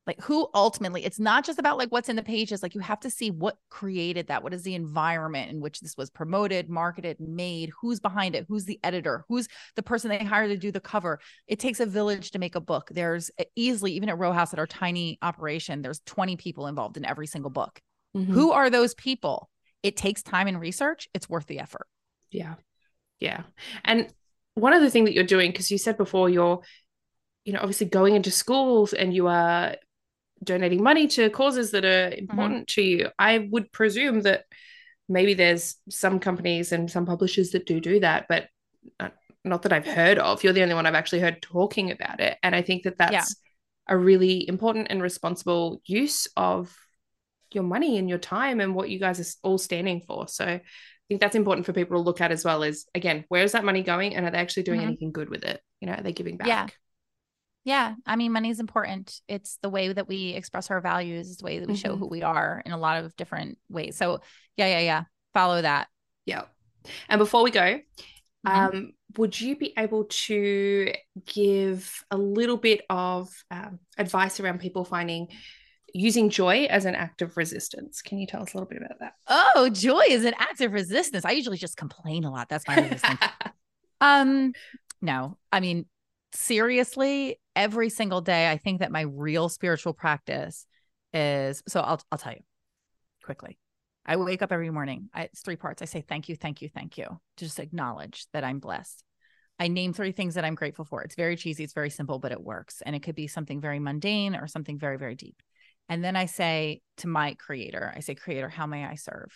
Like 0.07 0.21
who 0.21 0.47
ultimately, 0.55 1.03
it's 1.05 1.19
not 1.19 1.45
just 1.45 1.59
about 1.59 1.77
like 1.77 1.89
what's 1.89 2.09
in 2.09 2.15
the 2.15 2.23
pages. 2.23 2.63
Like 2.63 2.73
you 2.73 2.81
have 2.81 3.01
to 3.01 3.09
see 3.09 3.29
what 3.29 3.57
created 3.69 4.27
that. 4.27 4.41
What 4.41 4.53
is 4.53 4.63
the 4.63 4.73
environment 4.73 5.51
in 5.51 5.59
which 5.59 5.81
this 5.81 5.97
was 5.97 6.09
promoted, 6.09 6.69
marketed, 6.69 7.17
made? 7.19 7.71
Who's 7.81 7.99
behind 7.99 8.33
it? 8.35 8.45
Who's 8.47 8.65
the 8.65 8.79
editor? 8.83 9.25
Who's 9.27 9.47
the 9.75 9.83
person 9.83 10.09
they 10.09 10.19
hired 10.23 10.49
to 10.49 10.57
do 10.57 10.71
the 10.71 10.79
cover? 10.79 11.19
it 11.47 11.59
takes 11.59 11.79
a 11.79 11.85
village 11.85 12.31
to 12.31 12.39
make 12.39 12.55
a 12.55 12.61
book. 12.61 12.89
There's 12.91 13.31
easily, 13.55 13.93
even 13.93 14.09
at 14.09 14.17
Row 14.17 14.31
House, 14.31 14.53
at 14.53 14.59
our 14.59 14.67
tiny 14.67 15.17
operation, 15.21 15.81
there's 15.81 16.01
20 16.05 16.37
people 16.37 16.67
involved 16.67 16.97
in 16.97 17.05
every 17.05 17.27
single 17.27 17.51
book. 17.51 17.81
Mhm. 18.15 18.25
Who 18.25 18.51
are 18.51 18.69
those 18.69 18.93
people? 18.93 19.49
It 19.83 19.97
takes 19.97 20.23
time 20.23 20.47
and 20.47 20.59
research. 20.59 21.07
It's 21.13 21.29
worth 21.29 21.47
the 21.47 21.59
effort. 21.59 21.87
Yeah. 22.31 22.55
Yeah. 23.19 23.43
And 23.83 24.07
one 24.55 24.73
other 24.73 24.89
thing 24.89 25.05
that 25.05 25.13
you're 25.13 25.23
doing, 25.23 25.51
because 25.51 25.71
you 25.71 25.77
said 25.77 25.97
before 25.97 26.29
you're, 26.29 26.61
you 27.45 27.53
know, 27.53 27.59
obviously 27.59 27.87
going 27.87 28.15
into 28.15 28.31
schools 28.31 28.93
and 28.93 29.13
you 29.13 29.27
are 29.27 29.75
donating 30.43 30.83
money 30.83 31.07
to 31.07 31.29
causes 31.29 31.71
that 31.71 31.85
are 31.85 32.11
important 32.11 32.67
to 32.69 32.81
you. 32.81 33.09
I 33.17 33.47
would 33.51 33.71
presume 33.71 34.21
that 34.21 34.45
maybe 35.09 35.33
there's 35.33 35.75
some 35.89 36.19
companies 36.19 36.71
and 36.71 36.91
some 36.91 37.05
publishers 37.05 37.51
that 37.51 37.65
do 37.65 37.79
do 37.79 37.99
that, 38.01 38.27
but 38.27 38.47
not 39.43 39.61
that 39.61 39.73
I've 39.73 39.87
heard 39.87 40.17
of. 40.19 40.43
You're 40.43 40.53
the 40.53 40.63
only 40.63 40.75
one 40.75 40.85
I've 40.85 40.93
actually 40.95 41.21
heard 41.21 41.41
talking 41.41 41.91
about 41.91 42.19
it. 42.19 42.37
And 42.43 42.53
I 42.53 42.61
think 42.61 42.83
that 42.83 42.97
that's 42.97 43.13
Yeah. 43.13 43.95
a 43.95 43.97
really 43.97 44.47
important 44.47 44.87
and 44.89 45.01
responsible 45.01 45.81
use 45.85 46.27
of 46.35 46.75
your 47.53 47.63
money 47.63 47.97
and 47.97 48.09
your 48.09 48.17
time 48.17 48.59
and 48.59 48.75
what 48.75 48.89
you 48.89 48.99
guys 48.99 49.21
are 49.21 49.47
all 49.47 49.57
standing 49.57 50.01
for. 50.05 50.27
So 50.27 50.43
I 50.45 50.61
think 51.07 51.21
that's 51.21 51.35
important 51.35 51.65
for 51.65 51.71
people 51.71 51.97
to 51.97 52.03
look 52.03 52.19
at 52.19 52.33
as 52.33 52.43
well 52.43 52.63
as 52.63 52.85
again, 52.93 53.23
where's 53.29 53.53
that 53.53 53.63
money 53.63 53.83
going 53.83 54.15
and 54.15 54.25
are 54.25 54.31
they 54.31 54.37
actually 54.37 54.63
doing 54.63 54.81
Mhm. 54.81 54.87
anything 54.87 55.11
good 55.13 55.29
with 55.29 55.45
it? 55.45 55.61
You 55.79 55.87
know, 55.87 55.93
are 55.93 56.03
they 56.03 56.11
giving 56.11 56.35
back? 56.35 56.47
Yeah. 56.47 56.67
Yeah. 57.67 57.95
I 58.05 58.15
mean, 58.15 58.31
money 58.31 58.49
is 58.49 58.61
important. 58.61 59.19
It's 59.27 59.57
the 59.61 59.67
way 59.67 59.91
that 59.91 60.07
we 60.07 60.29
express 60.29 60.71
our 60.71 60.79
values, 60.79 61.27
it's 61.27 61.39
the 61.41 61.45
way 61.45 61.59
that 61.59 61.67
we 61.67 61.75
show 61.75 61.95
Mhm. 61.95 61.99
who 61.99 62.07
we 62.07 62.23
are 62.23 62.63
in 62.65 62.71
a 62.71 62.77
lot 62.77 63.03
of 63.03 63.13
different 63.17 63.57
ways. 63.67 63.97
So, 63.97 64.21
yeah, 64.55 64.67
yeah, 64.67 64.79
yeah. 64.79 65.03
Follow 65.33 65.61
that. 65.61 65.89
Yeah. 66.25 66.45
And 67.09 67.19
before 67.19 67.43
we 67.43 67.51
go, 67.51 67.81
Mhm. 68.45 68.73
um, 68.73 68.93
would 69.17 69.37
you 69.37 69.57
be 69.57 69.73
able 69.77 70.05
to 70.05 70.93
give 71.25 72.05
a 72.09 72.17
little 72.17 72.55
bit 72.55 72.85
of 72.89 73.27
um, 73.51 73.79
advice 73.97 74.39
around 74.39 74.61
people 74.61 74.85
finding 74.85 75.27
using 75.93 76.29
joy 76.29 76.67
as 76.69 76.85
an 76.85 76.95
act 76.95 77.21
of 77.21 77.35
resistance? 77.35 78.01
Can 78.01 78.17
you 78.17 78.27
tell 78.27 78.41
us 78.43 78.53
a 78.53 78.57
little 78.57 78.69
bit 78.69 78.81
about 78.81 78.99
that? 78.99 79.15
oh, 79.27 79.69
joy 79.69 80.03
is 80.07 80.23
an 80.23 80.35
act 80.39 80.61
of 80.61 80.71
resistance. 80.71 81.25
I 81.25 81.31
usually 81.31 81.57
just 81.57 81.75
complain 81.75 82.23
a 82.23 82.31
lot. 82.31 82.47
That's 82.47 82.65
my 82.65 82.75
resistance. 82.77 83.19
Um, 83.99 84.53
no, 85.01 85.37
I 85.51 85.59
mean, 85.59 85.85
seriously, 86.37 87.39
every 87.55 87.89
single 87.89 88.21
day, 88.21 88.49
I 88.49 88.57
think 88.57 88.79
that 88.79 88.91
my 88.91 89.01
real 89.01 89.49
spiritual 89.49 89.93
practice 89.93 90.65
is 91.13 91.63
so 91.67 91.79
I'll 91.79 92.01
I'll 92.11 92.17
tell 92.17 92.33
you 92.33 92.43
quickly. 93.23 93.57
I 94.05 94.15
wake 94.15 94.41
up 94.41 94.51
every 94.51 94.69
morning. 94.69 95.09
I, 95.13 95.23
it's 95.23 95.41
three 95.41 95.57
parts. 95.57 95.81
I 95.81 95.85
say 95.85 96.01
thank 96.07 96.29
you, 96.29 96.35
thank 96.35 96.61
you, 96.61 96.69
thank 96.69 96.97
you. 96.97 97.05
To 97.05 97.45
just 97.45 97.59
acknowledge 97.59 98.25
that 98.33 98.43
I'm 98.43 98.59
blessed. 98.59 99.03
I 99.59 99.67
name 99.67 99.91
three 99.91 100.11
things 100.11 100.35
that 100.35 100.45
I'm 100.45 100.55
grateful 100.55 100.85
for. 100.85 101.01
It's 101.01 101.15
very 101.15 101.35
cheesy, 101.35 101.63
it's 101.63 101.73
very 101.73 101.89
simple, 101.89 102.19
but 102.19 102.31
it 102.31 102.41
works. 102.41 102.81
And 102.85 102.95
it 102.95 103.01
could 103.01 103.15
be 103.15 103.27
something 103.27 103.59
very 103.59 103.79
mundane 103.79 104.35
or 104.35 104.47
something 104.47 104.77
very, 104.77 104.97
very 104.97 105.15
deep. 105.15 105.41
And 105.89 106.03
then 106.03 106.15
I 106.15 106.27
say 106.27 106.81
to 106.97 107.07
my 107.07 107.33
creator, 107.33 107.91
I 107.95 108.01
say, 108.01 108.13
Creator, 108.13 108.49
how 108.49 108.67
may 108.67 108.85
I 108.85 108.95
serve? 108.95 109.31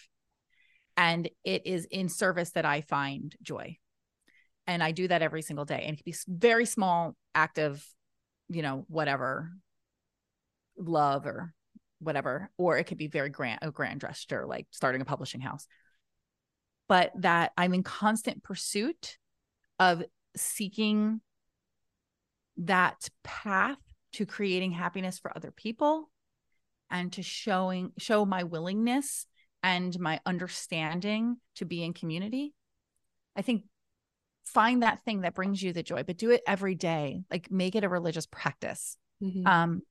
And 0.96 1.30
it 1.44 1.66
is 1.66 1.86
in 1.86 2.10
service 2.10 2.52
that 2.52 2.66
I 2.66 2.82
find 2.82 3.36
joy 3.42 3.78
and 4.68 4.84
I 4.84 4.92
do 4.92 5.08
that 5.08 5.22
every 5.22 5.42
single 5.42 5.66
day. 5.66 5.84
And 5.86 5.94
it 5.94 6.04
can 6.04 6.12
be 6.12 6.16
very 6.28 6.66
small 6.66 7.16
act 7.34 7.58
of, 7.58 7.86
you 8.50 8.62
know, 8.62 8.86
whatever, 8.88 9.52
love 10.78 11.26
or 11.26 11.54
whatever, 12.00 12.50
or 12.58 12.78
it 12.78 12.86
could 12.86 12.98
be 12.98 13.08
very 13.08 13.30
grand, 13.30 13.60
a 13.62 13.72
grand 13.72 14.02
gesture 14.02 14.46
like 14.46 14.68
starting 14.72 15.02
a 15.02 15.06
publishing 15.06 15.42
house. 15.42 15.68
But 16.88 17.12
that 17.16 17.52
I'm 17.58 17.74
in 17.74 17.84
constant 17.84 18.44
pursuit 18.44 19.18
of 19.80 20.04
seeking 20.36 21.22
that 22.58 23.10
path 23.24 23.78
to 24.14 24.26
creating 24.26 24.72
happiness 24.72 25.20
for 25.20 25.36
other 25.36 25.52
people 25.52 26.10
and 26.90 27.12
to 27.14 27.24
showing 27.24 27.92
show 27.98 28.26
my 28.26 28.44
willingness 28.44 29.26
and 29.64 29.98
my 30.00 30.20
understanding 30.26 31.38
to 31.56 31.66
be 31.66 31.84
in 31.84 31.94
community. 31.94 32.54
I 33.36 33.42
think 33.42 33.64
find 34.54 34.84
that 34.84 35.04
thing 35.04 35.22
that 35.22 35.34
brings 35.34 35.62
you 35.64 35.72
the 35.74 35.84
joy 35.84 36.04
but 36.04 36.18
do 36.18 36.30
it 36.32 36.42
every 36.48 36.76
day 36.76 37.24
like 37.32 37.50
make 37.52 37.76
it 37.76 37.84
a 37.84 37.90
religious 37.90 38.26
practice 38.26 38.98
Mhm. 39.22 39.46
um 39.48 39.82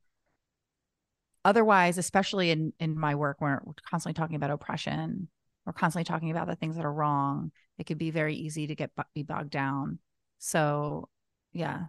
otherwise 1.45 1.99
especially 1.99 2.51
in 2.51 2.73
in 2.79 2.99
my 2.99 3.15
work 3.15 3.41
where 3.41 3.61
we're 3.65 3.73
constantly 3.89 4.15
talking 4.19 4.37
about 4.37 4.51
oppression 4.51 5.29
we're 5.65 5.73
constantly 5.73 6.05
talking 6.05 6.31
about 6.31 6.47
the 6.47 6.57
things 6.57 6.77
that 6.77 6.85
are 6.85 6.93
wrong 6.93 7.51
it 7.79 7.85
could 7.85 7.99
be 7.99 8.11
very 8.11 8.35
easy 8.35 8.67
to 8.67 8.75
get 8.75 8.91
be 9.15 9.23
bogged 9.23 9.51
down 9.51 9.99
so 10.39 11.09
yeah 11.53 11.85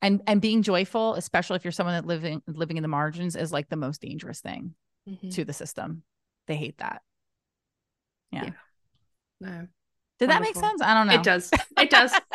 and 0.00 0.22
and 0.26 0.40
being 0.40 0.62
joyful 0.62 1.14
especially 1.14 1.56
if 1.56 1.64
you're 1.64 1.72
someone 1.72 1.94
that 1.94 2.06
living 2.06 2.42
living 2.46 2.76
in 2.76 2.82
the 2.82 2.88
margins 2.88 3.36
is 3.36 3.52
like 3.52 3.68
the 3.68 3.76
most 3.76 4.00
dangerous 4.00 4.40
thing 4.40 4.74
Mhm. 5.08 5.30
to 5.34 5.44
the 5.44 5.52
system 5.52 6.02
they 6.46 6.56
hate 6.56 6.78
that 6.78 7.02
yeah, 8.32 8.44
Yeah. 8.44 8.52
No. 9.40 9.68
Did 10.26 10.30
that 10.30 10.42
make 10.42 10.54
sense 10.56 10.80
i 10.82 10.94
don't 10.94 11.06
know 11.06 11.14
It 11.14 11.22
does. 11.22 11.50
It 11.78 11.90
does. 11.90 12.12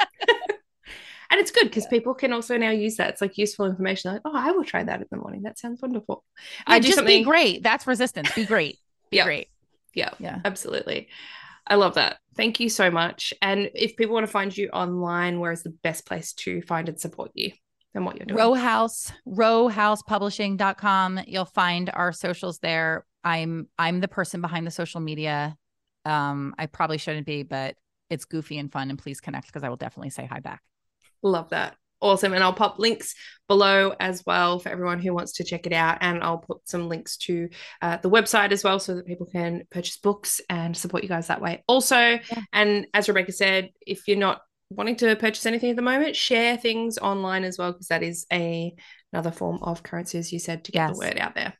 and 1.32 1.40
it's 1.40 1.52
good 1.52 1.66
because 1.66 1.86
people 1.88 2.14
can 2.14 2.34
also 2.34 2.58
now 2.58 2.72
use 2.72 2.96
that. 2.98 3.10
It's 3.10 3.22
like 3.22 3.38
useful 3.38 3.66
information. 3.68 4.12
Like, 4.14 4.22
oh, 4.26 4.32
I 4.36 4.52
will 4.52 4.64
try 4.64 4.84
that 4.84 5.00
in 5.02 5.08
the 5.12 5.18
morning. 5.18 5.44
That 5.44 5.60
sounds 5.60 5.82
wonderful. 5.82 6.24
Yeah, 6.68 6.76
I 6.76 6.80
do 6.80 6.88
just 6.88 6.96
something. 6.98 7.22
be 7.22 7.24
great. 7.24 7.62
That's 7.64 7.86
resistance. 7.86 8.34
Be 8.34 8.46
great. 8.46 8.78
Be 9.12 9.18
Yeah. 9.18 9.26
great. 9.26 9.48
Yeah, 9.94 10.10
Yeah. 10.20 10.40
absolutely. 10.44 11.08
I 11.68 11.76
love 11.76 11.96
that. 11.96 12.18
Thank 12.36 12.60
you 12.60 12.68
so 12.70 12.90
much. 12.90 13.32
And 13.44 13.70
if 13.76 13.96
people 13.96 14.16
want 14.16 14.26
to 14.26 14.32
find 14.32 14.56
you 14.58 14.70
online, 14.70 15.40
where 15.40 15.52
is 15.52 15.62
the 15.62 15.70
best 15.84 16.06
place 16.08 16.34
to 16.34 16.62
find 16.64 16.90
and 16.90 17.00
support 17.00 17.32
you 17.36 17.52
and 17.94 18.06
what 18.06 18.18
you're 18.18 18.26
doing? 18.26 18.40
Row 18.40 18.54
House, 18.56 19.12
rowhousepublishing.com. 19.28 21.20
You'll 21.28 21.46
find 21.46 21.90
our 21.94 22.12
socials 22.12 22.60
there. 22.60 23.06
I'm 23.24 23.68
I'm 23.78 24.00
the 24.00 24.08
person 24.08 24.42
behind 24.42 24.66
the 24.66 24.72
social 24.72 25.02
media. 25.02 25.56
Um, 26.06 26.56
I 26.58 26.66
probably 26.66 26.98
shouldn't 26.98 27.26
be, 27.26 27.44
but 27.44 27.76
it's 28.10 28.26
goofy 28.26 28.58
and 28.58 28.72
fun. 28.72 28.90
And 28.90 28.98
please 28.98 29.20
connect 29.22 29.48
because 29.48 29.64
I 29.64 29.70
will 29.70 29.76
definitely 29.76 30.10
say 30.10 30.26
hi 30.26 30.40
back. 30.40 30.62
Love 31.22 31.50
that. 31.50 31.76
Awesome. 32.02 32.34
And 32.34 32.42
I'll 32.42 32.54
pop 32.54 32.80
links 32.80 33.14
below 33.50 33.94
as 34.00 34.26
well 34.26 34.58
for 34.60 34.70
everyone 34.70 35.00
who 35.00 35.14
wants 35.14 35.34
to 35.34 35.44
check 35.44 35.68
it 35.68 35.74
out. 35.74 35.98
And 36.00 36.24
I'll 36.24 36.38
put 36.38 36.60
some 36.64 36.88
links 36.88 37.18
to 37.18 37.50
uh, 37.82 37.98
the 37.98 38.10
website 38.10 38.52
as 38.54 38.64
well 38.64 38.80
so 38.80 38.96
that 38.96 39.06
people 39.06 39.26
can 39.26 39.64
purchase 39.70 39.98
books 39.98 40.40
and 40.50 40.76
support 40.78 41.04
you 41.04 41.10
guys 41.10 41.28
that 41.28 41.42
way. 41.42 41.62
Also, 41.68 42.20
and 42.54 42.88
as 42.94 43.10
Rebekah 43.10 43.34
said, 43.34 43.72
if 43.86 44.08
you're 44.08 44.18
not 44.18 44.42
wanting 44.70 44.96
to 44.98 45.14
purchase 45.18 45.46
anything 45.46 45.72
at 45.72 45.76
the 45.76 45.82
moment, 45.82 46.16
share 46.16 46.56
things 46.56 46.98
online 46.98 47.44
as 47.44 47.58
well, 47.58 47.74
because 47.74 47.88
that 47.88 48.04
is 48.04 48.26
a 48.32 48.74
another 49.12 49.32
form 49.32 49.60
of 49.62 49.84
currency, 49.84 50.20
as 50.20 50.32
you 50.32 50.40
said, 50.40 50.64
to 50.64 50.72
get 50.72 50.88
Yes. 50.88 50.98
the 50.98 51.06
word 51.06 51.18
out 51.18 51.36
there. 51.36 51.54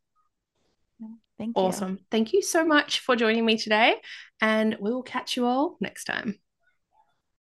Thank 1.38 1.58
you. 1.58 1.64
Awesome. 1.64 2.00
Thank 2.12 2.34
you 2.34 2.42
so 2.42 2.66
much 2.66 3.00
for 3.00 3.16
joining 3.16 3.46
me 3.46 3.58
today. 3.58 3.96
And 4.42 4.78
we 4.80 4.92
will 4.92 5.04
catch 5.04 5.36
you 5.36 5.46
all 5.46 5.78
next 5.80 6.06
time. 6.06 6.40